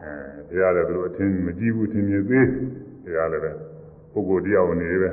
[0.00, 0.12] အဲ
[0.48, 2.46] ဘုရားလည်းသူတို့အထင်မကြည့်ဘူးထင်မြင်သေး
[3.04, 3.52] ဘုရားလည်းပဲ
[4.12, 5.10] ပုဂ္ဂိုလ်တရားဝင်နေပဲ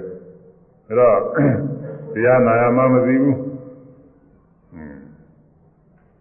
[0.88, 1.18] အဲ့တော့
[2.14, 3.38] တရားနာရမှမသိဘူး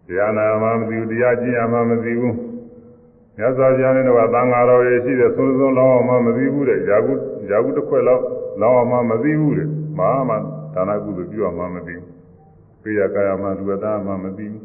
[0.07, 2.35] တရားနာမှမသိဘူးတရားကျင့်ရမှမသိဘူး
[3.37, 7.13] မြတ်စွာဘုရားနဲ့တော့သံဃာတော်တွေရှိတဲ့ဆုံးဆုံးလောင်းအောင်မှမသိဘူးတဲ့ယာကု
[7.49, 8.23] ယာကုတစ်ခွက်လောက်
[8.61, 10.31] လောင်းအောင်မှမသိဘူးတဲ့မဟာမ
[10.73, 12.08] ဒါနကုသိုလ်ပြုအောင်မှမသိဘူး
[12.82, 14.62] ပိယကာယမှလူဝတ္တမှမသိဘူး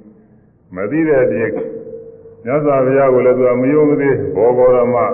[0.75, 1.51] မသိတဲ့အပြင်
[2.45, 5.05] မြတ်စွာဘုရားကိုလည်းသူကမယုံမသိဘောဂောရမဥ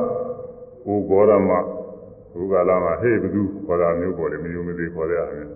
[1.09, 1.51] ဂောရမ
[2.33, 5.49] ဘုရားလာမှာဟေ့ဘသူခေါ်တာမျိုးပေါ်တယ်မယုံမသိခေါ်ရအောင်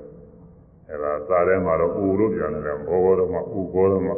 [0.89, 3.41] အဲဒါစာထဲမှာတော့ဥလို့ပြန်တယ်ဘောဂောရမဥ
[3.74, 4.10] ဂောရမ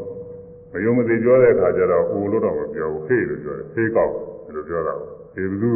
[0.71, 4.13] မယုံမသိပြောတဲ့အခါကျတော့ဥလို့တော့မပြောဘူးဟေ့လို့ပြောတယ်ဟေ့ကောက်
[4.55, 4.93] လို့ပြောတာ
[5.33, 5.71] ဟေ့ဘသူ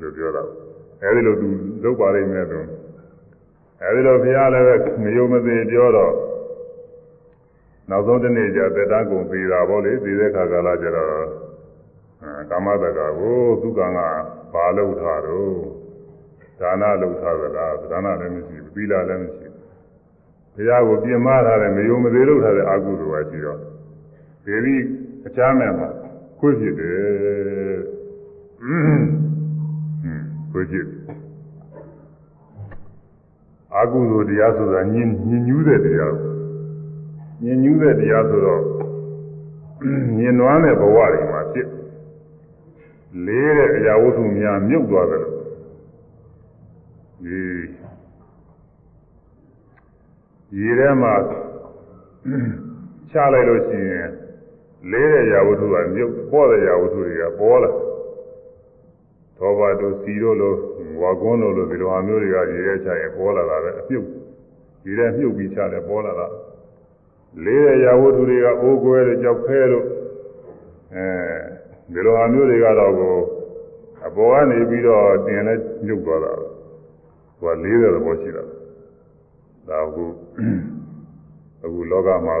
[0.00, 0.42] လို့ပြောတာ
[1.02, 1.48] အဲဒီလိုသူ
[1.82, 2.58] လုပ်ပါလိမ့်မယ်သူ
[3.82, 6.12] အဲဒီလိုဘုရားလည်းပဲမယုံမသိပြောတော့
[7.89, 11.11] နောက်ဆုံးတစ်နေ့ကျသက်တမ်းကုန်သေးတာပေါ့လေသေးတဲ့ခါကာလကျတော့
[12.49, 13.99] ကာမတက္ကကိုသူကံက
[14.53, 15.53] ဘာလုပ်ထားတော့
[16.59, 19.63] ဒါနလုပ်ထားသလားဒါနလည်းမရှိဘူးသီလလည်းမရှိဘူး
[20.55, 23.59] ဘုရားကိုပြင်မထားတယ်မယုံမသေးလုပ်ထားတဲ့အကုသိုလ်ပဲရှိတော့
[24.45, 24.75] ဒီဒီ
[25.25, 25.89] အချမ်းမဲ့မှာ
[26.39, 26.97] ခွေးဖြစ်တယ်
[28.61, 29.07] ဟွန်း
[30.51, 30.87] ခွေးဖြစ်
[33.75, 36.13] အကုသိုလ်တရားဆိုတာညင်ညင်ညူးတဲ့တရား
[37.43, 38.61] ညင်ညူးတဲ့တရားဆိုတော့
[40.17, 41.67] ညင်နွားတဲ့ဘဝတွေမှာဖြစ်
[43.25, 45.37] လေးတဲ့အရာဝတ္ထုများမြုပ်သွားတယ်လို့
[47.23, 47.39] ဒီ
[50.59, 51.13] ရေထဲမှာ
[53.11, 54.09] ချလိုက်လို့ရှိရင်
[54.91, 57.71] လေးတဲ့ရာဝတ္ထုကမြုပ်ပေါ်တဲ့ရာဝတ္ထုတွေကပေါ်လာ
[59.37, 60.53] သောဘာတို့စီတို့လို
[61.01, 64.07] ဝါကွန်းတို့လိုဒီလိုအမျိုးတွေကရေထဲချရင်ပေါ်လာတာပဲအမြုပ်
[64.85, 66.27] ရေထဲမြုပ်ပြီးချတယ်ပေါ်လာတာ
[67.44, 69.86] လေးတဲ့ရာဝတ္ထုတွေကအိုးကွဲတို့ကြောက်ခဲတို့
[70.94, 71.06] အဲ
[71.92, 73.16] ဒီလိုအမျိုးတွေကတော့ကို
[74.06, 75.54] အပေါ်ကနေပြီးတော့တင်လဲ
[75.86, 76.32] မြုပ်သွားတာ
[77.40, 78.44] ဟိုကလေးတဲ့သဘောရှိတာ
[79.68, 80.04] ဒါအခု
[81.64, 82.36] အခုလောကမှာ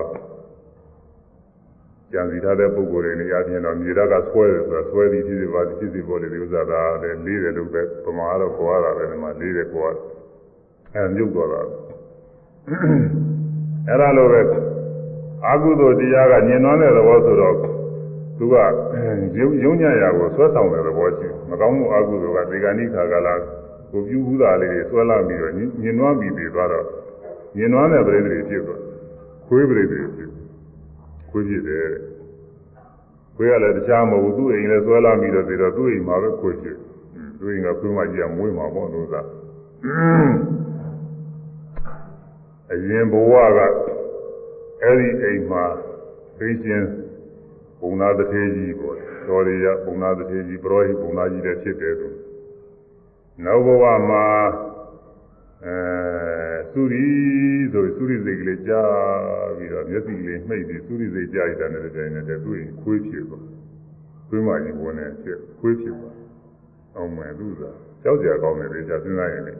[2.12, 9.94] ကြံစီထားတဲ့ပုံကိုယ်တွေနေရာချင်းတော့မြေဓာတ်ကဆွဲတယ်ဆိုတာဆွဲသည်ဖြစ်စီပါဖြစ်စီပေါ်တယ်ဒီဥစ္စာဒါလည်းလေးတယ်လို့ပဲပမာတော့ကြွားတာပဲဒီမှာလေးတယ်ကြွား
[10.94, 11.60] အဲမြုပ်သွားတာ
[13.88, 14.40] အဲ့ဒါလိုပဲ
[15.46, 17.54] အာဟုသောတရားကညင်နွမ်းတဲ့သဘောဆိုတော့
[18.38, 18.54] သူက
[19.64, 23.34] ယုံညံ့ရာကိုဆွဲဆောင်တဲ့သဘောရှိမကောင်းမှုအာဟုသောကဒီကဏိခါကလာ
[23.90, 25.52] ကိုပြုဘူးတာလေးတွေဆွဲလာပြီးတော့
[25.82, 26.86] ညင်နွမ်းပြီးပြီးသွားတော့
[27.56, 28.80] ညင်နွမ်းတဲ့ပရိသေတွေဖြစ်သွား
[29.46, 30.30] ခွေးပရိသေတွေဖြစ်
[31.30, 31.88] ခွေးဖြစ်တယ်
[33.36, 36.76] ခွေးကလည်းတခြားမဟုတ်ဘူးသူ့အိမ်လည်းဆွဲလာပြီးတော့ပြီးတော့သူ့အိမ်မှာပဲခွေးဖြစ်
[37.38, 39.20] သူ့အိမ်ကခွေးမကြီးကမွေးမှာပေါ့လို့သာ
[42.72, 43.58] အရင်ဘဝက
[44.82, 45.64] အဲ့ဒီအိမ်မှာ
[46.38, 46.88] သိချင်း
[47.80, 48.96] ပုံနာတထေကြီးပေါ့
[49.28, 52.08] တော်ရရပုံနာတထေကြီးပရောဟိပုံနာကြီးလည်းဖြစ်တယ်သူ
[53.44, 54.26] နောက်ဘဝမှာ
[55.64, 55.76] အဲ
[56.72, 57.06] သုရီ
[57.72, 58.82] ဆိုသုရီစိတ်ကလေးကြာ
[59.56, 63.44] ပြီးတော့မျက်စိကလေးမှိတ်ပြီးသုရီစိတ်ကြာရတဲ့တဲ့တိုင်နဲ့သူ့ရင်ခွေးဖြစ်သွား
[64.28, 66.16] ခွေးမကြီးဝင်နေဖြစ်ခွေးဖြစ်သွား
[66.96, 67.70] အောင်မယ်သူသာ
[68.02, 69.54] ကြောက်ကြကောင်းတယ်လေကြာစဉ်းစားရင်လေ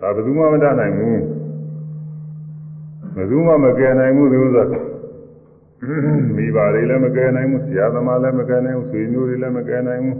[0.00, 1.20] ဒါဘယ်သူမှမတတ်နိုင်ဘူး
[3.16, 4.64] ဘယ်သူမှမကယ်နိုင်ဘူးဒီဥစ္စာ
[6.36, 10.18] မိဘတွေလည်းမကယ်နိုင်ဘူးဆရာသမားလည်းမကယ်နိုင်ဘူးဆွေမျိုးတွေလည်းမကယ်နိုင်ဘူး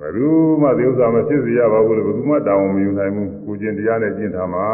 [0.00, 0.28] ဘယ်သူ
[0.62, 4.68] မှဒီဥစ္စာမဖြစ်စေရပါဘူးလို့ဘယ်သူမှတောင်းမယူနိုင်ဘူးကိုကျင်တရားနဲ့ကျင့်ထားမှာ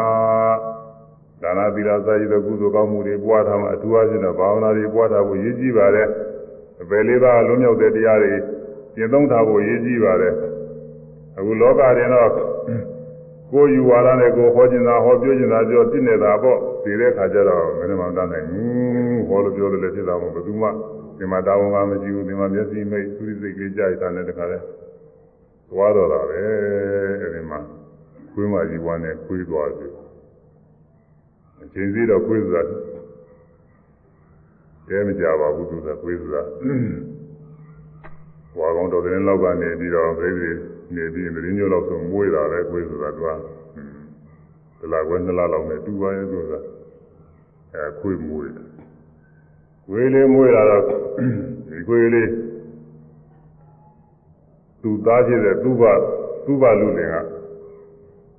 [1.41, 6.07] ဒါနသီလစာရည်တဲ့ကုသိုလ်ကောင်းမှုတွေပွားထားမှာအထူးအချင်းတော့ဘာဝနာတွေပွားထားဖို့ရည်ကြီးပါတယ်
[6.81, 8.33] အပယ်လေးပါးလွံ့မြောက်တဲ့တရားတွေ
[8.95, 10.33] ကျင့်သုံးထားဖို့ရည်ကြီးပါတယ်
[11.37, 12.29] အခုလောကရင်တော့
[13.51, 20.68] ကိုယ်ယူဝါဒနဲ့ကိုယ်ဟောကျင်တာဟောပြောကျင်တာပြောသိနေတာပေါ့ ဒီတဲ့ခါကျတော့မင်းမတတ်နိုင်ဘူးဟောလို့ပြောလို့လည်းဖြစ်တာမဟုတ်ဘယ်သူမှ
[21.18, 24.58] ဒီမှာတာဝန်ကမရှိဘူးဒီမှာမျက်စိမိတ်သုရိစိတ်လေးကြာရတာနဲ့တခါလဲ
[25.70, 26.40] သွားတော့တာပဲ
[27.22, 27.58] အဲဒီမှာ
[28.32, 29.88] ခွေးမကြီးဝမ်းနဲ့ခွေးသွားပြီ
[31.62, 32.62] အချိန်စီတော့ခွေးဆိုတာ
[34.88, 36.42] တဲမကြပါဘူးသူကခွေးဆိုတာ
[38.58, 40.50] ဝါကောင်တော်တဲ့လောက်ကနေပြီးတော့ပြိတ္တိ
[40.94, 43.28] နေပြီးမရင်းညို့လောက်ဆိုမွေးတာပဲခွေးဆိုတာသူက
[44.80, 46.60] ဒလာကွယ်နှစ်လလောက်နဲ့တူပါရဲ့ဆိုတာ
[47.75, 48.67] အဲခွေးမွေးတယ်
[49.87, 50.83] ခွေးလေးမွေးလာတော့
[51.69, 52.29] ဒီခွေးလေး
[54.81, 55.83] သူသားဖြစ်တဲ့သူ့ဘ
[56.45, 57.15] သူ့ဘလူလင်က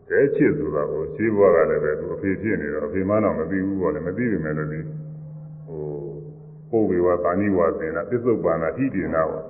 [0.09, 4.81] ကဲချစ်ဆိုတာကိုရှင်းဘွားကလည်းပဲသူအဖေဖြစ်နေတော့အဖေမတော့မသိဘူးပေါ့လေမသိပြီမဲ့လို့ဒီ
[5.66, 5.83] ဟို
[6.70, 9.47] ပုဗ္ဗေဝတာဏိဝသင်္နာပစ္စုပ္ပန္နာဟိတိနာပေါ့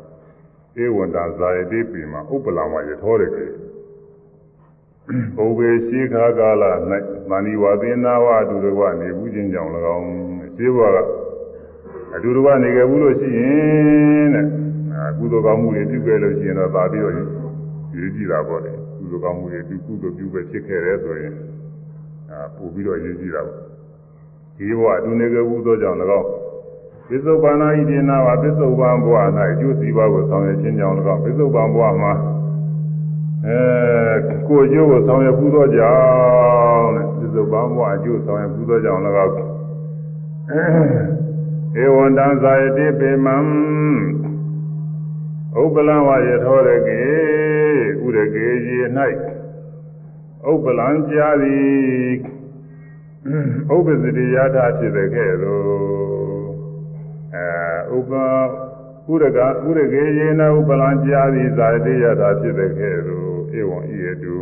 [0.82, 3.46] ဧဝန္တာဇာယတိပိမှာဥပ္ပလာမရထောတယ်ကေ
[5.36, 6.64] ဘုဗ္ဗေရှိခါကာလ၌
[7.30, 10.06] မဏိဝသေနာဝအတူတကွနေဘူးချင်းကြောင့်၎င်း
[10.56, 10.98] ရှင်းဘွားက
[12.14, 14.46] အတူတကွနေခဲ့ဘူးလို့ရှိရင်တဲ့
[15.18, 21.34] ကုသိုလ်ကောင်းမှုတွေပြုခဲ့လို့ရှိရင်တော့သာပြီးတော့ရေးကြည့်တာပေါ့လေကုသိုလ်ကောင်းမှုတွေပြုကုသိုလ်ပြုပဲဖြစ်ခဲ့တယ်ဆိုရင်
[22.30, 23.58] အာပို့ပြီးတော့ရေးကြည့်တာပေါ့
[24.56, 26.28] ဒီဘဝအတူနေခဲ့ဘူးသောကြောင့်၎င်း
[27.08, 29.16] ပစ္စုပန်နာဣတိနာဝပစ္စုပန်ဘဝ၌
[29.52, 32.12] အကျိုးစီးပွားကိုဆောင်ရွက်ခြင်းကြောင့်၎င်းပစ္စုပန်ဘဝမှာ
[33.46, 33.58] အဲ
[34.48, 39.28] ကိုကျိုးကိုဆောင်ရွက်ပူးသောကြောင့်တဲ့ဒီလိုဘာမှအကျိုးဆောင်ရွက်ပူးသောကြောင့်လည်းကော
[41.80, 43.36] ဧဝံတံဇာယတိပေမံ
[45.60, 47.00] ဥပလံဝယထောရကေ
[48.04, 48.78] ဥရကေရေ၌
[50.50, 52.12] ဥပလံကြာသည်
[53.74, 55.64] ဥပဇတိယထာဖြစ်တဲ့ကဲ့သို့
[57.34, 58.12] အဲဥပ
[59.10, 59.38] ဥရက
[59.68, 63.25] ဥရကေရေနဥပလံကြာသည်ဇာယတိယထာဖြစ်တဲ့ကဲ့သို့
[63.57, 64.35] ဧဝံဤရတု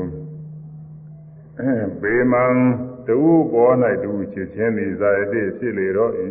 [2.02, 2.46] ဘေမံ
[3.08, 3.18] တူ
[3.52, 6.30] ပေါ်၌တူချစ်ချင်းသည်ဇာယတိဖြစ်လေတော့ဤ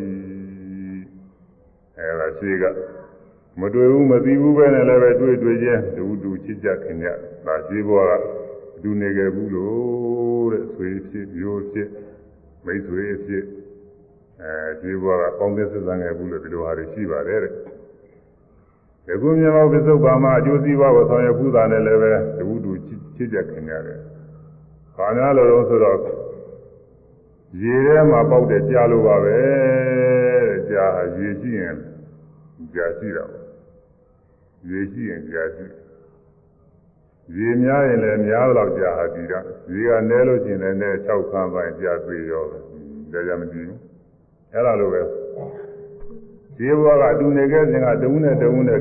[1.99, 2.65] အဲဒါရှိက
[3.61, 7.09] မတွေ့ဘူးမသိဘူးပဲနဲ့လည်းပဲတွေ့တွေ့ချင်းတူတူချစ်ကြခင်ကြ
[7.47, 8.13] ဒါရှိဘောက
[8.83, 11.89] ဒူနေခဲ့ဘူးလို့တဲ့ဆွေဖြစ်မျိုးဖြစ်
[12.65, 13.45] မိတ်ဆွေဖြစ်
[14.43, 17.53] အဲရှိဘောကပေါင်းသစ်ဆက်ဆံခဲ့ဘူးလို့ဒီလိုဟာတွေရှိပါတယ်တဲ့
[19.07, 22.71] ဒီကုမြေမောပစ္စုပ္ပါမှာအကျိုးစီးပွားကိုဆောင်ရွက်ခုတာနဲ့လည်းပဲတူတူ
[23.17, 23.99] ချစ်ကြခင်ရတယ်။
[24.97, 25.99] ဘာများလို့လဲဆိုတော့
[27.63, 29.37] ရေထဲမှာပေါက်တဲ့ကြားလို့ပါပဲ
[30.49, 31.77] တဲ့ကြားဟာရေရှိရင်
[32.75, 33.45] ကြားရှိတာပေါ့။
[34.71, 35.67] ရေရှိရင်ကြားရှိ
[37.37, 39.35] ရေများရင်လည်းများတော့ကြားဟာဒီက
[39.73, 42.63] ရေကနဲလို့ရှိရင်လည်းနဲ၆ခန်းပိုင်းကြားသေးရောတယ်။
[43.13, 43.79] ကြားကြမကြည့်ဘူး။
[44.53, 45.03] အဲ့လိုပဲ
[46.59, 48.81] ဒီဘဝကအတူနေခဲ့စဉ်ကတဝုနဲ့တဝုနဲ့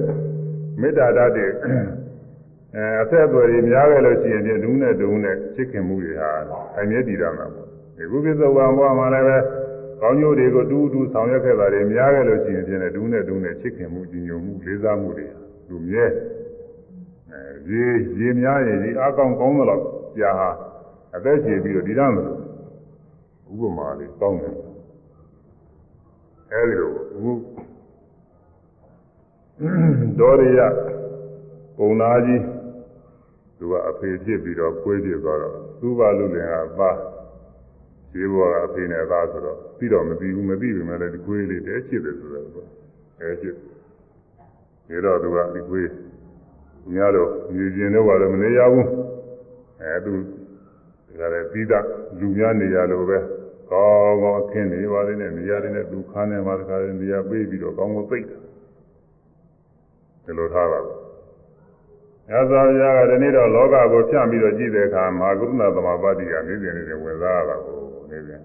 [0.80, 6.30] မေတ္တာတတ်တဲ့အဲအဆက်အသွယ်တွေများခဲ့လို့ရှိရင်တဝုနဲ့တဝုနဲ့ချစ်ခင်မှုတွေဟာ
[6.80, 7.68] အမြဲတည်ရမှာပေါ့
[7.98, 9.38] ဒီကုသဇဝံဘဝမှာလည်းပဲ
[10.02, 15.28] ကောင်းကျိုးတွေကိုတူတူဆောင်ရွက်ခဲ့တာတွေများခဲ့လို့ရှိရင်ဖြင့်တဝုနဲ့တဝုနဲ့ချစ်ခင်မှုကြည်ညိုမှုလေးစားမှုတွေ
[15.70, 16.06] လူမြဲ
[17.32, 17.86] အဲရေ
[18.20, 19.82] ရေများရင်ဒီအကောင်ကောင်းတော့
[20.20, 20.50] ကြာဟာ
[21.16, 22.40] အသက်ရှင်ပြီးတော့ဒီရမလို့
[23.52, 24.56] ဥပမာလေးကောင်းတယ်
[26.52, 27.32] အဲဒီလိုအခု
[30.19, 30.61] ဒေါရယ
[31.77, 32.43] ပုံနာကြီး
[33.59, 36.97] သူကအဖေဖြစ်ပြီးတော့ကွေးပြသွားတော့သူ့ဘာလူလင်ကသား
[38.13, 42.47] ဈေးဘောကအဖေနဲ့သားဆိုတော့ပြီးတော့မပြီးဘူးမပြီးပြီမဲ့လည်းဒီကွေးလေးတဲချစ်တယ်ဆိုတော့
[43.21, 43.55] အဲချစ်
[44.89, 45.91] ဒီတော့သူကဒီကွေး
[46.93, 48.87] များတော့ယူကျင်တော့ဘာလို့မနေရဘူး
[49.83, 50.13] အဲသူ
[51.19, 51.85] ဒါလည်းပြီးသား
[52.19, 53.19] လူများနေရလို့ပဲ
[53.71, 58.37] ကောင်းကောင်းအခင်းနေပါလေနဲ့နေရာတွေနဲ့သူခန်းနေမှာတခါလေနေရာပေးပြီးတော့ကောင်းကောင်းသိတာ
[60.26, 60.98] ဒီလိုထားပါဘူး။
[62.30, 67.80] ညဇာဗျာကဒီနေ့တော့လောကကိုဖြန့်ပြီးတော့ကြည့်တဲ့အခါမာကုဏသမဘာတိကနေ့စဉ်နေ့စဉ်ဝင်စားရတာကို
[68.10, 68.42] နေ့စဉ်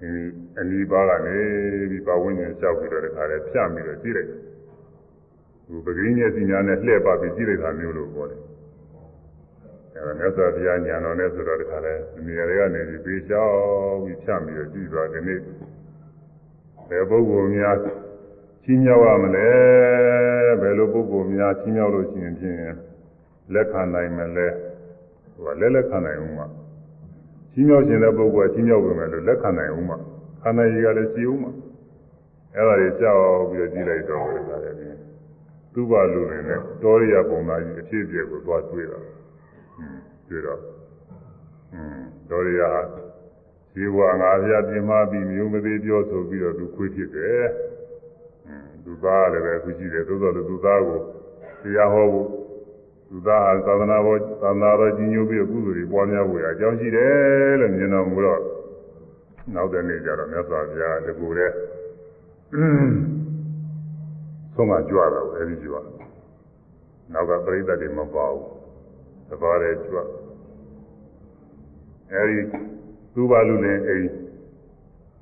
[0.00, 0.08] ဒီ
[0.58, 1.36] အနီးပါးကနေ
[1.90, 4.40] ပြီးပဝိညာဉ်လျှောက်ပြီးတော့တခါလေဖြန့်ပြီးတော့ကြည့်လိုက်တယ်။
[5.66, 8.42] ဒီပဂိညက်စီညာနဲ့လှည့်ပါပြီးကြည့်လိုက်တာမျိုးလို့ပြောတယ်။
[9.94, 15.40] အဲဒါမြတ်စွာဘုရားညာတော်နဲ့ဆိုတော့တခါလေဒီနေရာတွေကနေပြီးပေးလျှောက်ပြီးဖြန့်ပြီးတော့ကြည့်သွားဒီနေ့
[16.88, 17.76] ဘယ်ပုဂ္ဂိုလ်များ
[18.65, 19.47] ချင်းမြောက်ရမလဲ
[20.61, 22.57] ဘယ်လိုပုဂ္ဂိုလ်များချင်းမြောက်လို့ရှိရင်ဖြင့်
[23.53, 24.47] လက်ခံနိုင်မလဲ
[25.33, 26.47] ဟိုကလက်လက်ခံနိုင်ဦးမှာ
[27.53, 29.97] ချင်းမြောက်ခြင်းတဲ့ပုဂ္ဂိုလ်ကချင်းမြောက်ဝင်မယ်လို့လက်ခံနိုင်ဦးမှာ
[30.43, 31.51] ခန္ဓာကြီးကလည်းရှိဦးမှာ
[32.55, 34.99] အဲ့ဒါတွေကြောက်ပြီးတော့ကြည့်လိုက်တော့တယ်ဒါလည်း
[35.73, 38.99] သူ့ဘာလူနေနဲ့တောရိယပုံသားကြီးအဖြစ်အပျက်ကိုသွားတွေ့တာ
[40.29, 40.61] တွေ့တော့
[41.73, 42.81] อืมတောရိယဟာ
[43.73, 47.43] ဇေဝငါးပြပြင်းမပြီးမျိုးမသေးပြောဆိုပြီးတော့သူခွေးဖြစ်တယ်
[48.86, 51.00] သူသားလည်းပဲသူကြည့်တယ်သို့တော်လည်းသူသားကို
[51.62, 52.28] တရားဟောဖို့
[53.08, 58.40] သူသားဟာသာသနာပေါ်သာသနာတော်ကြီးညိုပြီးကုသိုလ်တွေပွားများဖို့အကြောင်းရှိတယ်လို့မြင်တော်မူတော့
[59.54, 61.50] နောက်တဲ့နေ့ကျတော့မြတ်စွာဘုရားတကူတဲ့
[64.54, 65.76] ဆုံးမကြွတာပဲအဲဒီကြွ
[67.12, 68.44] နောက်ကပရိသတ်တွေမပါဘူး
[69.30, 69.98] တပါးတဲ့ကြွ
[72.12, 72.38] အဲဒီ
[73.14, 74.08] သူ့ဘာလူလင်အိမ်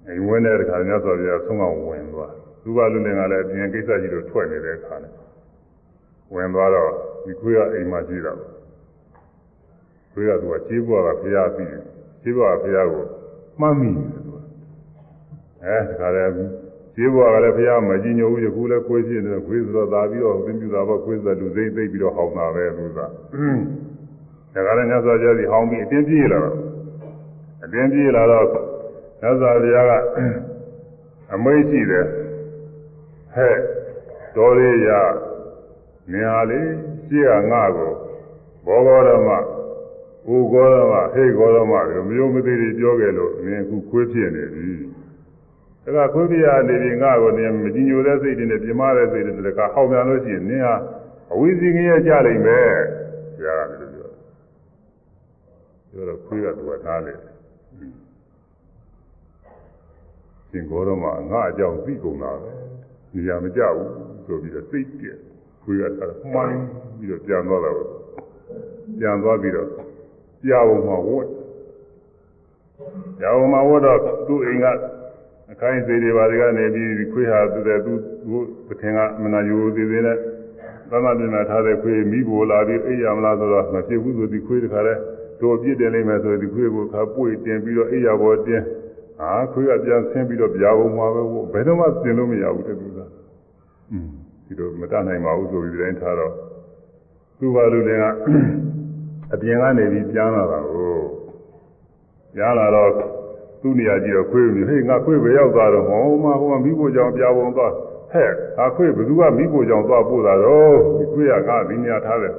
[0.08, 2.34] အိမ်ဝင်တဲ့အခါမြတ်စွာဘုရားဆုံးမဝင်သွား
[2.64, 5.12] သူ့ဘာလူလင်ကလည်းအပြင်ကိစ္စကြီးတို့ထွက်နေတဲ့အခါနဲ့
[6.34, 6.90] ဝင်သွားတော့
[7.24, 8.32] ဒီခွေးကအိမ်မှာရှိတာ
[10.12, 11.70] ခွေးကသူကခြေဘွားကဖျားပြီး
[12.22, 13.04] ခြေဘွားကဖျားကို
[13.60, 14.36] မှတ်မိတယ်သူက
[15.64, 16.50] အဲဒါကြလည်း
[16.96, 23.06] ခြေဘွားကလည်းဖျားမကြည့်ညိုဘူးယခုလည်းခွေးဖြစ်နေတယ်ခွေးဆိုတော့သာပြီးတော့သင်ပြတာပေါ့ခွေးဆိုလူစိမ့်သိပ်ပြီးတော့ဟောင်းတာပဲသူကဒါ
[24.54, 26.56] ကြလည်းညသောကြားစီဟောင်းပြီးအတင်းပြေးလာတော့
[27.64, 28.46] အတင်းပြေးလာတော့
[29.22, 29.92] ညသောကြားက
[31.34, 32.06] အမိတ်ရှိတယ်
[33.33, 33.55] ဟဲ့
[34.35, 34.89] တော်လေးရ
[36.11, 36.59] နေဟာလေ
[37.07, 37.93] ရှိကငါကို
[38.65, 44.69] ဘောဂောဓမ္မ ။အိုဂေါရမဟေးဂေါရမလို့မျိုးမသေးတွေပြောခဲ့လို့မင်းအခုခွေးဖြစ်နေပြီ။
[45.95, 50.75] ဒါကခွေးပြရနေပြီငါ့ကိုနေမကြည်ညိုတဲ့စိတ်တွေနဲ့ပြမတဲ့စိတ်တွေတကဟောက်ပြန်လို့ရှိရင်နင်းဟာ
[51.33, 52.71] အဝိဇ္ဇင်ကြီးရကြလိမ့်မယ်။
[53.35, 54.11] ဆရာကလည်းပြော။
[55.91, 57.13] ပြောတော့ခွေးကသူကနားလေ။
[60.49, 62.51] ရှင်ဂေါရမငါအကြောင်းသိကုန်တာပဲ။
[63.14, 63.90] နေရာမကြဘူး
[64.26, 65.18] ဆိုပြီးတော့စိတ်ပြက်
[65.62, 66.58] ခွေးကသာမှန်း
[66.98, 67.84] ပြီးတော့ပြန်သွားတာပဲ။
[68.98, 69.68] ပြန်သွားပြီးတော့
[70.46, 71.28] ကြာဘုံမှာဝတ်
[73.20, 74.66] ကြာဘုံမှာဝတ်တော့သူ့အိမ်က
[75.52, 77.92] အခိုင်းစေတွေပါတွေကနေပြီးခွေးဟာသူတဲ့သူ
[78.24, 78.36] သူ
[78.66, 80.18] ပထင်ကမနာယူသေးသေးနဲ့
[80.90, 84.94] သမတ်ပြင်ထားတဲ့ခွေးမိဖို့လာပြီးအိပ်ရမလားဆိုတော့မဖြစ်ဘူးဆိုဒီခွေးတခါလဲ
[85.40, 88.62] တို့ပြစ်တယ်လိမ့်မယ်ဆိုဒီခွေးကိုခါပွေတင်ပြီးတော့အိပ်ရပေါ်တင်
[89.19, 91.21] ဟာခွေးကပြန်ဆင်းပြီးတော့ကြာဘုံမှာပဲ
[91.53, 92.99] ဘယ်တော့မှတင်လို့မရဘူးတဲ့သူက
[93.91, 94.09] อืม
[94.45, 96.33] ဒီလိုမတတ်နိုင်ပါဘူးဆိုပြီးတိုင်းထားတော့
[97.39, 98.03] သူ့ဘာလို့လဲက
[99.33, 100.93] အပြင်ကနေပြီးပြန်လာတာကို
[102.35, 102.91] ပြန်လာတော့
[103.61, 107.71] သူ့နေရာကြည့်တော့ခွေးမျိုးဟေးငါခွေးပဲရောက်သွားတော့ဟောမဟိုမှာမိဖို့ကြောင်ပြပုံသွား
[108.11, 112.33] ဟဲ့ငါခွေးဘယ်သူကမိဖို့ကြောင်သွားပို့တာတော့ဒီခွေးကငါဒီနေရာထားတယ်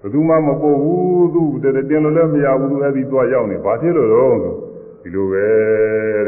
[0.00, 4.36] ဘယ်သူမှမပို့ဘူးသူတည်းတင်လို့လည်းမရဘူးသူအဲ့ဒီသွားရောက်နေဘာဖြစ်လို့တော့
[5.04, 5.46] ဒီလိုပဲ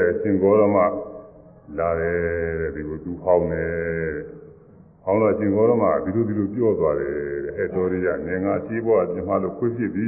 [0.01, 0.79] တဲ့ရှင်ဂေါရမ
[1.79, 2.19] လာတယ်
[2.61, 3.67] တဲ့ဒီလိုသူဟောင်းနေ
[5.05, 10.07] ဟောင်းတော့ရှင်ဂေါရမဒီလိုဒီလိုပြောသွားတယ်တဲ့ဟဲ့တော်ရရငင်ငါရှိဘွားပြင်မလို့ခွေးဖြစ်ပြီ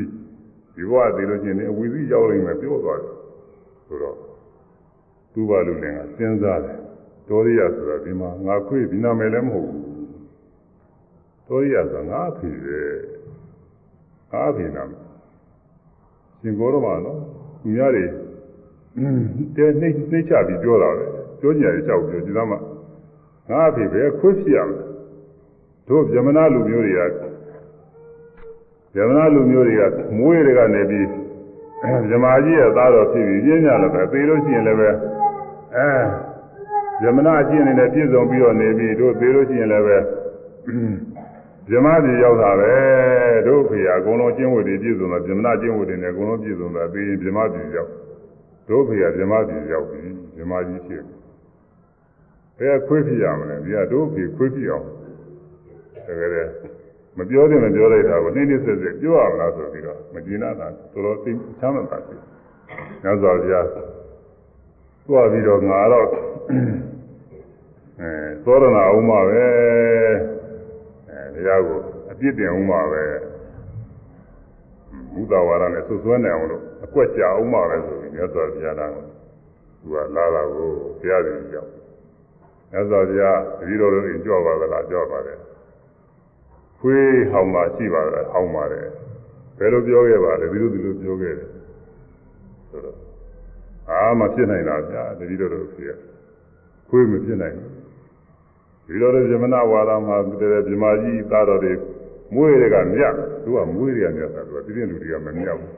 [0.75, 3.15] ဒီဘွားသိလို့ရှိရင်အဝီစီရောက်လိမ့်မယ်ပြောသွားတယ်
[3.87, 4.17] ဆိုတော့
[5.33, 6.79] သူ့ဘာလို့လဲငါစဉ်းစားတယ်
[7.29, 9.85] တော်ရရဆိုတာဒီမှာငါခွေးဒီနာမည်လည်းမဟုတ်ဘူး
[11.49, 12.81] တော်ရရဆိုတာငါအဖေပဲ
[14.33, 15.01] ငါအဖေနာမည်
[16.41, 17.21] ရှင်ဂေါရမနော်
[17.61, 18.05] သူများတွေ
[19.57, 21.05] တဲနှိမ့်နှိမ့်ချပြီးပြောတာပဲ
[21.41, 24.81] ပြောကြရတယ်ကြောက်ပြောဒီသားမှငါအဖေပဲခွေးဖြစ်ရမယ်
[25.89, 27.01] တို့ဗြဟ္မဏလူမျိုးတွေက
[28.95, 29.83] ဗြဟ္မဏလူမျိုးတွေက
[30.19, 31.07] မွေးတွေကနေပြီး
[32.09, 34.89] ဗြဟ္မာကြီးရဲ့သားတော်ဖြစ်ပြီးပြင်းကြလည်းပဲသေလို့ရှိရင်လည်းပဲ
[35.77, 35.89] အဲ
[37.01, 39.97] ဗြဟ္မဏအကျင့်နေနဲ့ပြည့်စုံပြီးတော့နေပြီးတို့သေလို့ရှိရင်လည်းပဲ
[41.69, 42.73] ဗြဟ္မာပြည်ရောက်တာပဲ
[43.47, 47.91] တို့ဖေကအကုန်လုံးကျင့်ဝတ်တွေပြည့်စုံတာဗြဟ္မဏကျင့်ဝတ်တွေနဲ့အကုန်လုံးပြည့်စုံတာပြီးရင်ဗြဟ္မာပြည်ရောက်
[48.69, 50.01] တို့ဖေကဗြဟ္မာပြည်ရောက်ပြီ
[50.37, 51.03] ဗြဟ္မာကြီးဖြစ်
[52.59, 54.87] ဘယ်ခွေးဖြစ်ရမလဲဒီကတို့ဖေခွေးဖြစ်အောင်
[56.07, 56.49] တကယ်
[57.19, 62.21] မပြောတယ်မပြောလိုက်တာကိုနှိမ့်နှိမ့်ဆက်ဆက်ပြောရမလားဆိုပြီးတော့မကျေနပ်တာတော်တော်သိချမ်းသာတယ်။
[63.03, 66.07] ညဇော်ပြားသွားပြီးတော့ငါတော့
[68.01, 68.11] အဲ
[68.45, 69.45] သောရဏအောင်မှာပဲ
[71.09, 71.79] အဲတရားကို
[72.11, 73.05] အပြစ်တင်အောင်မှာပဲ
[75.15, 79.05] ဘုဒ္ဓဝါဒနဲ့ဆွဆွဲနေအောင်လို့ အကွက်ကြအောင်မှာပဲဆိုပြီးညဇော်ပြားတာကို
[79.81, 80.71] သူကလာတာကို
[81.01, 81.71] ဘုရားရှင်ကြောက်
[82.73, 85.39] ညဇော်ပြားတတိတော်တို့ရင်ကြောက်ပါကလားကြောက်ပါတယ်
[86.81, 88.87] ခွေးဟောင်းမှရှိပါတယ်ဟောင်းပါတယ်
[89.59, 91.49] ဘယ်လိုပြောခဲ့ပါလဲဒီလိုဒီလိုပြောခဲ့တယ်
[92.71, 92.99] ဆိုတော့
[93.91, 95.97] အာမဖြစ်နိုင်တာဗျာတတိတော်တို့ဖြစ်
[96.89, 97.71] ခွေးမဖြစ်နိုင်ဘူး
[98.87, 101.73] ဒီလိုလေဇမနာဝါဒမှာတည်းဗြမာကြီးသားတော်တွေ
[102.35, 103.15] မွေးတွေကမြတ်
[103.45, 105.73] သူကမွေးတွေကမြတ်တာသူကတိတိလူတွေကမမြတ်ဘူး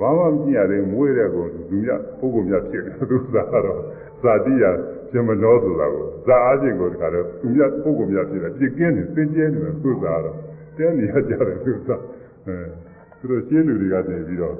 [0.00, 3.80] ဘာမှမကြည့်ရသေးမွေးတဲ့ကိုလူမြတ်ပုဂ္ဂိုလ်မြတ်ဖြစ်တယ်သူသာတော့
[4.22, 4.64] ဇာတိယ
[5.10, 10.36] ပြမနောဆိုတာကိုဇာအားဖြင့်ကိုတခါတော့သူမြတ်ပုဂ္ဂိုလ်မြတ်ဖြစ်တယ်ပြစ်ကင်းတယ်သင်ကျဲတယ်သူသာတော့
[10.76, 11.96] တဲနေရကြတယ်သူသာ
[12.46, 12.56] အဲ
[13.18, 14.54] သူတို့ရှင်းလူတွေကနေပြီးတော့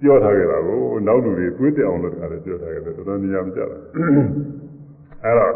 [0.00, 3.76] ပြောထားကြတာကိုနောက်လူတွေသွေးတက်အောင်လို့တခါလည်းပြောထားကြတယ်တော်တော်များများမကြတာ
[5.24, 5.52] အဲတော့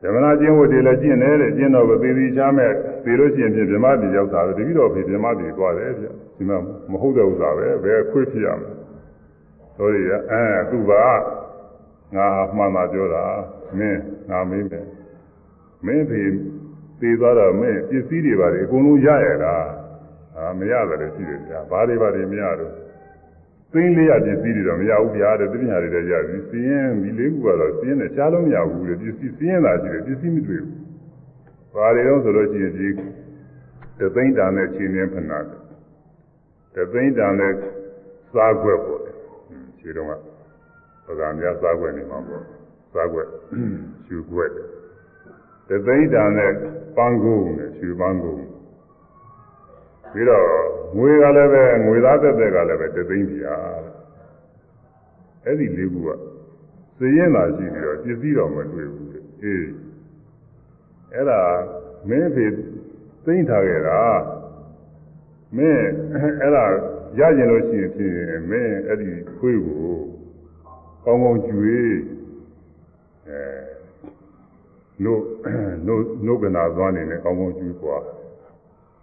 [0.00, 2.72] ဇမနာကျင့်ဝတ်တွေလည်းကျင့်တယ်တဲ့ကျင့်တော့သေသည်ချားမဲ့
[3.06, 6.06] သေလို့ရှိရင်ပြင်ဗြဟ္မပြည်ရောက်တာပဲတတိတော်ဖေဗြဟ္မပြည်သွားတယ်ဗျ
[6.36, 6.58] ဒီမှာ
[6.90, 8.70] မဟုတ်တဲ့ဥစ္စာပဲဘယ်ခွေးဖြစ်ရမလဲ
[9.76, 10.92] ဆိုရအဲသူက
[12.14, 13.24] ငါမှန်တာပြောတာ
[13.78, 14.00] မင်း
[14.30, 14.86] ငါမေးမယ်
[15.86, 16.22] မင်းဖေ
[17.00, 19.54] သေသွားတော့မင်းပစ္စည်းတွေပါလေအကုန်လုံးရရတာ
[20.34, 22.72] ဟာမရတယ်လေရှိတယ်ဗျာဘာတွေပါတွေမရတော့
[23.72, 30.85] သိင်းလေးရပစ္စည်းတွေတော့မရဘူးဗျာတဲ့တပညာတွေလည်းရပြီစီးရင်ဒီလေးခုကတော့စီးရင်လည်းရှားလို့မရဘူးလေပစ္စည်းစီးရင်သာရှိတယ်ပစ္စည်းမတွေ့ဘူး
[31.76, 32.88] ဘာတွေတော့ဆိုလို့ရှိရင်ဒီ
[33.98, 35.60] တသိန်းတန်နဲ့ချင်းချင်းဖနာတယ်
[36.74, 37.52] တသိန်းတန်နဲ့
[38.32, 39.12] စားခွက်ပေါ့လေ
[39.78, 40.12] ခြေတော့က
[41.06, 42.42] ပကံများစားခွက်နေမှာပေါ့
[42.92, 43.28] စားခွက်
[44.06, 44.50] ရှူခွက်
[45.68, 46.52] တသိန်းတန်နဲ့
[46.96, 48.44] ပန်းကုန်းနဲ့ရှူပန်းကုန်း
[50.12, 50.46] ပြီးတော့
[50.96, 53.56] ငွေကလည်းပဲငွေသားသက်သက်ကလည်းပဲတသိန်းပြာ
[55.44, 56.08] အဲ့ဒီလေးခုက
[56.98, 59.08] စည်ရင်သာရှိပြီးတော့ပစ္စည်းတော်မတွေ့ဘူး
[59.42, 59.85] အေး
[61.16, 61.40] အဲ့ဒါ
[62.08, 62.46] မင်းဖေ
[63.24, 64.00] သိမ့်ထားခဲ့တာ
[65.56, 65.86] မင်း
[66.40, 66.64] အဲ့ဒါ
[67.18, 69.96] ရကျင်လို့ရှိရင်ဖြင့်မင်းအဲ့ဒီခွေးကို
[71.04, 71.94] ကောင်းကောင်းကျွေး
[73.28, 73.40] အဲ
[75.04, 75.22] နို့
[75.86, 78.02] နို့နို့ကနာသွားနေနဲ့ကောင်းကောင်းကျွေးသွား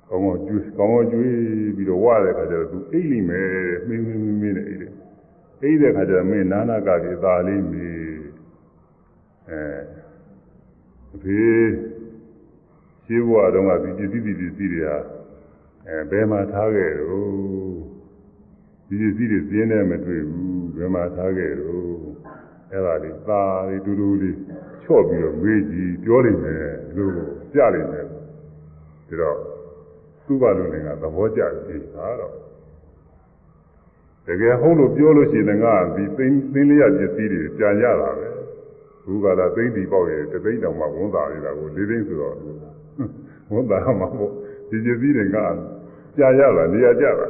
[0.09, 1.35] ကောင်းကောင်းကျွေးကောင်းကောင်းကျွေး
[1.75, 3.49] ပြီးတော့ဝရတဲ့ခါကျတော့သူအိတ်လိမ့်မယ်
[3.87, 4.93] မင်းမင်းမင်းမင်းနဲ့အိတ်တယ်
[5.61, 7.89] အိတ်တဲ့ခါကျတော့မင်းနာနာကကြီးသာလေးမီ
[9.49, 9.61] အဲ
[11.15, 11.41] အဖေ
[13.05, 14.97] ရှိဘွားတော့ကဒီပစ္စည်းဒီပစ္စည်းတွေဟာ
[15.87, 17.29] အဲဘယ်မှာထားခဲ့တော့
[18.87, 21.83] ဒီပစ္စည်းတွေပြင်းနေမတွေ့ဘူးဘယ်မှာထားခဲ့တော့
[22.71, 24.37] အဲ့ဒါလေးသာလေးတူတူလေး
[24.83, 26.65] ချော့ပြီးတော့မေးကြည့်ပြောလိမ့်မယ်
[26.95, 27.11] လို့
[27.53, 28.17] ကြလိမ့်မယ်ဒါ
[29.19, 29.37] တော့
[30.25, 32.33] သူ့ဘာလို့လဲကသဘောကျပြီဟာတော့
[34.27, 38.27] တကယ်ဟုတ်လို့ပြောလို့ရှိရင်ငါဒီသိင်းသိင်းလေးရပစ္စည်းတွေကြာရတာပဲ
[39.05, 42.35] ဘုရားလာသိန်းဒီပေါက်ရဲ့တသိန်းတောင်မှဝန်တာရတာကိုလေးသိန်းဆိုတော့
[43.52, 44.30] ဝန်တာမှာပေါ့
[44.68, 45.36] ဒီပစ္စည်းတွေက
[46.16, 47.26] ကြာရတာနေရာကြတာ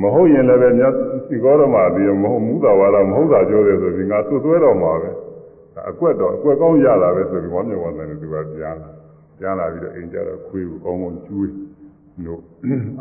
[0.00, 0.92] မဟုတ်ရင်လည်းပဲမြတ်
[1.26, 5.10] စီကောတော်မှာဒီမဟုတ်မူတာဝါဒမဟုတ်တာပြောတယ်ဆိုပြီးငါဆွဆွဲတော့မှာပဲ
[5.90, 8.90] အကွက်တော့အကွက်ကောင်းရတာပဲဆိုပြီးဝမ်းမြောက်ဝမ်းသာနေသူကပြန်လာ
[9.38, 11.52] ပြန်လာပြီးတော့အိမ်ကြတော့ခွေးကိုကောင်းကောင်းကျွေး
[12.24, 12.40] လို့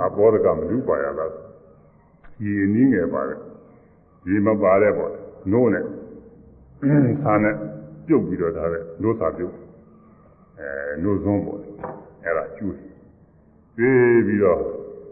[0.04, 3.40] အဘောဒကမလူပါရလားဒီနည်းငယ်ပါတယ်
[4.26, 5.12] ဒီမပါတဲ့ပေါ့
[5.52, 5.86] နိုးနဲ့
[7.24, 7.56] ဆာနဲ့
[8.08, 9.54] ပြုတ်ပြီးတော့ဒါပဲနိုးစာပြုတ်
[10.60, 10.70] အဲ
[11.04, 11.60] နိုးစွန်းပေါ့
[12.24, 12.80] အဲ့ဒါကျွေး
[13.76, 14.62] ပြီးပြီးတော့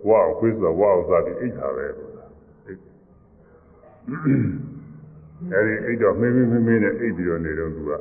[0.08, 7.98] ဝါခွေးဆိုဝါဥစားပြီးအိတ်တာပဲအဲဒီအိတ်တော့မင်းမင်းမင်းမင်းနဲ့အိတ်ပြီးတော့နေတော့သူကဘု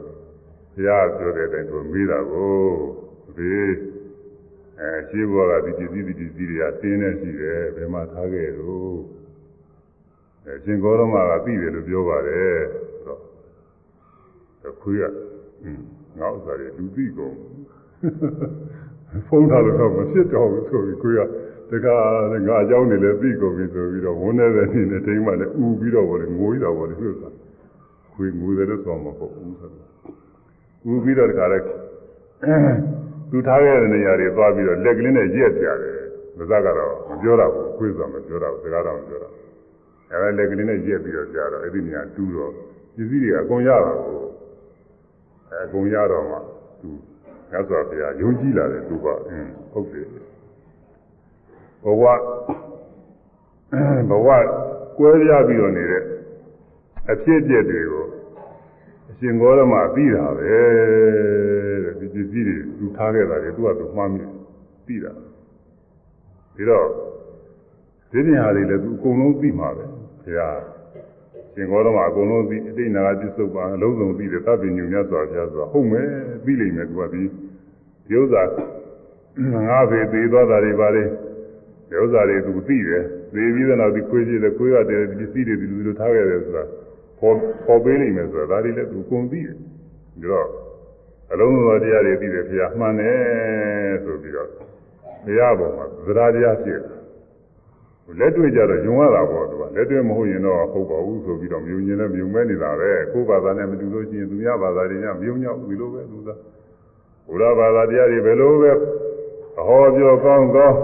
[0.86, 2.55] ရားပြောတဲ့အတိုင်းသူမေးတာကို
[3.36, 3.69] ဘေး
[4.81, 8.94] အဲရှိဘွားကဒီပစ္စည်းဒီပစ္စည်းတွေကတင်းနေရှိတယ်ဘယ်မှာထားခဲ့တော့
[10.44, 12.55] အဲရှင်ဂေါရမကသိတယ်လို့ပြောပါတယ်
[12.94, 15.11] ဆိုတော့ခွေးကငါ
[16.20, 17.36] ဥစ္စာတွေလူသိကုန်
[19.28, 21.22] ဖုန်းထားလို့တော့မဖြစ်တော့ဘူးဆိုပြီးခွေးက
[21.72, 21.96] တခါ
[22.48, 27.36] ငါအကြောင်းနေလဲသိကုန်ပြီဆိုပြီးတော့ဝန်းနေတဲ့နေနဲ့တိမ်မှလည်းဥပြီးတော့ဗောလေငိုးရတာဗောလေဟုတ်သား
[28.14, 29.86] ခွေးငိုတယ်လို့ဆိုမှာပေါ့ဦးဆိုတော့
[30.92, 31.60] ဥပြီးတော့တခါလဲ
[33.30, 36.02] သူထားခဲ့တဲ့နေရာတွေသွားပြီးတော့လက်ကလေးနဲ့ရက်ပြတယ်
[36.38, 39.34] မစကတော့မပြောတော့ဘူးခွေးဆိုမပြောတော့ဘူးစကားတော့မပြောတော့
[40.12, 42.52] အဲလက်ကလေးနဲ့ရက်ပြီးတော့ကြာတော့အဲ့ဒီနေရာတူးတော့
[42.96, 44.20] ပစ္စည်းတွေအကုန်ရတာကို
[45.51, 46.36] အဲအကုန်ရတော့မှ
[46.81, 46.90] သူ
[47.53, 50.07] ငါဆိုဘုရားယုံကြည်လာတယ်သူကအင်းဟုတ်တယ်
[51.82, 52.05] ဘဝ
[54.11, 54.28] ဘဝ
[54.98, 56.03] ကွဲပြားပြီးတော့နေတဲ့
[57.11, 58.07] အဖြစ်အပျက်တွေကို
[59.11, 60.55] အရှင်ဂေါရမသိတာပဲ
[61.85, 64.23] တဲ့ဒီပစ္စည်းတွေသူထားခဲ့တာတွေသူကသူမှားမိ
[64.86, 65.12] သိတာ
[66.55, 66.86] ပြီးတော့
[68.11, 69.85] ဒီနေရာတွေလည်းသူအကုန်လုံးသိမှာပဲ
[70.23, 70.57] ဘုရား
[71.53, 76.07] ရှင်ဂေါရမအကုန်လုံးသိအတိတ်နာကပြစ္ဆုတ်ပါအလုံးစုံသိတယ်တပ်ပညုမြတ်စွာဘုရားဆိုတာဟုတ်မယ်
[76.45, 77.23] သိလိမ့်မယ်သူကဒီ
[78.07, 78.44] ဒီဥစ္စာ
[79.68, 81.03] ငါဖေသေးသွားတာတွေပါလေ
[81.90, 83.03] ဒီဥစ္စာတွေသူသိတယ်
[83.34, 86.64] သိပြီးတော့ဒီခွေးကြီးလည်းခွေးရတယ်ဒီပစ္စည်းတွေဒီလိုလိုထားခဲ့တယ်ဆိုတာ
[87.19, 90.48] ပေါ်ပေါ်ပေးနိုင်မယ်ဆိုတာဒါတွေလည်းသူကုန်သိတယ်ဒါတော့
[91.32, 94.48] အလုံးစုံသောတရားတွေသိတယ်ဘုရားမှန်တယ်ဆိုပြီးတော့
[95.26, 97.01] ဘုရားပေါ်မှာသဒ္ဓတရားဖြစ်တယ်
[98.20, 106.28] လက်တွေ့ကြတော့ယုံရတာပေါ့သူကလက်တွေ့မဟုတ်ရင်တော့ဟုတ်ပါဘူးဆိုပြီးတော့မြုံရင်လည်းမြုံမဲနေတာပဲကိုယ်ဘာသာနဲ့မတူလို့ရှိရင်သူများဘာသာတွေညမြုံညောက်ဒီလိုပဲသူက
[107.28, 108.73] ဘုရားဘာသာတရားတွေဘယ်လိုပဲ
[109.61, 110.77] အဟောပြောကောင်းကောင်း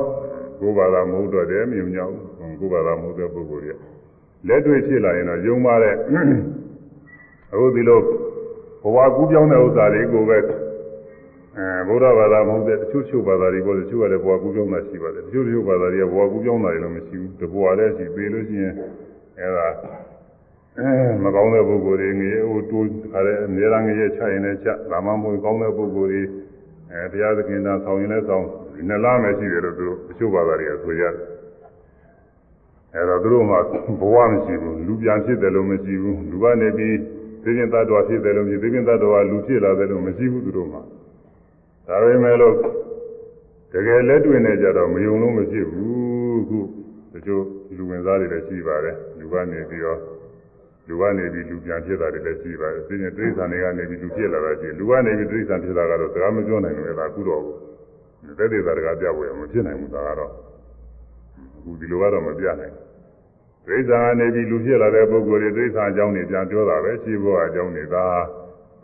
[0.60, 2.12] ကိုယ်ဘာသာမဟုတ်တော့တယ်မြုံညောက်
[2.60, 3.74] ကိုယ်ဘာသာမဟုတ်တဲ့ပုဂ္ဂိုလ်တွေ
[4.48, 5.94] လက်တွေ့ဖြစ်လာရင်တော့ယုံပါတဲ့
[7.52, 8.01] အခုဒီလို
[8.82, 10.39] ဘဝကူးပြောင်းတဲ့ဥစ္စာတွေကိုပဲ
[11.59, 18.74] အဲဗုဒ္ဓဘာသာမဟုတ်တဲ့တချို့ချို့ဘာသာတွေပေါ့တချို့ကလည်းဘဝကူးပြောင်းတာရှိပါတယ်တချို့တချို့ဘာသာတွေကဘဝကူးပြောင်းတာတွေလည်းမရှိဘူးတဘဝလည်းရှိသေးလို့ရှိရင်
[19.39, 19.66] အဲဒါ
[20.78, 20.90] အဲ
[21.23, 26.23] မကောင်းတဲ့ပုဂ္ဂိုလ်တွေငရေဟိုတိုးခါတဲ့အများအားငရေချရင်လည်းချဒါမှမဟုတ်ကောင်းတဲ့ပုဂ္ဂိုလ်တွေ
[26.93, 28.44] အဲတရားသခင်သာဆောင်ရင်လည်းဆောင်
[28.89, 31.32] နှစ်လားပဲရှိတယ်လို့သူတို့တချို့ဘာသာတွေကဆိုရတယ်
[32.94, 33.56] အဲတော့သူတို့မှ
[34.01, 36.97] ဘဝမရှိဘူးလူပြန်ဖြစ်တယ်လို့မရှိဘူးလူကနေပြီး
[37.43, 40.78] သိရင်တ attva ဖြစ်တယ်လို့မရှိသိရင်တ attva လူဖြစ်လာတယ်လို့မရှိဘူးသူတို့မှ
[41.88, 42.55] ဒါပေမဲ့လို့
[43.73, 46.59] တကယ်လက်တွေ့နဲ့ကြတော့မယုံလို့မဖြစ်ဘူးခု
[47.14, 47.43] တချို့
[47.76, 49.99] လူဝင်စားတွေလည်းရှိပါတယ်လူကနေပြီးတော့
[50.88, 60.31] လူကနေပြီးလူပြန်ဖြစ်တာတွေလည်းရှိပါတယ်သိရင်တိရစ္ဆာန်တွေကနေပြီးလူဖြစ်လာတာရှိလူကနေပြီးတိရစ္ဆာန်ဖြစ်တာကတော့စကားမပြောနိုင်ဘူးလေဒါကုတော့ဘူးသက်သေသာတကားပြဖို့ရမဖြစ်နိုင်ဘူးဒါကတော့
[61.57, 62.85] အခုဒီလိုကတော့မပြနိုင်ဘူး
[63.68, 68.05] တိရစ္ဆာန်ကနေပြီးလူဖြစ်လာတဲ့ပုဂ္ဂိုလ်တွေတိရစ္ဆာန်အကြောင်းတွေပြန်ပြောတာပဲရှိဖို့အကြောင်းတွေဒါ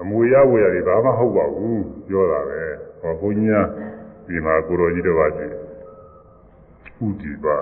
[0.02, 2.62] အမွေရဝေရတွေဘာမှဟုတ်ပါဘူးပြောတာပဲ
[3.02, 3.68] ဟောဘုန်းကြီးများ
[4.28, 5.52] ဒီမှာကိုရောကြီးတစ်ပါးကြီး
[7.06, 7.58] ဥတီပါ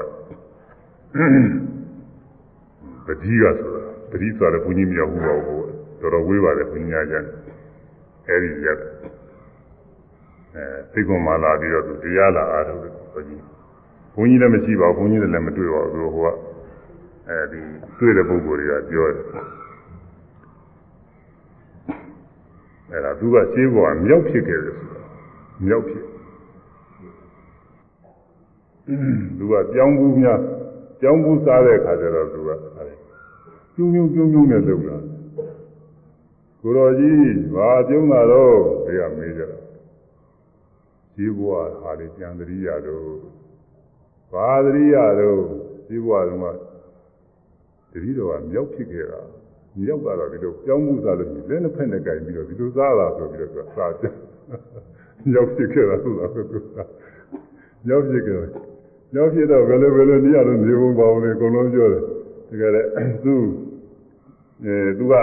[3.05, 5.63] ပတိကဆိုတာပတိဆိုတာဘုန်းကြီးမြောက်ဘူးပါဘူး
[5.99, 7.25] တော်တော်ဝေးပါတယ်ဘုန်းကြီးများကျန်
[8.27, 8.77] အဲဒီရက်
[10.55, 10.63] အဲ
[10.93, 13.41] သိကွန်မာလာပြီးတော့သူတရားလာအားထုတ်တယ်ဘုန်းကြီး
[14.15, 16.27] ဘုန်းကြီးလည်းမရှိပါဘူးဘုန်းကြီးလည်းမတွေ့ပါဘူးဟိုက
[17.27, 17.59] အဲဒီ
[17.99, 19.25] တွေ့တဲ့ပုဂ္ဂိုလ်တွေကပြောတယ်
[22.91, 25.01] အဲ့ဒါသူကရှင်းပေါ်ကမြောက်ဖြစ်ခဲ့တယ်ဆိုတာ
[25.65, 26.03] မြောက်ဖြစ်
[29.37, 30.39] သူကပြောင်းဘူးများ
[30.99, 32.49] ပြောင်းဘူးစားတဲ့ခါကျတော့သူက
[33.75, 34.97] ပြုံးပြုံးပြုံးပြုံးနဲ့လုပ်လာ
[36.61, 38.55] ကိုတော်ကြီးဘာပြုံးတာတော့
[38.85, 39.63] ဒီကမေးကြတော့
[41.15, 43.05] ဒီဘဝဟာလေပြန်တရိယာတော့
[44.31, 45.41] ဘာတရိယာတော့
[45.87, 46.45] ဒီဘဝတုန်းက
[47.91, 49.21] တတိတော်ကမြောက်ဖြစ်ခဲ့တာ
[49.79, 54.13] မြောက်ကတော့ဒီလိုပြောင်းမှုစားလို့လက်နှစ်ဖက်နဲ့ကြိုင်ပြီးတော့ဒီလိုစားတာဆိုပြီးတော့စားတယ်
[55.31, 56.37] မြောက်ဖြစ်ခဲ့တာဆိုတာက
[57.87, 58.49] မြောက်ဖြစ်ခဲ့တယ်
[59.13, 62.03] မြောက်ဖြစ်တော့ဘယ်လိုဘယ်လိုနေရလို့နေဖို့ပါဘူးလေအကုန်လုံးပြောတယ်
[62.49, 62.81] တကယ်လေ
[63.23, 63.35] သူ
[64.63, 65.13] အဲသူက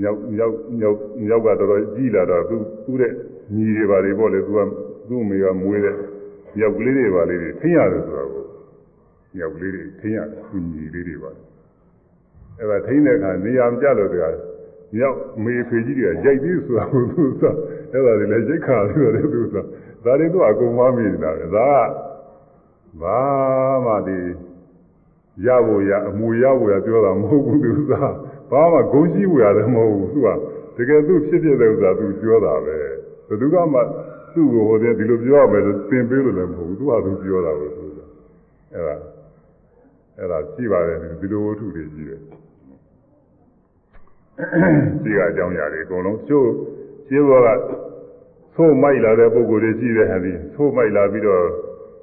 [0.00, 0.96] မြောက်မြောက်မြောက်
[1.26, 3.12] မြောက်ကတော့ကြီးလာတော့သူသူ့တဲ့
[3.54, 4.58] ညီတွေပါလေပေါ့လေသူက
[5.08, 5.96] သူ့အမေကမွေးတဲ့
[6.56, 8.30] မြောက်ကလေးတွေပါလေထိန်းရတယ်ဆိုတော့
[9.36, 11.30] မြောက်ကလေးတွေထိန်းရတယ်သူညီလေးတွေပါ
[12.58, 14.24] အဲ့ဒါထိန်းတဲ့အခါနေရာမကျလို့တက
[14.94, 17.42] မြောက်မေဖေကြီးတွေကရိုက်ပြီးဆိုတာကိုသူက
[17.92, 19.56] အဲ့ဒါတွေလည်းရိတ်ခါပြီးတော့သူက
[20.04, 23.20] ဒါတွေတော့အကုန်မမေ့နေတာပဲဒါကဘာ
[23.84, 24.18] မှဒီ
[25.46, 27.92] ရဖို့ရအမူရဖို့ရပြောတာမဟုတ်ဘူးသူက
[28.50, 30.28] ဘာမှဂုံရှိဖို့ရတယ်မဟုတ်ဘူးသူက
[30.76, 33.80] တကယ်သူဖြစ်ဖြစ်တဲ့ဥစ္စာသူပြောတာပဲဘယ်သူကမှ
[34.34, 38.00] သူ့ကိုဟိုတဲ့ဒီလိုပြောရမယ်လို့သင်ပေးလို့လည်းမဟုတ်ဘူးသူကသူပြောတာပဲသူက
[38.72, 38.94] အဲ့ဒါ
[40.18, 42.20] အဲ့ဒါရှိပါတယ်ဒီလိုဝတ္ထုတွေရှိတယ်
[44.38, 46.46] ရှိကအကြောင်းအရာတွေအကုန်လုံးချို့
[47.08, 47.48] ရှင်းဘောက
[48.56, 51.44] သို့မိုက်လာတဲ့ပုံကိုယ်တွေရှိတဲ့ဟာဒီသို့မိုက်လာပြီးတော့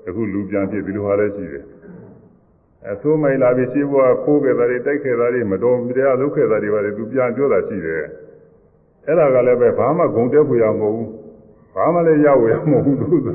[0.07, 1.63] အခုလူပြန်ဖြစ်ဒီလိုဟာလည်းရှိတယ်
[2.85, 8.03] အဲသို့မိုက်လာပြီးရှင်းဘောကခိုးခဲ့တာတွေတိုက်ခဲ့တာတွေမတော်မတရားလုပ်ခဲ့တာတွေပါလေသူပြန်ပြောတာရှိတယ်
[9.05, 11.09] အဲ့ဒါကလည်းပဲဘာမှဂုံတက်ဖွယ်ရမဟုတ်ဘူး
[11.75, 13.29] ဘာမှလည်းရောက်ရမဟုတ်ဘူးသူက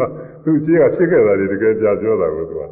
[0.44, 2.62] သူရှိကဖြစ်ခဲ့တာတွေတကယ်ပြပြောတာကိုသူက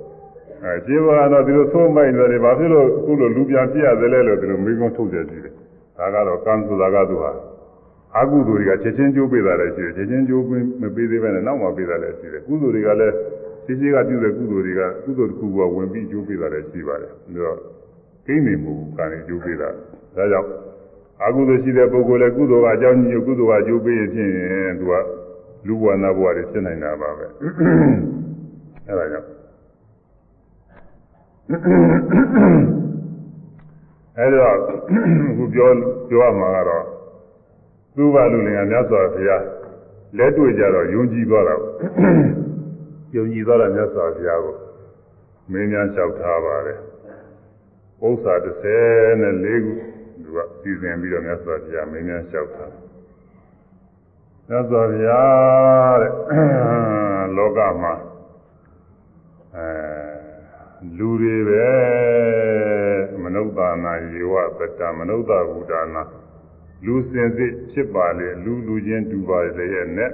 [0.65, 5.55] အဲရှင်းဘောကတော့ဒီလိုသို့မိုက်နေတယ်ဘာဖြစ်လို့အခုလိုလူပြန်ပြရသလဲလို့ဒီလိုမိကုံးထုတ်ကြရှိတယ်
[5.98, 7.32] ဒါကတော့ကံဆိုတာကသူဟာ
[8.20, 10.44] အကုသိုလ်တွေကချက်ချင်းကျိုးပေးတာလည်းရှိတယ်ချက်ချင်းကျိုး
[10.82, 13.14] မပေးသေးဘဲနဲ့နောက်မှပေးတာလည်းရှိတယ်ကုသိုလ်တွေကလည်း
[13.66, 17.58] ရှိရှိကပြုတဲ့ကုသိုလ်တွေကကုသိုလ်တစ်ခုကဝင်ပြီးကျိုးပေးတာလည်းရှိပါတယ်ဒါတော့
[18.26, 19.70] ကိန်းနေမှုကံနေကျိုးပေးတာ
[20.16, 20.50] ဒါကြောင့်
[21.26, 24.32] အကုသိုလ်ရှိတဲ့ပုဂ္ဂိုလ်လည်းကုသိုလ်ကအကြောင်းကြီးကုသိုလ်ကကျိုးပေးရင်ဖြင့်
[24.80, 24.94] သူက
[25.68, 27.26] လူဘဝနာဘဝတွေဖြစ်နိုင်တာပါပဲ
[28.88, 29.28] အဲဒါကြောင့်
[34.18, 34.60] အဲဒီတော့အ
[35.38, 35.70] ခုပြော
[36.10, 36.86] ပြောရမှာကတော့
[37.96, 39.44] သူ့ဘာလူလင်ကမြတ်စွာဘုရား
[40.18, 41.56] လက်တွေ့ကြတော့ယုံကြည်သွားတာ
[43.16, 44.56] ယုံကြည်သွားတာမြတ်စွာဘုရားကို
[45.52, 46.80] မင်းများလျှောက်ထားပါတယ်
[48.06, 49.72] ဥစ္စာ34ခု
[50.24, 52.72] သူကစီစဉ်ပြီးတော့မြတ်စွာဘုရားမင်းများလျှောက်ထား
[54.48, 56.12] မြတ်စွာဘုရားတဲ့
[57.38, 57.94] လောကမှာ
[59.56, 59.97] အဲ
[60.98, 61.68] လူတွေပဲ
[63.24, 66.04] မနုဿာနာယေဝပတ္တမနုဿဘုဒ္ဓနာ
[66.86, 70.12] လူစင်စစ်ဖြစ်ပါလေလူလူချင်းတူပါလေရဲ့နဲ့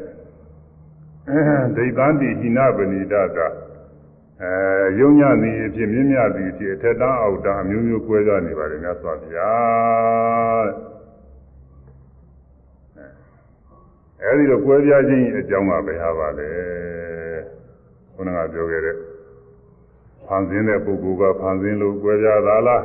[1.75, 3.47] ဒိဋ္ဌာတိဟိနပဏိဒတာ
[4.43, 10.67] အဲယုံညသည်အဖြစ်မြင့်မြတ်သည်အဖြစ်အထက်တန်းအောက်တန်းအမျိုးမျိုးကွဲကြနေပါတယ်မြတ်စွာဘုရား
[14.23, 16.49] အဲဒီတော့ကွဲပြားခြင်းအကြောင်းကဘယ်ဟာပါလဲ
[18.13, 18.95] ခုနကပြောခဲ့တဲ့
[20.26, 22.84] ဖန်ဆင်းတဲ့ပုဂ္ဂိုလ်ကဖန်ဆင်းလို့ကွဲပြားတာလား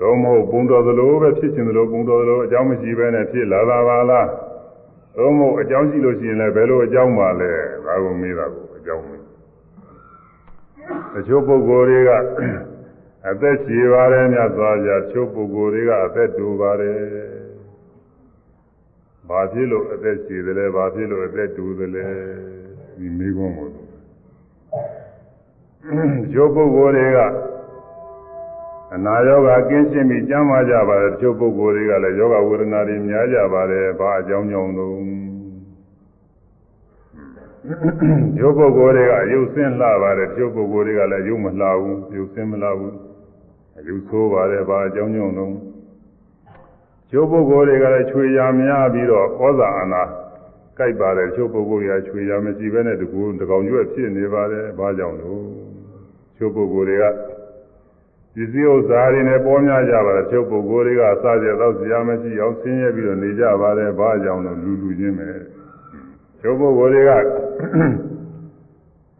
[0.00, 4.28] တော့မဟုတ်ပုံတော်သလိုပဲဖြစ်ခြင်းသလိုပုံတော်သလိုအကြောင်းမရှိဘဲနဲ့ဖြစ်လာတာပါလား
[5.16, 7.52] တော့မဟုတ်အကြောင်းရှိလို့ရှိရင်လည်းဘယ်လိုအကြောင်းပါလဲ
[7.86, 9.22] ဒါကိုမေးတာကိုအကြောင်းမေး
[11.14, 12.10] တချို့ပုဂ္ဂိုလ်တွေက
[13.28, 16.98] အသက်ရှည်ပါတယ်မြတ်စွာဘုရားတချို့ပုဂ္ဂိုလ်တွေကအသက်တူပါတယ်
[19.28, 22.06] ဘာဖြစ်လို့အသက်ရှည်တယ်လဲဘာဖြစ်လို့အသက်တူတယ်လဲ
[22.98, 23.56] ဒီမိကုန်း
[25.82, 27.18] ကိုတချို့ပုဂ္ဂိုလ်တွေက
[28.94, 34.96] အနာရောဂါကင်းရှင်းပြီးကျမ်းမာကြပါတယ်တချို့ပုဂ္ဂိုလ်တွေကလည်းယောဂဝေဒနာတွေများကြပါတယ်ဘာအကြောင်းကြောင့်လို့
[38.36, 42.94] ဒီပုဂ္ဂိုလ်တွေကရုပ်ဆင်းလှပါတယ်တချို့ပုဂ္ဂိုလ်တွေကလည်းရုပ်မလှဘူးရုပ်ဆင်းမလှဘူး
[43.88, 45.54] ရုပ်ဆိုးပါတယ်ဘာအကြောင်းကြောင့်လို့
[47.10, 50.02] ကျိုးပုဂ္ဂိုလ်တွေကလည်းချွေရများပြီးတော့ဩဇာအာဏာ
[50.78, 55.59] ကြိုက်ပါတယ်ကျိုးပုဂ္ဂိုလ်တွေကချွေရမရှိဘဲနဲ့တကူတကောင်ကျွတ်ဖြစ်နေပါတယ်ဘာကြောင့်လို့
[56.40, 57.04] ကျိုးပုဂ္ဂိုလ်တွေက
[58.34, 65.28] ပစ္စည်းဥစ္စာတွေနဲ့ပေါ်များကြပါတယ်ကျုပ်ပုဂ္ဂိုလ်တွေကစားကြတော့ဇာမရှိအောင်ဆင်းရဲပြီးတော့နေကြပါတယ်ဘာကြောင့်လို့လူလူချင်းပဲ
[66.40, 67.10] ကျုပ်ပုဂ္ဂိုလ်တွေက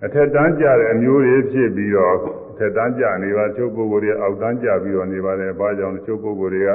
[0.05, 2.15] အထက်တန်းကြတဲ့အမျိုးတွေဖြစ်ပြီးတော့
[2.51, 6.71] အထက်တန်းကြနေပါကျုပ်ပုဂ္ဂိုလ်တွေအောက်တန်းကြပြီးတော့နေပါတယ်ဘာကြောင့်လဲကျုပ်ပုဂ္ဂိုလ်တွေက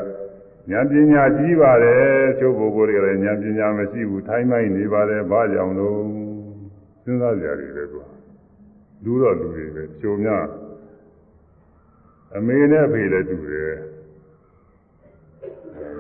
[0.71, 5.99] ဉာဏ်ပညာကြီးပါတယ်ကျုပ်ပုဂ္ဂိုလ်တွေကလည်းဉာဏ်ပညာမရှိဘူးထိုင်းမိုင်းနေပါတယ်ဘာကြောင့်လို့
[7.03, 8.14] စဉ်းစားကြရတယ်ကွာ
[9.05, 10.45] လူတော့လူတွေပဲကျုံများ
[12.37, 13.73] အမေနဲ့အဖေလည်းတူတယ်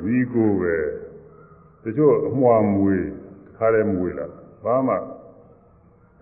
[0.03, 0.75] ဒီကိုပဲ
[1.83, 2.97] တချို့အမွှာမွေ
[3.57, 4.25] ခါရဲမွေလာ
[4.63, 4.95] ဘာမှ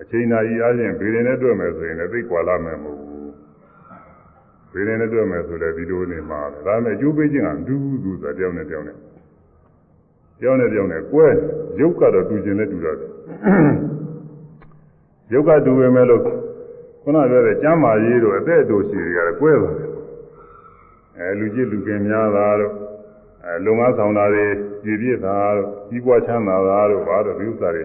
[0.01, 3.31] အချိန်နာကြီးအားဖြင့်ဗေဒင်နဲ့တွေ့မယ်ဆိုရင်လည်းသိကွာလာမယ်မဟုတ်ဘူး
[4.73, 8.97] ဗေဒင်နဲ့တွေ့မယ်ဆိုလည်းဒီလိုနေမှာပဲဒါပေမဲ့အကျိုးပေးခြင်းကဒူးဒူးဆိုတာတယောက်နဲ့တယောက်နဲ့
[10.39, 11.27] တယောက်နဲ့တယောက်နဲ့ကွဲ
[11.79, 12.97] ရုပ်ကတော့တူခြင်းနဲ့တူတယ်
[15.33, 16.21] ရုပ်ကတူပေမဲ့လို့
[17.03, 19.89] ခုနပြောတဲ့ကျမ်းမာရေးတို့အသက်အတူရှိတွေကလည်းကွဲသွားတယ်
[21.17, 22.73] အဲလူကြီးလူကင်များတာတို့
[23.45, 24.45] အဲလုံငါဆောင်တာတွေ
[24.83, 27.83] ကြည်ပြစ်တာတို့ကြီးပွားချမ်းသာတာတို့ဘာတို့ဒီဥစ္စာတွေ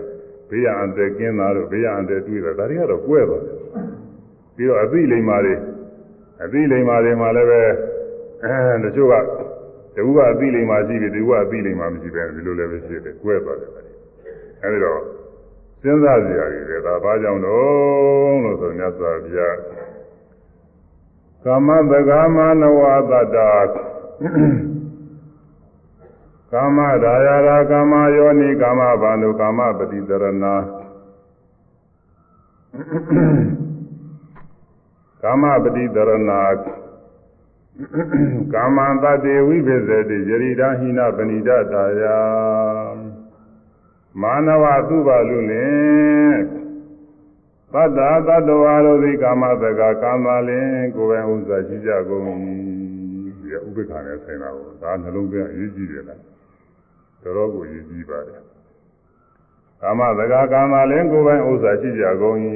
[0.49, 3.57] ဘေးရန်အန္တရာယ်ကင်းတာတို့ဘေးရန်အန္တရာယ်တွေ့တာဒါတွေကတော့ကွဲသွားတယ်
[4.57, 5.55] ပြီးတော့အသိလိမ္မာတွေ
[6.45, 7.61] အသိလိမ္မာတွေမှာလည်းပဲ
[8.45, 9.15] အဲတချို့က
[9.95, 13.71] တကူကအသိလိမ္မာရှိပြီတကူကအသိလိမ္မာမရှိပဲဒီလိုလည်းပဲဖြစ်တယ်ကွဲသွားတယ်
[14.63, 15.18] အဲဒီတော့
[15.82, 19.58] စဉ်းစားကြရည်ပဲဒါဘာကြောင့်တော့လို့ဆိုမြတ်စွာဘုရား
[21.44, 22.80] ကာမတက္ကမနဝ
[23.10, 23.52] တတ္တာ
[26.52, 30.46] ကာမဒါယရာကာမယောနိကာမဘာနုကာမပတိတရဏ
[35.24, 36.32] ကာမပတိတရဏ
[38.54, 42.04] ကာမတတ္တေဝိပစ္စတိယရိဒာဟိနပဏိဒတာယ
[44.23, 46.37] မာနဝသူပါလူလင်
[47.73, 52.25] သတ္တာတတ္တဝါတို့သည်ကာမတက္ကကာမလင်ကိုယ်ပဲဥစ္စာရှိကြကုန်၏
[53.41, 56.21] ဒီဥပ္ပခါနဲ့ဆိုင်တာကိုဒါနှလုံးသွင်းအရေးကြီးတယ်လား
[57.23, 58.43] တော်တော်ကိုအရေးကြီးပါတယ်
[59.83, 62.37] ကာမတက္ကကာမလင်ကိုယ်ပဲဥစ္စာရှိကြကုန်၏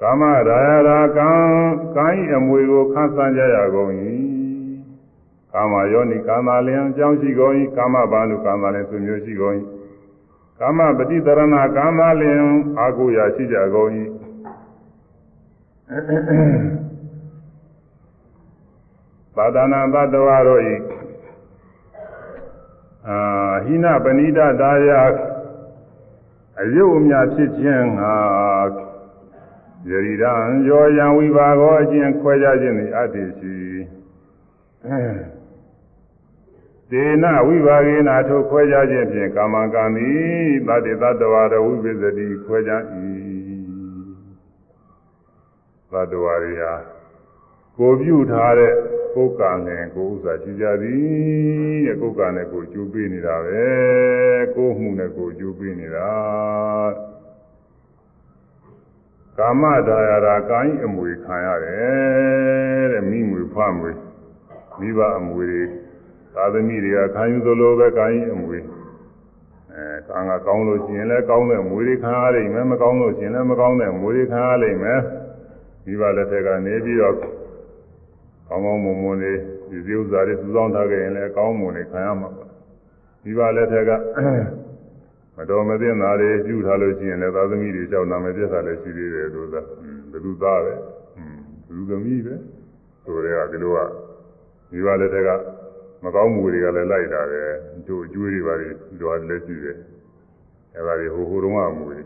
[0.00, 1.28] ကာမရာယရာကံ
[1.96, 3.92] ကိုင်းအမွေကိုခန်းဆန်းကြရကုန်၏
[5.52, 9.56] ကာမယောနိကာမလင်အကြောင်းရှိကုန်၏ကာမဘာနုကာမလင်ဆွမျိုးရှိကုန်၏
[10.59, 12.41] ကာမပฏิတရဏကာမလင်
[12.79, 13.89] အာကိုရာရှိကြကုန်၏
[19.35, 20.61] သာဒနာသတ္တဝါတို့၏
[23.07, 23.17] အာ
[23.65, 24.89] ဟိနပဏိဒတာယ
[26.59, 28.15] အယုတ်အမြဖြစ်ခြင်းငါ
[29.89, 30.33] ယရိဒံ
[30.67, 33.55] ရောယံဝိပါကောအကျင့်ခွဲခြားခြင်းသည်အတ္တိရှိ
[36.91, 42.83] ဒေနဝိပါကေနာထိုခွဲခြားခြင်းဖြင့်ကာမကံသည်တတ္တိတတ္တဝါတော်ဝိပစ္စတိခွဲခြား၏
[45.91, 46.73] တတ္တဝါတွေဟာ
[47.77, 48.73] ကိုပြုထားတဲ့
[49.15, 53.65] ကိုယ်ကံနဲ့ကိုယ်ဥစ္စာရှိကြသည်တဲ့ကိုယ်ကံနဲ့ကိုယ်ကျိုးပေးနေတာပဲ
[54.55, 56.09] ကိုယ်မှုနဲ့ကိုယ်ကျိုးပေးနေတာ
[59.37, 63.91] ကာမဒါယရာကာယအမွေခံရတယ်တဲ့မိမွေဖွားမွေ
[64.79, 65.63] မိဘအမွေတွေ
[66.36, 68.58] သာသမီတွေကခံယူသလိုပဲကာယအမွေ
[69.72, 75.00] အဲကံကကောင်းလို့ရှိရင်လည်းကောင်းတဲ့အမွေတွေခံရလိမ့်မယ်မကောင်းလို့ရှိရင်လည်းမကောင်းတဲ့အမွေတွေခံရလိမ့်မယ်
[75.84, 77.14] မိဘလက်ထက်ကနေပြီးတော့
[78.48, 79.38] ကောင်းကောင်းမွန်မွန်လေး
[79.70, 82.46] ဒီစည်းဥစ္စာတွေစုဆောင်းထားခဲ့ရင်လည်းကောင်းမွန်နေခံရမှာပါ
[83.24, 83.90] မိဘလက်ထက်က
[85.36, 89.60] မတော်မသင့်တာတွေပြုထားလို့ရှိရင်လည်းသာသမီတွေကြောက်နာမည်ပြတ်တာလည်းရှိသေးတယ်လို့သာ
[90.10, 90.80] ဘယ်သူသားပဲဘယ်
[91.68, 92.34] သူသမီးပဲ
[93.04, 93.78] ဆိုတဲ့ကဒီလိုက
[94.70, 95.30] မိဘလက်ထက်က
[96.04, 97.42] မကောင်းမှုတွေကလည်းလိုက်တာပဲ
[97.86, 98.68] တို့အကျွေးတွေပါတွေ
[99.00, 99.76] တို့လည်းရှိတယ်
[100.76, 102.00] အဲဒါတွေဟိုဟိုတုန်းကအမှုတွေ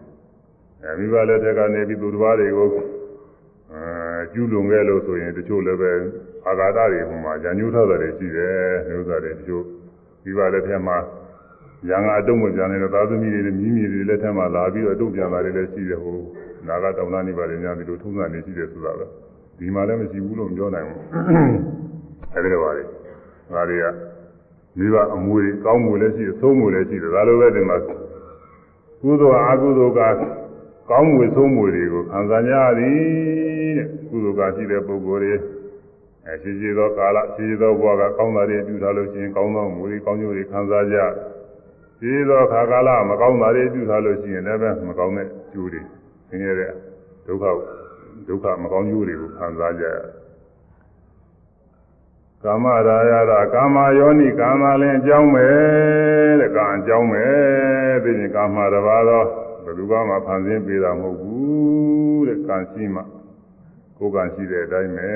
[0.83, 2.69] အဲမိဘလက်ထက်ကနေပြီးသူတစ်ပါးတွေကို
[3.73, 5.93] အဲကျူးလွန်ခဲ့လို့ဆိုရင်တချို့လည်းပဲ
[6.47, 8.57] အာဃာတတွေဟိုမှာညာညှိုးထားတာတွေရှိတယ်
[8.89, 9.65] မျိုးသားတွေတချို့
[10.25, 10.97] မိဘလက်ထက်မှာ
[11.91, 16.19] ရံငါအတုံးမပြန်နေတဲ့သာသမီတွေမြင်းမြည်တွေလက်ထက်မှာလာပြီးတော့အတုံးပြန်လာတယ်လည်းရှိတယ်ဟို
[16.67, 19.07] နာဂတောင်သားနေပါလေညာဒီလိုထုံးစံနေရှိတယ်ဆိုတာပဲ
[19.59, 21.01] ဒီမှာလည်းမရှိဘူးလို့ပြောနိုင်ဘူး
[22.35, 22.83] အဲဒီလိုပါလေ
[23.54, 23.86] ဒါတွေက
[24.78, 27.78] မိဘအမွေကောင်းမှုလည်းရှိတယ်သုံးမှုလည်းရှိတယ်ဒါလိုပဲဒီမှာ
[29.02, 30.02] ကုသိုလ်အကုသိုလ်က
[30.90, 35.34] ကောင်းမှုသုံးမှုတွေကိုခံစားကြသည်တဲ့ကုသိုလ်ကရှိတဲ့ပုဂ္ဂိုလ်တွေ
[36.26, 40.98] အဲရှိရှိသောကာလရှိရှိသောဘဝကကောင်းတာတွေပြုထားလို့ရှိရင်ကောင်းသောမူတွေကောင်းကျိုးတွေခံစားကြ
[42.00, 45.82] ရှိရှိသောခါကာလမကောင်းတာတွေပြုထားလို့ရှိရင်လည်းပဲမကောင်းတဲ့ကျိုးတွေ
[46.30, 46.72] ဆင်းရဲတဲ့
[47.28, 47.46] ဒုက္ခ
[48.28, 50.19] ဒုက္ခမကောင်းကျိုးတွေကိုခံစားကြရတယ်
[52.45, 55.47] ကာမရာယရာကာမယောနိကာမလည်းအကြောင်းပဲ
[56.41, 57.25] တဲ့ကံအကြောင်းပဲ
[58.03, 59.25] သိရင်ကာမတစ်ပါးသော
[59.65, 63.03] ဘယ်သူမှဖန်ဆင်းပေးတာမဟုတ်ဘူးတဲ့ကံရှိမှ
[63.99, 65.11] ကိုယ်ကံရှိတဲ့အတိုင်းပဲ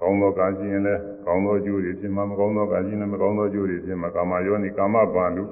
[0.00, 5.44] ကောင်းသောကံရှိရင်လည်းကောင်းသောကျိုးတွေဖြစ်မှာမကောင်းသောကံရှိရင်လည်းမကောင်းသောကျိုးတွေဖြစ်မှာကာမယောနိကာမပါဠု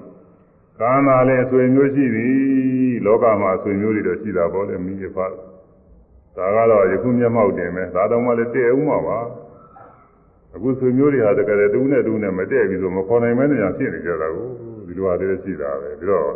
[0.81, 2.35] ကာမလည်းအဆွေမျိုးရှိသည်
[3.05, 5.27] လောကမှာအဆွေမျိုးတွေတော့ရှိတာပေါ့လေမိဖဒါ
[6.56, 9.19] ကတော့ယခုမျက်မှောက်တင်ပဲဒါတော့မှလည်းတည့်အောင်ပါပါ
[10.55, 14.47] အခုဆွေမျိုးတွေဟာတကယ်တူးနဲ့တူးနဲ့မတည့်ပြီဆိုမခေါ်နိုင်မဲနေရဖြစ်နေကြတာကို
[14.87, 16.31] ဒီလိုဟာတည်းရှိတာပဲပြီးတော့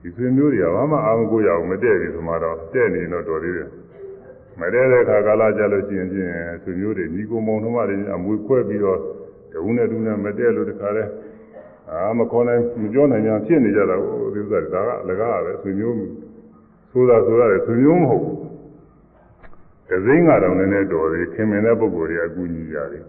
[0.00, 3.68] ဒီဆွေမျိုးတွေကဘာမှအာမကိုရအောင်မတည့်ပြီဆိုမှတော့တည့်နေတော့တော်သေးတယ်
[4.60, 6.32] မတည့်တဲ့အခါကာလကြလို့ရှိရင်ဖြင့်
[6.62, 8.98] ဆွေမျိုးတွေညီကိုမောင်နှမတွေအမွေခွဲပြီးတော့
[9.52, 11.04] တူးနဲ့တူးနဲ့မတည့်လို့တခါလဲ
[11.90, 15.96] အာမခေါ်နိုင်မပြောနိုင်များဖြစ်နေကြတာဟိုဒီဥစ္စာဒါကအလကားပဲဆွေမျိုး
[16.90, 18.33] ဆိုတာဆိုရတယ်ဆွေမျိုးမဟုတ်ဘူး
[19.89, 23.03] ကစိမ်းကတော့နည်းနည်းတော်သေးခင်မင်တဲ့ပုံကိုယ်တွေအကူညီကြတယ်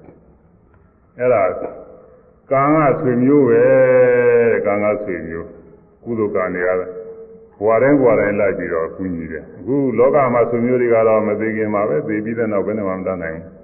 [1.18, 1.42] အဲ့ဒါ
[2.50, 3.64] ကံကဆွေမျိုးပဲ
[4.66, 5.48] ကံကဆွေမျိုး
[6.04, 6.90] ကုသိုလ်ကံတွေရတယ်
[7.58, 13.60] ဘဝတိုင်းဘဝတိုင်းလိုက်ပြီးတော့ကူညီတယ်အခုလောကမှာဆွေမျိုးတွေကတော့မသိခင်မှာပဲသိပြီးတဲ့နောက်ဘယ်နဲ့မှမတတ်နိုင်ဘူး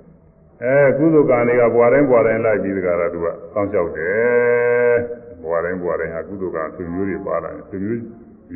[0.62, 4.96] အဲကုသိုလ်ကံတွေကဘဝတိုင်းဘဝတိုင်းလိုက်ပြီးတကားတော့သူကစောင့်ရှောက်တယ်
[5.42, 8.00] ဘဝတိုင်းဘဝတိုင်းဟာကုသိုလ်ကံဆွေမျိုးတွေပါလာတယ်ဆွေမျိုး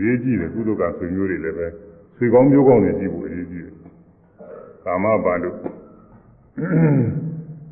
[0.01, 1.67] ရေးကြည့်တယ်ကုသိုလ်ကံဆွေမျိုးတွေလည်းပဲ
[2.17, 3.65] ဆွေကောင်းမျိုးကောင်းတွေရှိဖို့အရေးကြီးတယ် တယ်
[4.86, 5.50] ကာမပါဠိ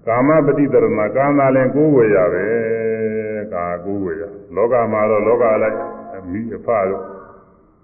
[0.07, 2.45] ကာမပฏิတရဏကာမလည်းကိုယ်ဝေရပဲ
[3.53, 4.23] ကာကိုယ်ဝေရ
[4.55, 5.77] လောကမှာတော့လောကလိုက်
[6.31, 7.01] မိအဖတို့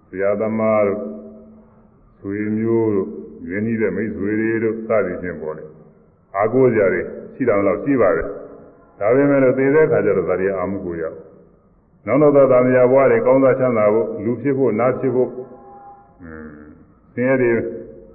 [0.07, 1.01] ဆရာသမားတို့
[2.19, 3.09] ဆွေမျိုးတို့
[3.49, 5.69] ရင်းနှီးတဲ့မိတ်ဆွေတွေတို့စသည်ဖြင့်ပေါ်တယ်
[6.37, 7.01] အာကိုးကြတွေ
[7.33, 8.27] ရှိတယ်လို့ရှိပါတယ်
[8.99, 11.03] ဒါပေမဲ့လို့သိတဲ့အခါကျတော့ဒါတွေအာမှုကိုရ
[12.05, 15.29] နောက်တော့သာမယာဘဝတွေကောင်းစားချမ်းသာဖို့လူဖြစ်ဖို့နားဖြစ်ဖို့
[16.21, 16.51] အင်း
[17.15, 17.57] သင်ရည်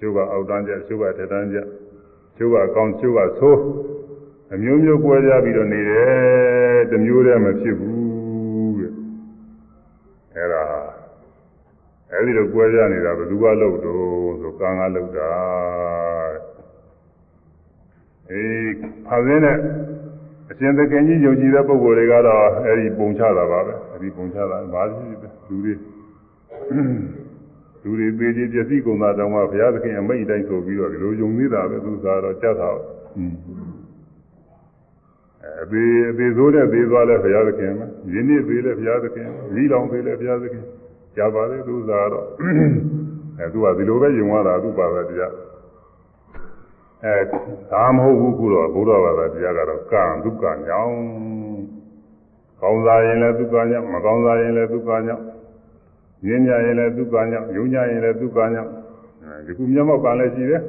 [0.00, 1.58] ကျုပ်ကအောက်တန်းကြကျုပ်ကထက်တန်းကြ
[2.36, 3.60] ကျုပ်ကကောင်းကျုပ်ကဆိုး
[4.54, 8.92] အမျိုးမျိုးကွဲကြပြီးတော့နေတယ်တမျိုးတည်းမဖြစ်ဘူးတဲ့
[10.34, 10.64] အဲ့ဒါ
[12.12, 15.30] အဲဒီလိုကွဲကြနေတာဘယ်သူကလုပ်တော့ဆိုကံကလုပ်တာ
[18.30, 18.70] အေး
[19.06, 19.56] ဖာစင်းနဲ့
[20.50, 25.74] အရှင်သခင်ကြီးယုံကြည်တဲ့ပုဂ္ဂိုလ်တွေကတော့အဲဒီပုံချတာပါပဲအဲဒီပုံချတာဘာရှိလဲလူတွေ
[27.87, 32.69] လူတွေသေးသေးပျက်စီးကုန်တာတောင်မှဘုရားသခင်အမိန့်တိုင်းဆိုပြီးတော့ဒီလိုယုံနေတာပဲသူသာတော့ကြက်တာ
[35.63, 39.27] အသေးအသေးဆိုးတဲ့သေးသွားလဲဘုရားသခင်ပဲယင်းနေ့သေးလဲဘုရားသခင်
[39.61, 40.63] ဤလောင်သေးလဲဘုရားသခင်
[41.17, 42.25] ကြပါလေသူသာတော့
[43.39, 45.33] အဲသူကဒီလိုပဲယုံရတာသူပါပဲတရား
[47.03, 47.21] အဲ
[47.71, 50.97] ဒါမဟုတ်ဘူးခုတော့ဘုရားဘာသာတရားကတော့ကံဒုက္ခညောင်း
[52.61, 55.23] ကောင်းစားရင်လည်းဒုက္ခညောင်းမကောင်းစားရင်လည်းဒုက္ခညောင်း
[56.26, 58.72] ညင်ညာရင်လည်းဒုက္ခညောင်းယုံညာရင်လည်းဒုက္ခညောင်း
[59.46, 60.62] ဒီခုမျက်မှောက်ကံလည်းရှိတယ်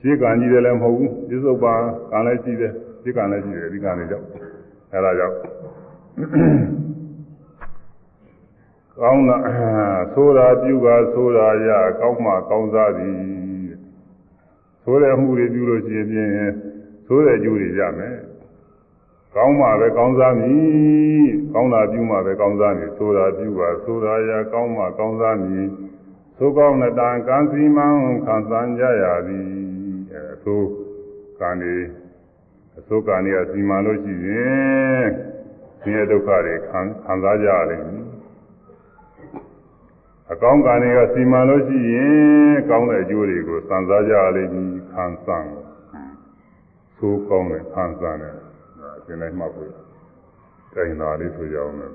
[0.00, 1.74] ရှင်းကံကြီးတယ်လည်းမဟုတ်ဘူးပြစ္ဆုတ်ပါ
[2.12, 4.26] ကံလည်းရှိတယ်ရှင်းကံလည်းရှိတယ်ဒီကံတွေကြောင့်
[4.92, 5.36] အဲဒါကြောင့်
[9.00, 9.36] ကောင်းတာ
[10.14, 11.70] သိုးတာပြုကသိုးတာရ
[12.00, 13.14] ကောင်းမှကောင်းစားသည်
[14.84, 16.30] သိုးတဲ့အမှုတွေပြုလို့ရှိရင်ဖြင့်
[17.06, 18.16] သိုးတဲ့ကျိုးတွေရမယ်
[19.38, 25.66] ကောင်းမှပဲကောင်းစားမည်ကောင်းတာပြုမှပဲကောင်းစားမည်သိုးတာပြုကသိုးတာရကောင်းမှကောင်းစားမည်
[26.38, 27.86] သိုးကောင်းတဲ့တန်ကံစီမံ
[28.26, 29.46] ခံစားကြရသည်
[30.12, 30.68] အဲသိုး
[31.40, 31.76] ကံတွေ
[32.78, 35.08] အစိုးကံတွေကစီမံလို့ရှိရင်
[35.80, 38.06] ဆင်းရဲဒုက္ခတွေခံခံစားကြရလိမ့်မယ်
[40.32, 45.46] အကောင်းကံတွေကစီမံလို့ရှိရင်ကောင်းတဲ့အကျိုးတွေကိုစံစားကြလိမ့်မည်ခံစား
[46.98, 48.24] သိုးကောင်းတဲ့ခံစားတ
[49.12, 49.72] ယ်အရှင်လိုက်မှတ်ဖို့
[50.74, 51.92] တိုင်သာလေးဆိုကြအောင်လို့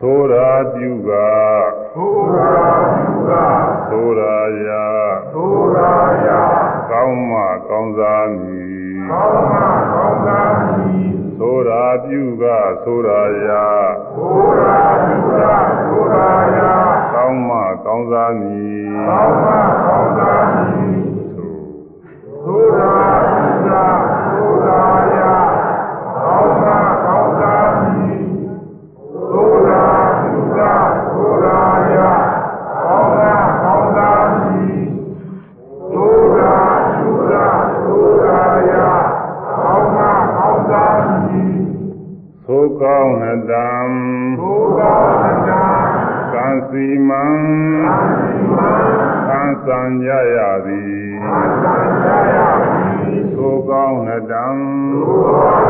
[0.00, 1.10] သိုးရာပြုက
[1.94, 2.52] သိုးရာ
[2.94, 3.32] ပြုက
[3.90, 4.36] သိုးရာ
[4.66, 4.70] ယ
[5.34, 5.92] သိုးရာ
[6.26, 6.28] ယ
[6.90, 7.38] ကောင်းမှ
[7.68, 9.58] ကောင်းစားမည်ကောင်းမှ
[9.92, 11.08] ကောင်းစားမည်
[11.40, 12.44] သိုးရာပြုက
[12.84, 13.50] သိုးရာယ
[14.16, 15.42] သိုးရာပြုက
[15.86, 16.60] သိုးရာယ
[17.14, 19.50] ကောင်းမှကောင်းစားမည်ကောင်းမှ
[19.86, 20.98] ကောင်းစားမည်
[22.44, 23.29] သိုးရာ
[53.70, 55.69] ကောင်းမှကောင်း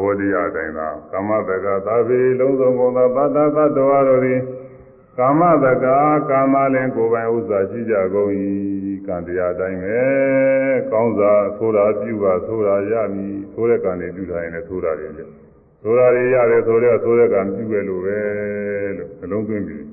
[0.00, 4.40] ကြရသည်အဲဒါကံကံသဘောတရားအတိုင်းသာကံဗေလုံးစုံကုန်သောသတ္တသတ္တဝါတို့သည်
[5.18, 5.96] ကာမတကာ
[6.30, 8.30] ကာမလင်ကိုယ်ပိုင်ဥစ္စာရှိကြကုန်၏
[9.06, 10.00] ကံတရားတိုင်းပဲ
[10.92, 15.24] ကောင်းစွာဆိုတာပြုပါဆိုတာရမည်ဆိုတဲ့ကံတွေပြုထားရင်လည်းဆိုတာတွေလေ
[15.82, 18.18] ဆိုတာတွေရတယ်ဆိုတော့ဆိုတဲ့ကံပြုပဲလို့ပဲ
[18.98, 19.84] လို့နှလုံးသွင်းပြီး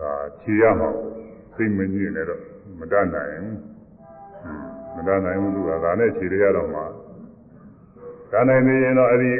[0.00, 0.90] ဒါခြေရမှာ
[1.54, 2.40] စိတ်မညစ်နဲ့တော့
[2.78, 3.58] မတတ်နိုင်ဘူး
[4.96, 6.84] မတတ်နိုင်ဘူးသူကဒါနဲ့ခြေရရတော့မှာ
[8.31, 9.31] ဒါနိုင်နေရင်တော့အဲ့ဒီ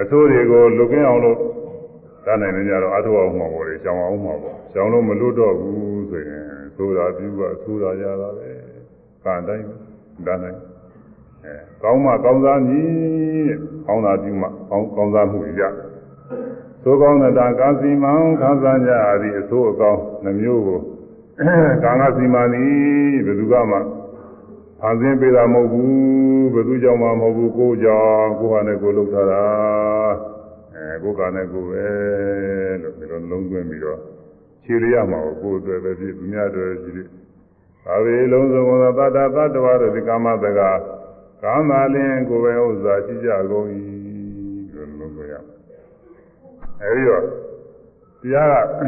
[0.00, 1.38] အဆိုးတွေကိုလွတ်ကင်းအောင်လို့
[2.26, 6.44] ဒါနိုင်နေကြတော့အထောက်အောင်မှာပေါ့လေရှောင်းအောင်မှာပေါ့ရှောင်းလို့မလွတ်တော့ဘူးဆိုရင်
[6.76, 8.48] ဆိုတာပြုကဆိုတာရတာပဲ
[9.24, 9.66] ကံတိုင်း
[10.26, 10.58] ဒါနိုင်
[11.44, 13.52] အဲကောင်းမှကောင်းစားမည်
[13.86, 15.62] ကောင်းတာပြုမှကောင်းကောင်းစားမှုရ
[16.82, 20.80] သို့ကောင်းတဲ့တာကာစီမံခံစားကြရသည့်အဆိုးအကောင်းနှမျိုးကို
[21.84, 22.70] ကာငါစီမံသည်
[23.26, 23.78] ဘယ်သူကမှ
[24.81, 29.45] ဖန်ဆင်းပေးတာမဟုတ်ဘူးဘယ်သူကြောင့်မှမဟုတ်ဘူးကိုယ်ကြောင့်ကိုယ်ဟာနဲ့ကိုယ်လုပ်ထားတာ
[30.73, 31.85] အဲကိုယ်ကနဲ့ကိုယ်ပဲ
[32.81, 33.99] လို့ဒီလိုလုံးသွင်းပြီးတော့
[34.63, 37.07] ခြေရရမှာကိုယ်အတွက်ပဲဖြစ်သူများအတွက်ဖြစ်
[37.85, 40.59] သာဝေလုံးစုံသောတတ္တသတ္တဝါတို့ဒီကာမတက
[41.43, 43.67] ကာမလင်ကိုယ်ပဲဥစ္စာရှိကြကုန်၏
[44.73, 45.35] လို့လုံးသွင်းရ
[46.81, 47.23] အဲဒီတော့
[48.21, 48.49] တရား
[48.79, 48.81] က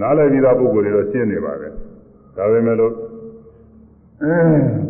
[0.00, 1.72] နားလည်ပြီးသားပုဂ္ဂိုလ်တွေတော့ရှင်းနေပါတယ်
[2.36, 2.94] ဒါပေမဲ့လို့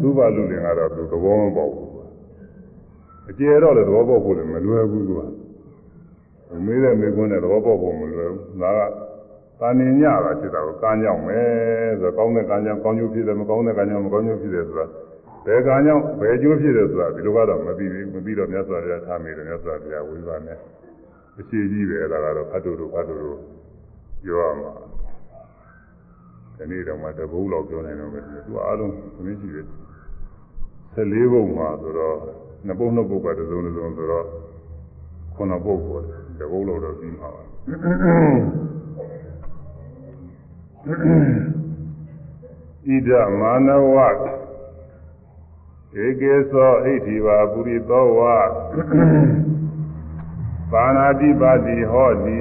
[0.01, 1.89] သူ့ဘာလူတွေကတော့သူသဘောမပေါက်ဘူး
[3.29, 5.21] အကျေတော့လည်းသဘောပေါက်ဖို့လည်းမလွယ်ဘူးသူက
[6.65, 8.81] မေးတဲ့မေးခွန်းနဲ့သဘောပေါက်ဖို့မလွယ်ဘူးဒါက
[9.59, 11.39] တာနေညတာဖြစ်တာကိုကမ်းကြောင်းပဲ
[12.01, 14.85] ဆိုတော့ကောင်းတဲ့ကမ်းကြောင်းကောင်းကျိုးဖြစ်တယ်မကောင်းတဲ့ကမ်းကြောင်းမကောင်းကျိုးဖြစ်တယ်ဆိုတာ
[15.45, 20.57] ဘယ်ကံကြောင့်ဘယ်ကျိုးဖြစ်တယ်ဆိုတာဒီလိုကတော့မသိဘူးမသိတော့မြတ်စွာဘုရားထားမိတယ်မြတ်စွာဘုရားဝိပါနဲ့
[21.39, 23.31] အရှိကြီးပဲဒါကတော့ဖတ်တူတူဖတ်တူတူ
[24.23, 24.82] ပြောရမှာ
[26.56, 29.66] ဒီနေ့တော့မှတပုတ်လောက်ပြောနိုင်တော့မယ်သူအားလုံးသမင်းရှိတယ်
[30.94, 32.16] 14ဘုံမှာဆိုတော့
[32.66, 34.26] နှစ်ပုတ်နှစ်ပုတ်ကတစ်စုံတစ်စုံဆိုတော့
[35.36, 37.42] ခုနှစ်ပုတ်ပေါ်တယ်တပုတ်လောက်တော့ပြီးမှာပါ
[42.86, 43.10] ဣဒ
[43.40, 43.96] မာနဝ
[46.02, 48.20] ဧကေသောဣတိဝပုရိသောဝ
[50.72, 52.38] ပါဏာတိပါတိဟောတိ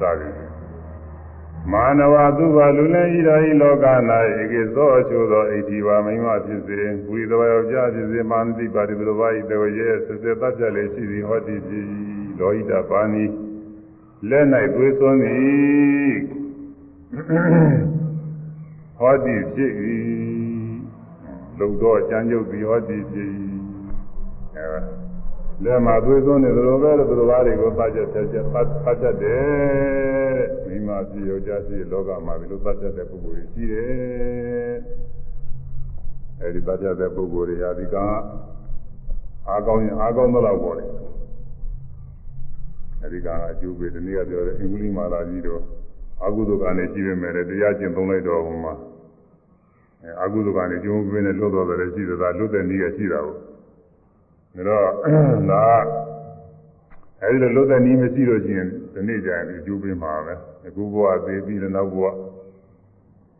[0.00, 0.37] သာရိ
[1.71, 3.85] မာနဝသူဘာလူလည်းဤတော်ဤလောက၌
[4.39, 11.85] ဧကေသောအချို့သောဣတိဝမိမဖြစ်စေပုရိသောယောက်ျားဖြစ်စေမာနတိပါတိဘုရားဤတေရဲဆက်ဆက်တတ်ပြလေရှိသည်ဟောတိဖြစ်
[12.39, 13.25] လောဟိတပါဏိ
[14.29, 14.45] လက်၌
[14.75, 16.15] သွေးသွန်းသည်
[18.99, 19.71] ဟောတိဖြစ်၏
[21.59, 23.29] လုံတော့ကြံကြုတ်ပြီးဟောတိဖြစ်၏
[24.55, 24.96] အဲ
[25.63, 30.37] လက်မှာသွေးသွန်းနေသလိုပဲလို့သူတော်ဘာတွေကိုပတ်ချက်ဆက်ချက်ပတ်ပတ်ချက်တယ်
[30.67, 34.75] မိမဖြစ်ယောက်ျားဖြစ်လောကမှာဒီလိုပတ်ချက်တဲ့ပုဂ္ဂိုလ်ကြီးရှိတယ်
[36.41, 37.95] အဲဒီပတ်ချက်တဲ့ပုဂ္ဂိုလ်တွေဟာဒီက
[39.47, 40.85] အားကောင်းရင်အားကောင်းတော့ပေါ့လေ
[43.01, 45.61] အဲဒီကအကျိုးပေးဒီနေ့ကပြောတဲ့အင်္ဂလိပ်မာလာကြီးတို့
[46.25, 48.73] အကုသိုလ်ကနေရှိပေမဲ့တရားကျင့်သုံးလိုက်တော့ဟိုမှာ
[50.03, 53.35] အဲအကုသိုလ်ကနေကျုံးပြင်းနဲ့လွတ်တော်တယ်ရှိသလားလွတ်တဲ့နည်းကရှိတာကို
[54.55, 54.89] ဒါတော့
[55.51, 55.65] ဒါ
[57.21, 60.33] အဲဒီလိုလွတ်တဲ့နည်းမရှိလို့ရှိရင်ဒီနေ့ကျရင်အကျိုးပေးမှာပဲ
[60.67, 62.05] အခုဘဝသေးပြီးတဲ့နောက်ဘဝ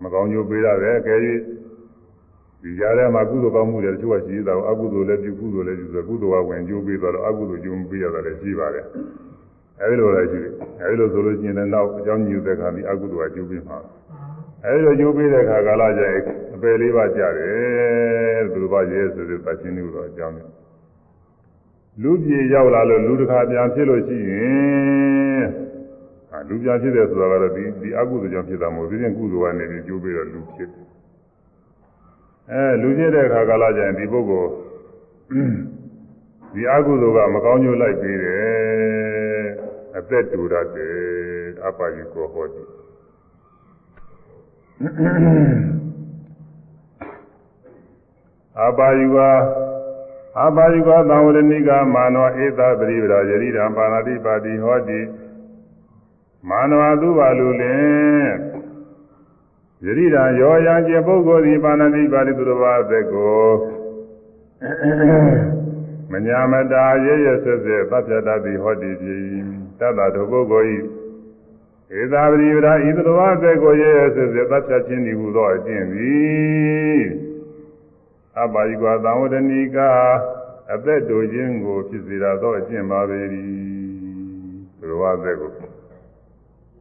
[0.01, 1.19] မကောင်းကျိုးပေးရတယ်အကယ်၍
[2.61, 8.85] ဒီကြားထဲမှာကုသိုလ်ကောင်းမှုတွေတချို့ကရှိသေးတာကိုအကုသိုလ်လည်းပြုကုသိုလ်လည်းပြုဆိုကုသိုလ်ကဝင်ကျိုးပေးသွားတော့အကုသိုလ်ကျိုးမပေးရတာလည်းရှိပါတယ်
[9.81, 13.77] အဲဒီလိုလည်းရှိတယ်အဲဒီလိုဆိုလို့ရှိရင်လည်းနောက်အကြောင်းညွှန်တဲ့ခါဒီအကုသိုလ်ကကျိုးပေးမှာ
[14.65, 16.22] အဲဒီလိုကျိုးပေးတဲ့ခါကာလကျရင်
[16.55, 20.47] အပယ်လေးပါးကြတယ်သူတို့ဘာရဲဆိုတဲ့သတ်ချင်းလို့တော့အကြောင်းနဲ့
[22.01, 25.43] လူပြေရောက်လာလို့လူတစ်ခါပြန်ဖြစ်လို့ရှိရင်
[26.31, 30.88] အာလူပြန်ဖြစ်တယ်ဆိုတာကတော့ဒီဒီအကုသိုလ်ကြောင့်ဖြစ်တာမဟုတ်ဘူးဒီကုသိုလ်ကနေပြီးကျိုးပေးတော့လူဖြစ်တယ်
[32.51, 34.49] အဲလူဖြစ်တဲ့အခါကာလကျရင်ဒီပုဂ္ဂိုလ်
[36.53, 39.45] ဒီအကုသိုလ်ကမကောင်းကျိုးလိုက်ပေးတယ်
[39.97, 40.97] အသက်တူတတ်တယ်
[41.65, 42.68] အပါယကိုဟောတယ်
[48.61, 49.18] အပါယက
[50.41, 54.99] အပါယကသံဝရဏိကမာနဝဧသပရိပရာယရိဓမ္ပါဏတိပါတိဟောတိ
[56.49, 58.31] မာနဝသူပါလူလင်
[59.85, 63.47] ယရိဓာရောရန်ကျပုဂ္ဂိုလ်ဒီပါဏတိပါတိသူတော်ဘာသက်ကို
[66.11, 69.18] မညာမတာရရဆက်ဆက်သတ်ဖြတ်တတ်သည်ဟောတိပြီ
[69.80, 70.80] တတ္တတို့ပုဂ္ဂိုလ်ဤ
[71.99, 77.01] ဧသာပရိပရာဤသူတော်ဘာသက်ကိုရရဆက်ဆက်သတ်ဖြတ်ခြင်းဤဟူသောအကျင့်သည်
[78.43, 79.78] အပါယိကွာသံဝတ္တနိက
[80.73, 83.19] အသက်တူခြင်းကိုဖြစ်စေရသောအကျင့်ပါပေ၏
[84.78, 85.51] ဘုရားသက်ကို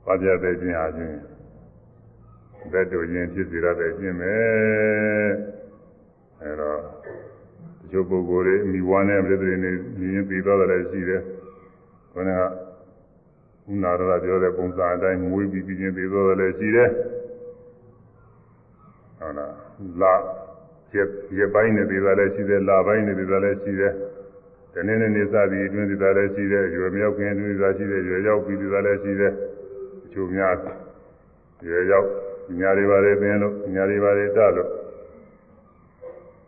[0.05, 1.15] ဘာပြတဲ့ခြင်းအားဖြင့်
[2.63, 4.33] အသက်တူခြင်းဖြစ်စေရတဲ့အကျင့်ပဲ
[6.41, 6.79] အဲတော့
[7.79, 9.71] ဒီလိုပုဂ္ဂိုလ်တွေမိဘနဲ့ပြည်သူတွေနေ
[10.13, 11.21] ရင်းပြီးသွားတယ်ရှိတယ်
[12.13, 12.41] ဘခဏက
[13.71, 16.89] ဥနာရပြောတဲ့ပုံစံအတိုင်းမွေးပြီးပြီးချင်းသေးသောလည်းရှိတယ်
[19.19, 19.53] ဟုတ်လား
[20.01, 20.15] လာ
[20.95, 21.07] ရက်
[21.37, 23.93] ရက်ပိုင်းနဲ့သေးတာလည်းရှိတယ်လာပိုင်းနဲ့သေးတာလည်းရှိတယ်
[24.73, 29.33] တနေ့နေ့နေစသည်အတွင်းသေးတာလည်းရှိတယ်ရွယ်မြောက်ခင်အတွင်းသေးတာရှိတယ်ရွယ်ရောက်ပြီးသေးတာလည်းရှိတယ်
[30.05, 30.53] အချို့များ
[31.67, 32.07] ရွယ်ရောက်
[32.59, 34.69] ညာတွေပါလေပင်လို့ညာတွေပါလေတလို့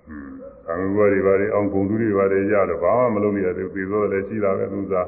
[0.07, 0.31] အင်း
[0.65, 5.07] ကာမဂုဏ်တွေပါလေအောင်ဂုဏ်သူတွေပါလေရတော့ဘာမှမလုပ်ရသေးဘူးသေသောလည်းရှိတာပဲသူစား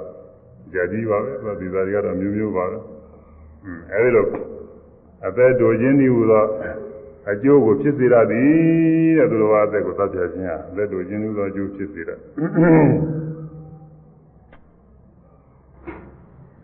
[0.73, 2.77] ကြကြီးပါပဲသူဒီစားတွေကတော့မျိုးမျိုးပါပဲ
[3.65, 4.25] အင်းအဲဒီလို
[5.27, 6.43] အသက်တော်ခြင်းဒီဟူသော
[7.30, 12.10] အကျိုးကိုဖြစ်စေရသည်တဲ့သူတော်ဘာအသက်ကိုသတ်ပြခြင်းဟာအသက်တော်ခြင်းဟူသောအကျိုးဖြစ်စေရ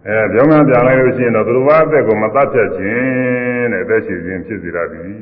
[0.06, 5.12] အဲပြောင်းပြန်လိုက်လို့ရှိရင်တော့သူတော်ဘာအသက်ကိုမသတ်ပြခြင်းတဲ့အသက်ရှင်ခြင်းဖြစ်စေရသည်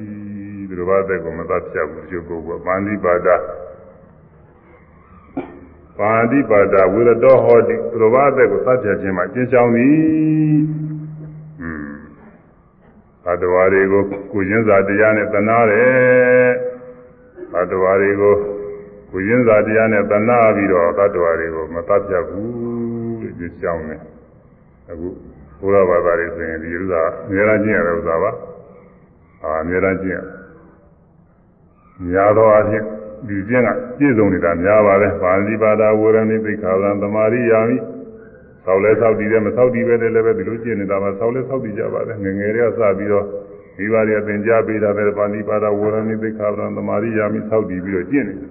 [0.69, 3.29] သူတော်ဘာအသက်ကိုမသတ်ပြဘူးအကျိုးကိုပန္တိပါဒ
[5.99, 10.84] ပါတိပါဒဝိရတောဟောတိသူတော်ဘာအသက်ကိုသတ်ပြခြင်းမှာကျင့်ဆောင်သည်อืม
[13.26, 16.52] ဘတ်တော်တွေကိုကိုရင်းစာတရားနဲ့တနာတယ်
[17.54, 18.36] ဘတ်တော်တွေကို
[19.12, 24.02] ကိုရင်းစာတရားနဲ့တနာပြီးတော့ဘတ်တော်တွေကိုမသတ်ပြဘူးလို့ကျင့်ဆောင်တယ်
[24.90, 25.08] အခု
[25.60, 28.32] ဘုရားဘာသာတွေဆိုရင်ဒီဥစ္စာအများအားကျင့်ရတဲ့ဥစ္စာပါ
[29.44, 30.22] အာအများအားကျင့်ရ
[32.10, 32.86] များသောအားဖြင့်
[33.28, 37.78] ဒီကျင့်ကပြည့်စုံနေတာများပါတယ်ပါဠိပါဒဝရဏိသိက္ခာသံသမာရိယာမိ
[38.66, 43.26] ဆောက်လဲဆောက်တည်တယ်မဆောက်တည်ပဲလည်းပဲဒီလိုကျင့်နေတာမှာဆောက်လဲဆောက်တည်ကြပါတယ်ငငယ်တွေကစပြီးတော့
[43.78, 48.50] ဒီပါးတွေသင်ကြားပေးတာပဲပါဠိပါဒဝရဏိသိက္ခာသံသမာရိယာမိဆောက်တည်ပြီးတော့ကျင့်နေတယ်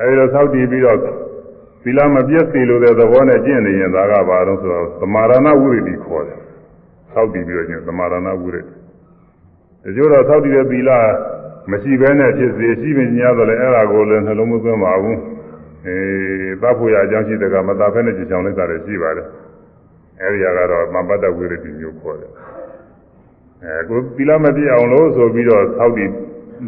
[0.00, 0.98] အဲဒီတော့ဆောက်တည်ပြီးတော့
[1.84, 6.38] သီလမပြည့်စေလို့တဲ့သဘောနဲ့ကျင့်နေရင်ဒါကဘာလို့ဆိုတော့သမာရဏဝိရတိခေါ်တယ်
[7.12, 8.64] ဆောက်တည်ပြီးတော့ကျင့်သမာရဏဝိရတိတ
[9.96, 10.90] ချို့တော့ဆောက်တည်တဲ့သီလ
[11.70, 15.18] မရှိဘဲနဲ့ဖြစ်စေရှိမညာတော့လည်းအဲ့ဒါကိုလည်းနှလုံးမသွင်းပါဘူး
[15.85, 15.97] အဲ
[16.61, 19.27] သတ်ဖို့ရအကြောင်းရှိတဲ့ကမသားဖဲနဲ့ကြင်ချောင်းလိုက်တာလည်းရှိပါတယ်
[20.21, 22.31] အဲဒီကတော့မပတ္တဝိရတိမျိုးခေါ်တယ်
[23.63, 26.09] အဲကိုသီလမပြည့်အောင်လို့ဆိုပြီးတော့ဆောက်တည်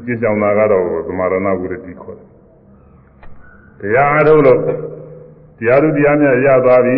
[0.06, 2.28] ကြင်ချောင်းတာကတော့သမာရဏဝိရတိခေါ်တယ်
[3.80, 4.60] တရားအားထုတ်လို့
[5.60, 6.96] တရားသူတရားမြတ်ရသွားပြီ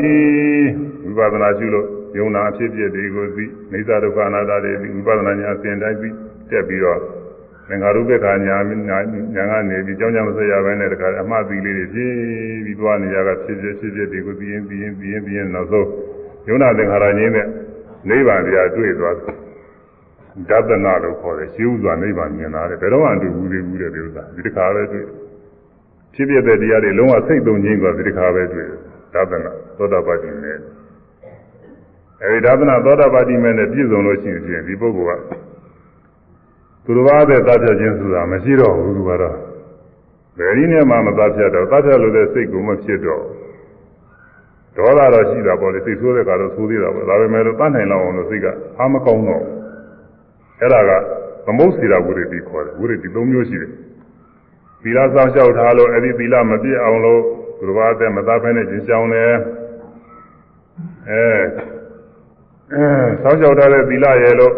[1.18, 1.88] ဝိပဿနာရှုလို့
[2.18, 4.72] ယုံနာအဖြစ်ဖြစ်တွေကိုသိနေသဒုက္ခအနာတ္တတွေ
[5.08, 6.16] ဝိပဿနာညာအစဉ်တိုင်းပြီး
[6.50, 7.00] တက်ပြီးတော့
[7.70, 8.58] သင်္ခါရုပ္ပခာညာ
[8.90, 12.16] ညာကနေပြီးကြောင်းကြမဆက်ရဘဲနဲ့တခါအမှားသီလေးတွေဖြည်း
[12.66, 15.90] ပြီးသွားနေရတာဖြစ်ဖြစ်ဖြစ်ဖြစ်တွေကိုသိရင်သိရင်သိရင်သိရင်နောက်ဆုံး
[16.48, 17.48] ယုံနာသင်္ခါရငြင်းတဲ့
[18.10, 19.36] နိဗ္ဗာန်တရားတွေ့သွားတယ်
[20.50, 25.06] ဒသနာလို့ခေါ်တယ်ရှင်းဥစွာနိဗ္ဗာန်မြင်လာတယ်ဘယ်တော့မှတွေ့ဘူးသေးဘူးတဲ့ဒီဥစ္စာဒီတစ်ခါပဲတွေ့
[26.14, 28.80] ဖြစ်ဖြစ်တဲ့တရားတွေလုံးဝစိတ်သုံးခြင်းကဒီတစ်ခါပဲတွေ့တယ်
[29.14, 30.58] ဒသနာသောတာပတိနဲ့
[32.24, 35.22] အဲဒီဒသနာသောတာပတိမဲ့နဲ့ပြည့်စုံလို့ရှိရင်ဒီပုဂ္ဂိုလ်က
[36.85, 39.37] သူတော်ဘာတဲ့သတ်ဖြတ်ခြင်းဆိုတာမရှိတော့ဘူးသူကတော့
[40.39, 43.23] ဘယ်နည်းနဲ့မှမသတ်ဖြတ်တော့သတ်ဖြတ်လို့တဲ့စိတ်ကမဖြစ်တော့
[44.77, 48.47] ဒေါသတော့ရှိတာပေါ့လေစိတ်ဆိုးတဲ့ကတော့ဆိုးသေးတာပေါ့ဒါပေမဲ့လို့တတ်နိုင်လောက်အောင်လို့စိတ်က
[48.79, 49.45] အားမကောင်းတော့
[50.61, 50.91] အဲ့ဒါက
[51.47, 53.71] သမုတ်စီရာဝိရတိခေါ်တယ်ဝိရတိ၃မျိုးရှိတယ်
[54.83, 57.21] သီလစောင့်ရှောက်ထားလို့အဲ့ဒီသီလမပြည့်အောင်လို့
[57.59, 59.33] သူတော်ဘာတဲ့မသတ်ဖဲနဲ့ကျင့်ဆောင်တယ်
[61.11, 61.25] အဲ
[62.73, 62.85] အဲ
[63.23, 64.55] စောင့်ရှောက်ထားတဲ့သီလရဲ့လို့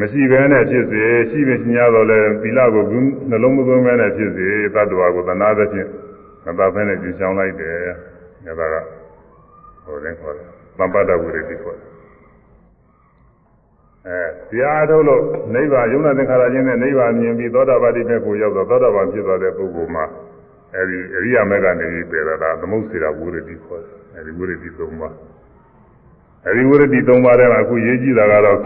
[0.00, 2.84] မရှိဘဲနဲ့ဖြစ်စေရှိနေညာတော့လဲသီလကို
[3.30, 5.88] နှလုံးမသွင်းဘဲနဲ့ဖြစ်စေတတ္တဝါကိုသနာသဖြင့်
[6.44, 7.76] မသဘဲနဲ့ကျင်းချောင်းလိုက်တယ်။
[8.46, 8.74] ဒါက
[9.84, 10.48] ဟိုလည်းခေါ်တယ်။
[10.78, 11.90] သံပတ္တဝိရတိခေါ်တယ်။
[14.06, 14.20] အဲ
[14.50, 15.22] တရားထုတ်လို့
[15.54, 20.04] နိဗ္ဗာန်ယုံနာသင်္ခါရချင်းနဲ့နိဗ္ဗာန်မြင်ပြီးသောတာပတိမေကိုရောက်တော့သောတာပန်ဖြစ်သွားတဲ့ပုဂ္ဂိုလ်မှာ
[20.74, 25.14] အဲဒီအရိယာမေကနေပြီးပြေတာကသမုတ်စေတာဝိရတိခေါ်တယ်။အဲဒီဝိရတိ၃ပါး
[26.46, 28.58] အဲဒီဝိရတိ၃ပါးထဲမှာအခုရေးကြည့်တာကတော့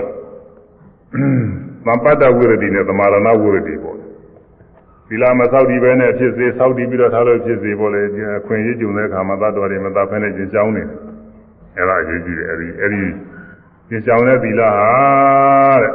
[1.85, 3.97] သံပတ္တဝိရတိနဲ့သမာရဏဝိရတိပေါ့
[5.07, 8.01] သီလမသောက်ဒီပဲနဲ့ဖြစ်စေသောက်ဒီပြီးတော့ထားလို့ဖြစ်စေပေါ့လေ
[8.37, 10.83] အခွင့်အရေးကြုံတဲ့အခါမှာသတ္တဝါတွေမသာဖဲနဲ့ကျင်ချောင်းနေ
[11.77, 13.01] အဲ့ဒါအရေးကြီးတယ်အဲ့ဒီအဲ့ဒီ
[13.89, 14.89] ကျင်ချောင်းတဲ့သီလဟာ
[15.81, 15.93] တဲ့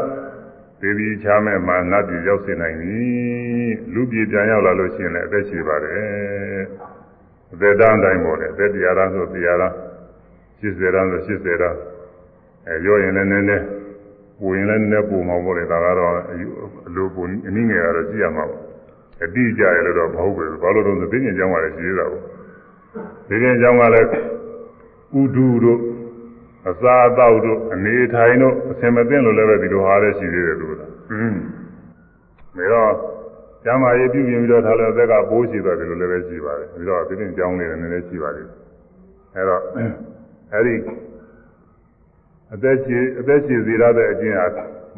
[0.80, 2.98] ဒေဝီချားမဲ့မှာနတ်ပြည်ရောက်စေနိုင်ပြီ
[3.94, 6.62] လူပြည်ပြန်ရောက်လာလို့ရှိရင်လည်းအသက်ရှိပါတယ်
[7.52, 9.74] အသက်တန်းတိုင်းပေါ့လေအသက်တရားရမ်းဆိုတရားရမ်း
[10.60, 11.78] 80ရမ်းဆို80ရမ်း
[12.68, 13.64] အဲပြောရင်လည်းနည်းနည်း
[14.39, 16.13] ပူရင်လည်းနည်းနည်းပူမှာပေါ့လေဒါကတော့
[16.87, 18.61] အလိုပူအနည်းငယ်ကတော့ကြည့်ရမှာပေါ့
[19.23, 22.23] အတိအကျရလို့တော့မဟုတ်ဘူးဘာလို့တော့သိဉ္ဇဉ်ကြောင်းကလည်းရှိသေးတာပေါ့
[23.29, 24.09] သိဉ္ဇဉ်ကြောင်းကလည်း
[25.19, 25.79] ဥဒုတို့
[26.69, 31.35] အစာအသောက်တို့အနေထိုင်တို့အစင်မသိလို့လည်းပဲဒီလိုဟာလည်းရှိသေးတယ်လို့လားอืม
[32.57, 32.91] ဒါတော့
[33.63, 38.47] ကျမ်းမာရေးပြုပြင်ပြီးတော့ထားလို့အသက်ကပိုးရှိသွားတယ်လို့လည်းပဲရှိပါတယ်ပြီးတော့သိဉ္ဇဉ်ကြောင်းလေးလည်းနည်းနည်းရှိပါတယ်
[39.35, 39.61] အဲတော့
[40.53, 40.73] အဲဒီ
[42.55, 44.47] အသက်ရှင်အသက်ရှင်စေရတဲ့အကျင့်ဟာ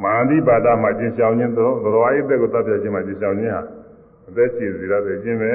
[0.04, 3.62] မာန္တိပါဒမှာကျင့်ဆောင်ခြင်းသောသရဝါယိသက်ကိုတပ်ပြခြင်းမှာကျင့်ဆောင်ခြင်းဟာ
[4.30, 5.54] အသက်ရှင်စေရတဲ့အကျင့်ပဲ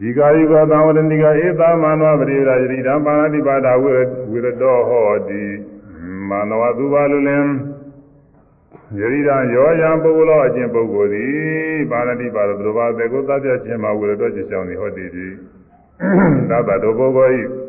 [0.00, 3.92] ဒီကာယကသံဝရဏိကဧသမန္နဝပရိရာယတိဓမ္မာတိပါဒဝိ
[4.30, 5.42] ဝိရတောဟောတိ
[6.28, 7.46] မန္နဝသူပါလူလင်
[8.98, 15.26] ယရိဒံယောယံပုဂ္ဂလောအချင်းပုဂ္ဂိုလ်သည်ပါဏတိပါဒသူဘာတေကိုသတ်ပြခြင်းမှာဝိရတောခြင်းကြောင့်ဟောတိတိ
[16.50, 17.67] သတ္တတောပုဂ္ဂိုလ်ဤ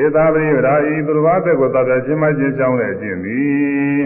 [0.00, 4.02] ဧသာပရိရာဤသူဘာတေကိုသတ်ပြခြင်းမှာခြင်းကြောင့်လည်းအချင်းသည်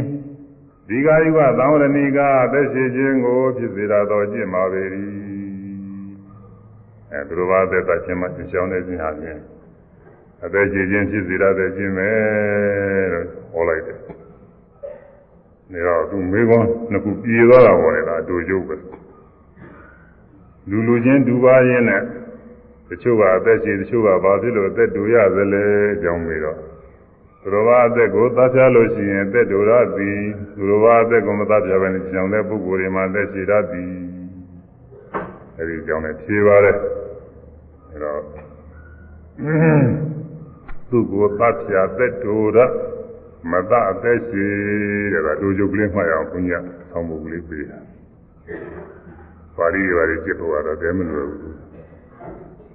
[0.89, 4.83] ဒီကာယကသံဝရဏိကအသက်ရှိခြင်းကိုဖြစ်စေရသောအကျင့်ပါပေ၏
[7.13, 9.41] အဲသူတို့ဘာသက်သာခြင်းမှသင်ဆောင်တဲ့ခြင်းဟာဖြင့်
[10.45, 12.11] အသက်ကြီးခြင်းဖြစ်စေရတဲ့ခြင်းပဲ
[13.13, 13.99] လို့ဟောလိုက်တယ်။
[15.73, 18.77] ဒါတော့သူမေကွန်းနှစ်ခုပြေသွားတာပေါ်နေတာအတူရုပ်ပဲ။
[20.69, 22.05] လူလူချင်းဒူပါရင်းနဲ့တ
[23.02, 25.64] ချို့ကအသက်ရှင်တချို့ကဘာဖြစ်လို့အသက်တူရသလဲ
[25.94, 26.58] အကြောင်းပြီးတော့
[27.42, 30.20] သူတော်ဘာအသက်ကိုသတ်ပြလို့ရှိရင်အသက်တူရသည်
[30.56, 33.92] သူတော်ဘာအသက်ကိုမသတ်ပြဘဲနဲ့ကြောင်တဲ့ပုဂ္ဂိုလ်တွေမှာအသက်ရှိရသည်
[35.58, 36.78] အဲဒီကြောင့်လည်းဖြေပါတယ်
[37.92, 38.22] အဲတော့
[40.90, 42.58] သူ့ကိုသတ်ပြသက်တူရ
[43.52, 44.46] မတအသက်ရှိ
[45.14, 46.60] တဲ့ကဒုယုတ်ကလေးမှတ်ရအောင်ဘုညာ
[46.92, 47.80] ဆောင်းဖို့ကလေးပေးတာ
[49.58, 51.73] ပါဠိတွေပါကြည့်ဖို့ကတော့တဲမလို့ဘူး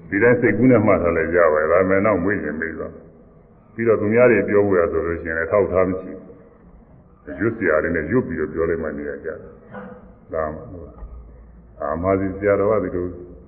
[0.10, 2.94] ဒီတိုင်းစိတ်ကူးနဲ့မှတ်ထားလိုက်ကြပါဒါမှမဟုတ်မွေးရင်မေးသွား
[3.74, 6.12] ပြီးတော့သူများတွေပြောဖို့ရဆိုလို့ရှိရင်ထောက်ထားမရှိ
[7.26, 9.38] ဘူးရွတ်စရာတွေနဲ့ရွတ်ပြီးတော့ပြောလိုက်မှနေရကြတယ်
[10.34, 10.60] ဒါမှ
[11.82, 13.06] အာမာစီဆရာတော်ကဒီလို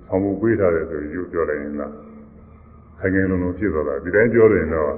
[0.07, 1.93] ဆောင်းဖို့ပေးထားတယ်ဆိုရွတ်ပြောလိုက်ရင်လား
[2.99, 4.91] ခိုင်ခိုင်လုံလုံဖြစ်သွားတာဒီတိုင်းပြောတယ်တော့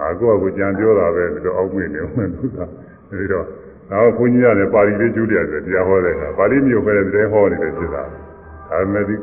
[0.00, 2.58] အာကိုကကိုကြံပြောတာပဲဒီလိုအောက်မေ့နေမှသူက
[3.08, 3.46] အဲဒီတော့
[3.90, 8.02] နောက်ဘုန်းကြီးရတယ်ပါဠိလေးကျူးတယ်ဆိုတရားဟောတယ်ပါဠိမျိုးပဲဒီတိုင်းဟောနေတယ်ဖြစ်တာ
[8.68, 9.14] ဒါပေမဲ့ဒီ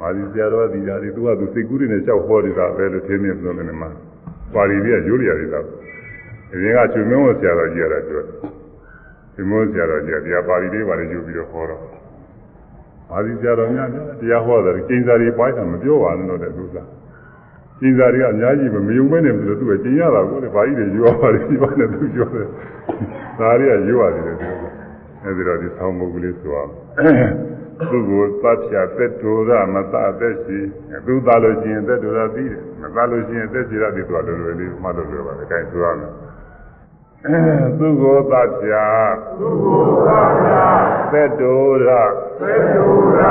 [0.00, 3.90] မာဒီဆရာတော်ကဒီဓာတ်ဒီသူကသူစိတ်ကူးတွေနဲ့လျှောက်ဟောနေတာပဲလို့ထင်နေလို့လည်းမှာ
[4.54, 5.66] ပါဠိလေးကရိုးရရည်တော့
[6.52, 8.36] အရင်ကချွေမင်းဝဆရာတော်ကြီးရတာပြောတယ်
[9.34, 11.82] ချွေမင်းဆရာတော်ကြီးကတရားပါဠိလေးပါလေယူပြီးတော့ဟောတော့
[13.10, 13.88] မာဒီဆရာတော်များ
[14.20, 16.78] တရားဟောတယ်ကျင်းစာတွေပိုင်းတာမပြောပါနဲ့တော့တဲ့သူကကျ
[17.86, 22.46] င်းစာတွေကအများကြီးမယုံမဲနေဘူးလို့သူကကျင်းရတာကိုလေဘာကြီးတွေယူရပါလိမ့်ဒီပါနဲ့သူပြောတယ်
[23.38, 24.64] ဒါတွေကယူရတယ်သူက
[25.24, 26.70] အဲဒီတော့ဒီဆောင်းမုတ်ကလေးဆိုအောင်
[27.88, 30.58] သူ့ကိုသတ်ဖြာသက်တူရမသအသက်ရှိ
[31.06, 36.10] သူသားလို့ရှိရင်သက်တူရပြီးတယ်မသားလို့ရှိရင်သက်ရှိရသည်သူကလွယ်လွယ်လေးမှတ်လို့လွယ်ပါတယ်အဲဒါဆိုရမယ်
[37.78, 38.88] သူကိုသတ်ဖြာ
[39.38, 40.68] သူကိုသတ်ဖြာ
[41.12, 41.52] သက်တူ
[41.86, 41.88] ရ
[42.40, 42.86] သက်တူ
[43.18, 43.22] ရ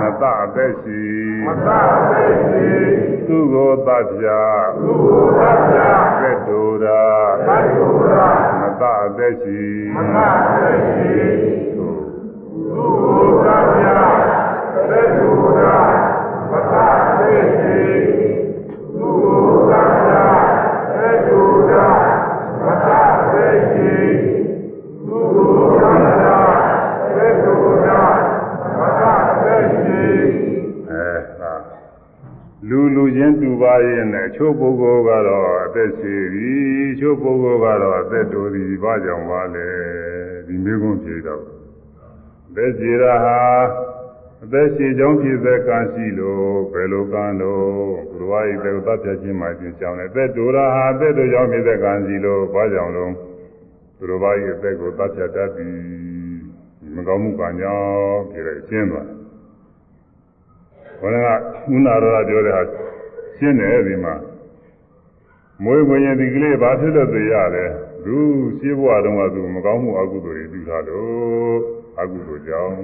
[0.00, 1.02] မသအသက်ရှိ
[1.46, 2.68] မသအသက်ရှိ
[3.26, 4.42] သူကိုသတ်ဖြာ
[4.78, 5.90] သူကိုသတ်ဖြာ
[6.20, 6.86] သက်တူရ
[7.46, 8.16] သက်တူရ
[8.60, 9.62] မသအသက်ရှိ
[9.96, 11.67] မသအသက်ရှိ
[32.68, 36.52] လူလူချင်းတူပါရဲ့နဲ့ချို့ပုဂ္ဂိုလ်ကတော့အသက်ရှိပြီ
[37.00, 39.68] ချို့ပုဂ္ဂိုလ်ကတော့အသက်တိုသည်ဘာကြောင့်ပါလဲ
[40.46, 41.57] ဒီမိကုံးဖြေတော့
[42.57, 43.39] သက်စီရဟာ
[44.43, 47.63] အသက်ရှိကြောင်းဖြစ်တဲ့ကံရှိလို့ဘယ်လိုကံတော့
[48.11, 53.11] ဘုရားဤတဲ့သတ်ပြခြင်းမှခြင်းကြောင်းနဲ့သက်တူရဟာသက်တို့ကြောင့်ဖြစ်တဲ့ကံရှိလို့ဘာကြောင့်လို့
[53.97, 55.73] သူတော်ဘာဤအသက်ကိုသတ်ပြတတ်သည်
[56.95, 59.07] မကောင်းမှုကံကြောင့်ဖြစ်တဲ့ရှင်းသွား
[60.99, 62.61] ဘုရားကဥနာရောပြောတဲ့ဟာ
[63.37, 64.13] ရှင်းတယ်ဒီမှာ
[65.63, 67.71] မွေးဝင်ရင်ဒီကလေးဘာဖြစ်လို့သိရတယ်
[68.05, 68.15] သူ
[68.59, 72.75] ရှိဘဝတုန်းကသူမကောင်းမှုအကုသိုလ်တွေပြုထားလို့ အကုသိုလ်ကြောင့်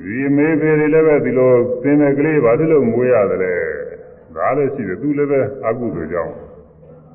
[0.00, 1.52] ဒီမေဖေတွေလည်းပဲဒီလို
[1.82, 3.40] သင်တဲ့ကလေးဘာလို့မွေးရတယ်
[4.36, 6.32] ဒါလည်းရှိတယ်သူလည်းပဲအကုသိုလ်ကြောင့်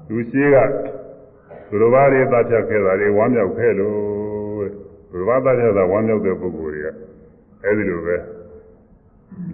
[0.07, 0.57] သူရှိက
[1.69, 4.65] သူတော်ဘာတွေတတ်ဖြတ်ခဲ့တာတွေဝမ်းမြောက်ခဲ့လို့
[5.11, 6.87] သူတော်ဘာတတ်ဖြတ်တာဝမ်းမြောက်တဲ့ပုဂ္ဂိုလ်တွေက
[7.63, 8.15] အဲဒီလိုပဲ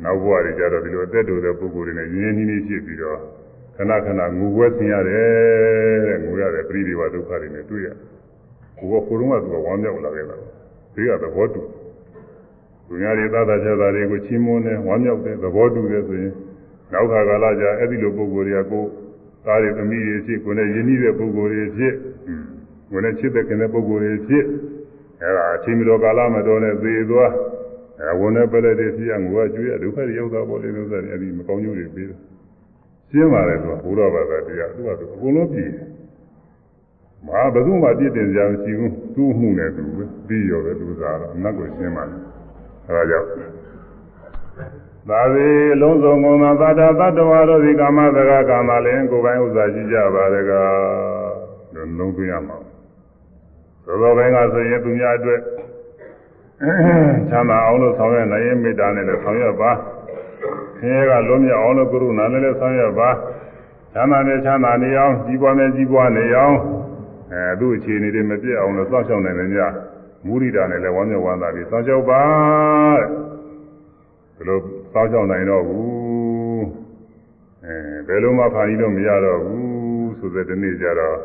[0.03, 3.19] နောက်ဘဝတွေကြတော့ဒီလိုအသက်တူတဲ့ပုဂ္ဂိုလ်တွေနဲ့ရင်းရင်းနှီးနှီးဖြစ်ပြီးတော့
[3.75, 8.10] ခဏခဏငူဝဲဆင်းရတယ်တဲ့ငူရတယ်ပရိဒီဝဒုက္ခတွေနဲ့တွေ့ရတယ်
[8.82, 10.36] ကိုယ်ကကိုယ်တော့ကသူကဝမ်းမြောက်လာခဲ့တာ
[10.94, 11.60] ဒီကသဘောတူ
[12.86, 16.32] သူများတွေသာသာချာသာတွေကိုချီးမွမ်းတယ်ဝမ်းမြောက်တယ်သဘောတူတယ်ဆိုရင်
[16.92, 18.88] နောက်ခါကာလကြာအဲ့ဒီလိုပုံကိုယ်တွေကကိုယ်
[19.44, 21.94] သားတွေသမီးတွေဖြစ်ကိုယ်နဲ့ယဉ်ကျေးတဲ့ပုံကိုယ်တွေဖြစ်
[22.90, 24.44] ကိုယ်နဲ့ချစ်တဲ့ခင်တဲ့ပုံကိုယ်တွေဖြစ်
[25.22, 27.30] အဲ့ဒါအချိန်မတော်ကာလမတော်နဲ့သေသွား
[28.00, 32.18] အဲဝန်နဲ့ပဲလက်တွေဖြစ်ရငိုကကျွေးရဒုက္ခတွေရောက်သွားပေါ်လေလို့ဆိုရင်အဲ့ဒီမကောင်းကျိုးတွေပြီးတယ်
[33.10, 35.86] ရှင်းပါတယ်သူကဘုရားဘာသာတရားသူကသူအကုန်လုံးပြည်တယ်
[37.25, 42.17] မဟာဘယ်သူမှပြည့်တင်ကြမရှိဘူးသူ့မှုနဲ့သူပဲပြီးရောပဲသူစားတော့အနတ်ကိုရှင်းပါလေ
[42.87, 43.27] အဲဒါကြောင့်
[45.09, 52.57] သာဝေအလုံးစုံကုန်သောသတ္တသတ္တဝါတို့ဒီကာမသရကာမလင်ကိုယ်ပိုင်ဥစ္စာရှိကြပါတကားလုံးသွင်းရမှာ
[53.85, 55.41] သောသောပိုင်းကဆိုရင်သူများအတွက်
[57.29, 59.71] ချမ်းသာအောင်လို့ဆောင်ရွက်နိုင်ရင်မေတ္တာနဲ့လည်းဆောင်ရွက်ပါ
[60.79, 63.09] ဆင်းရဲကလွတ်မြောက်အောင်လို့ကရုဏာနဲ့လည်းဆောင်ရွက်ပါ
[63.93, 66.57] ချမ်းသာနဲ့ချမ်းသာနေအောင်ကြီးပွားနဲ့ကြီးပွားနေအောင်
[67.32, 69.56] အဲသူ့အခြေအနေတွေမပြတ်အောင်လို့စောင့်ရှောက်နိုင်တယ်ည
[70.26, 72.22] မူရိတာနဲ့လည်းဝမ်းမြောက်ဝမ်းသာပြီးစောင့်ရှောက်ပါ
[72.98, 73.06] တဲ့
[74.36, 74.58] ဒီလို
[74.92, 76.64] စောင့်ရှောက်နိုင်တော့ဘူး
[77.64, 77.74] အဲ
[78.06, 81.16] ဘယ်လိုမှဖာကြီးလို့မရတော့ဘူးဆိုတဲ့ဒီနေ့ကျတော့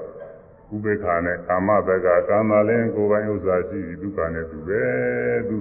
[0.73, 4.83] ဥပေက္ခာနဲ့ကာမဘက်ကကာမလင်းကိုယ်ပိုင်ဥစ္စာရှိပြီးဒုက္ခနဲ့သူပဲ
[5.49, 5.57] သူ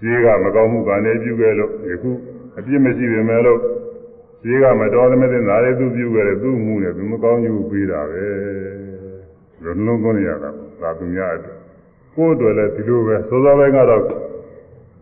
[0.00, 2.10] ဈေးကမကောင်းမှုကလည်းပြုခဲ့လို့ယခု
[2.58, 3.60] အပြစ်မရှိပေမဲ့လို့
[4.42, 8.85] ဈေးကမတော်သမတဲ့နာရီသူပြုခဲ့တယ်သူ့မှုနဲ့သူမကောင်းယူပေးတာပဲ
[9.66, 11.58] လုံးလုံးကောင်းရတာသာသူများအတွက်
[12.14, 14.02] ကိုယ်အတွက်လည်းဒီလိုပဲစောစောပိုင်းကတော့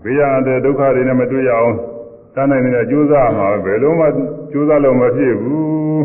[0.03, 1.75] ဘေးရတဲ့ဒုက္ခတွေနဲ့မတွေ့ရအောင်
[2.35, 4.07] တန်းနိုင်နေတဲ့ကြိုးစားမှာဘယ်လိုမှ
[4.53, 6.05] ကြိုးစားလို့မဖြစ်ဘူး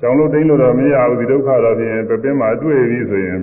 [0.00, 3.40] ကြောင်လို့တိမ့်လို့တော့မရဘူးဒီဒုက္ခတော့ဖြင့်ပပင်းမှာတွေ့ပြီဆိုရင်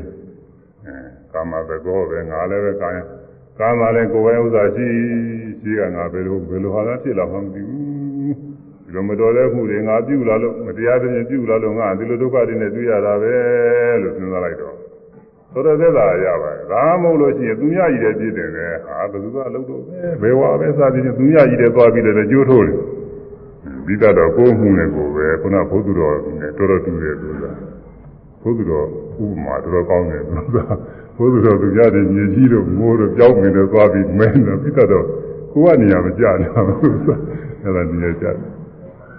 [0.86, 0.96] အဲ
[1.34, 2.98] ကာမဘကောပဲငါလည်းပဲကာယ
[3.60, 4.88] ကာမလည်းကိုယ်ပဲဥစ္စာရှိ
[5.62, 7.91] ရှိကငါဘယ်လိုဘယ်လိုဟာသာဖြစ်လာမှမသိဘူး
[8.92, 13.36] ဒီလိုမတော်တဲ့မှုတွေငါပြုလာလို့မတရားသဖြင့်ပြုလာလို့ငါဒီလိုဒုက္ခတွေနဲ့တွေ့ရတာပဲ
[14.02, 14.76] လို့စဉ်းစားလိုက်တော့
[15.54, 22.78] သောတော်သက်သာရပါတယ်ဒါမှမဟုတ်လို့ရှိရင်သူများကြီးတဲ့ပြည့်တယ်ပဲဟာဘယ်သူကလုံးတော့ပဲဘယ်ဝါပဲစသည်ဖြင့်သူများကြီးတဲ့သွားပြီးတယ်ကြိုးထိုးတယ်
[23.86, 27.44] ပြီးတော့ကိုယ်မှုနဲ့ကိုယ်ပဲခုနဘုသူတော်နဲ့တော်တော်တူတယ်သူက
[28.42, 28.86] ဘုသူတော်
[29.24, 30.58] ဥပမာတော်တော်ကောင်းတယ်သူက
[31.18, 35.06] ဘုသူတော်သူကြတဲ့မြေကြီးတို့မိုးတို့ကြောက်နေတယ်သွားပြီးမဲနေပြီးတော့
[35.54, 36.94] ကိုကနေရာမကြနိုင်ဘူး
[37.64, 38.61] အဲ့ဒါဒီရကြတယ်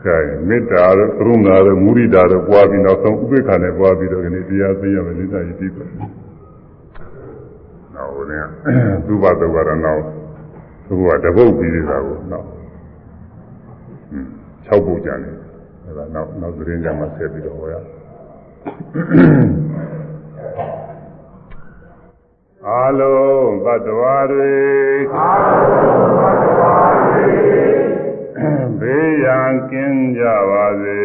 [0.06, 0.18] ကဲ
[0.48, 5.84] မေတ္တာတို့ကရုဏာတို့မုရိဒာတို့ပွားပြီးနောက်ဆုံးဥပေက္ခနဲ့ပွားပြီးတော့ဒီနေ့တရားသိရမယ်လိသယတိပဲ။
[7.94, 8.30] နောက်ဝင်က
[9.06, 9.96] သုဘသုဘရဏော
[10.86, 12.46] သူကတပုတ်ပြီးသေးတာကိုနောက်
[14.68, 15.34] 6ပုတ်ကြတယ်။
[15.86, 17.74] အဲဒါနောက်နောက်သတင်းကြမှာဆက်ပြီးတော့ဟောရ။
[22.68, 24.52] အာလုံးဘတ်တော်တွေ
[25.14, 26.91] အာလုံးဘတ်တော်
[28.79, 30.99] ဘေးရန်ကင်းကြပါစေ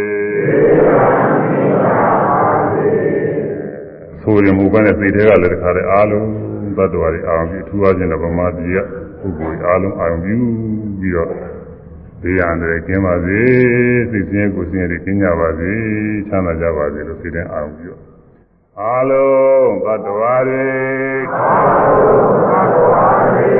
[0.47, 2.91] ဘေးရန်ကင်းကြပါစေ
[4.23, 6.29] ဆိုရင်မူပန်းတဲ့စိတ်ထဲကလည်းတခါတည်းအာလုံး
[6.77, 8.79] သတ္တဝါတွေအာရုံပြုထူအားခြင်းနဲ့ဗမာပြည်က
[9.21, 10.37] ပုဂ္ဂိုလ်အာလုံးအာရုံပြု
[11.01, 11.31] ပြီးတော့
[12.23, 13.41] ဘေးရန်တွေကင်းပါစေ
[14.11, 15.73] စိတ်ဆင်းရဲကိုယ်ဆင်းရဲတွေကင်းကြပါစေ
[16.29, 17.93] ချမ်းသာကြပါစေလို့စိတ်ထဲအာရုံပြု
[18.81, 20.67] အာလုံးသတ္တဝါတွေ
[21.37, 23.53] အာလုံးသတ္တဝါတွေ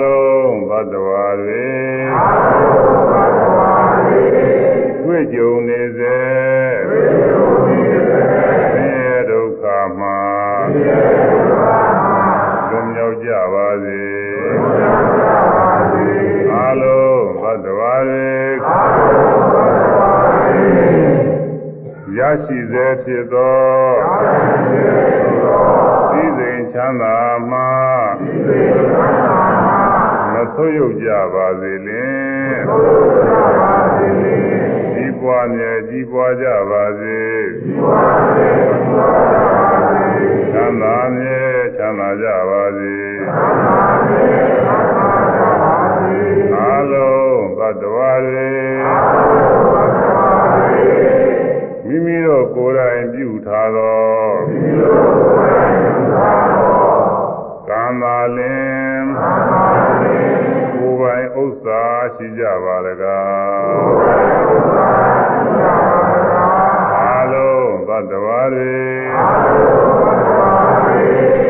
[0.00, 1.66] လုံးဘတ်တော်တွေ
[2.14, 4.24] အာလုံးဘတ်တော်တွေ
[5.04, 6.18] တွေ့ကြုံနေစေ
[6.88, 8.20] တွေ့ကြုံနေစေ
[8.74, 9.64] ဆင်းရဲဒုက္ခ
[9.98, 10.18] မှာ
[10.72, 11.64] ဆင်းရဲဒုက္ခ
[12.04, 12.28] မှာ
[12.70, 14.02] လွန်မြောက်ကြပါစေ
[14.60, 16.08] လွန်မြောက်ကြပါစေ
[16.52, 18.30] အာလုံးဘတ်တော်တွေ
[18.66, 23.58] အာလုံးဘတ်တော်တွေရရှိစေဖြစ်သော
[26.10, 27.16] သိစိန်ချမ်းသာ
[27.50, 29.25] မှမ
[30.58, 32.60] ဆုတ်ယုတ်ကြပါစေလင်
[34.94, 37.20] ကြီးပွားမြဲကြီးပွားကြပါစေ
[40.52, 41.40] ချမ်းသာမြဲ
[41.76, 42.96] ချမ်းသာကြပါစေ
[46.54, 48.50] အလုံးသတ္တဝါတွေ
[51.86, 54.04] မိမိတို့ကိုယ်တိုင်ပြုထားသော
[54.48, 56.84] မိမိတို့ကိုယ်တိုင်ပြုထားသော
[57.68, 58.85] ကံသာလင်
[62.18, 64.90] ရှိကြပါလကားကိုယ်ပိုင်ဥစ္စာ
[65.30, 68.76] ရှိကြပါလကားအလုံးသတ္တဝါတွေ
[69.16, 71.04] အလုံးသတ္တဝါတွေ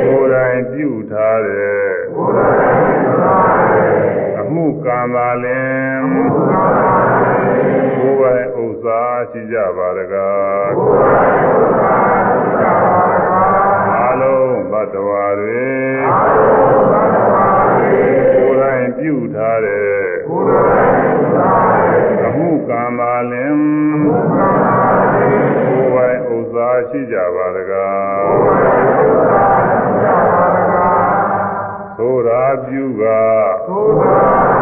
[0.05, 3.95] ကိုယ်တိုင်ပြုထားတဲ့ကိုယ်တိုင်ပြုထားတဲ့
[4.41, 11.95] အမှုကံသာလင်အမှုကံသာလင်ကိုယ်ပိုင်ဥစ္စာရှိကြပါလကားကိုယ်ပိုင်ဥစ္စာ
[12.29, 15.67] ရှိကြပါလကားအလုံးသတ္တဝါတွေ
[16.15, 17.95] အလုံးသတ္တဝါတွေ
[18.37, 22.29] ကိုယ်တိုင်ပြုထားတဲ့ကိုယ်တိုင်ပြုထားတဲ့အ
[22.87, 31.37] မှုကံသာလင်အမှုကံသာလင်ကိုယ်ပိုင်ဥစ္စာရှိကြပါလကားကိုယ်ပိုင်ဥစ္စာရှိကြပါလကား
[31.99, 33.03] သို့ရာပြုက
[33.69, 34.56] သို့ရာ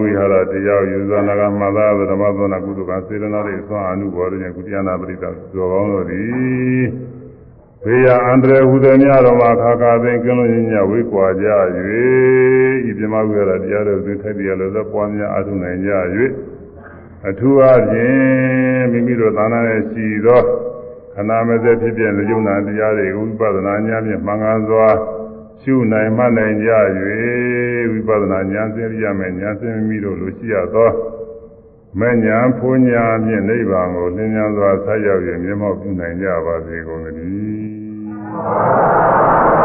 [0.00, 6.84] ဝိဟာရတရားယူဇာနာကမသာဓမ္မသောနာကုသကစေရနာ၏သောအနုဘောရဉ္ကုတရားနာပရိသဇောကောင်းတို့သည်
[7.84, 11.46] ဘေးရအန္တရာယ်ဟူသည်များတော်မှာခါခါသိကင်းလို့ညဝိကွာကြ၍
[12.88, 15.90] ဤပြမဝိဟာရတရားတို့သိထိုက်တရားလို့သောပွားများအထုနိုင်ကြ၍
[17.28, 20.42] အထူးအားဖြင့်မိမိတို့သာနာနဲ့ရှိသော
[21.14, 24.88] ခန္ဓာမစက်ဖြစ်တဲ့ယုံနာတရားတွေကိုဝိပဿနာဉာဏ်ဖြင့်မှန်ကန်စွာ
[25.62, 26.70] ရှုနိုင်မှနိုင်ကြ၍
[27.02, 27.20] ဝိ
[28.07, 30.89] ပဿနာဉာဏ်စင်ရမယ်ဉာဏ်စင်မိမိတို့လိုရှိရသော
[31.99, 39.56] မဉာဏ်ဖူးညာဖြင့်နိဗ္ဗာန်ကိုလင်းမြန်စွာဆက်ရောက်၍မျက်မှောက်ပြုနိုင်ကြပါစေကုန်သတည်း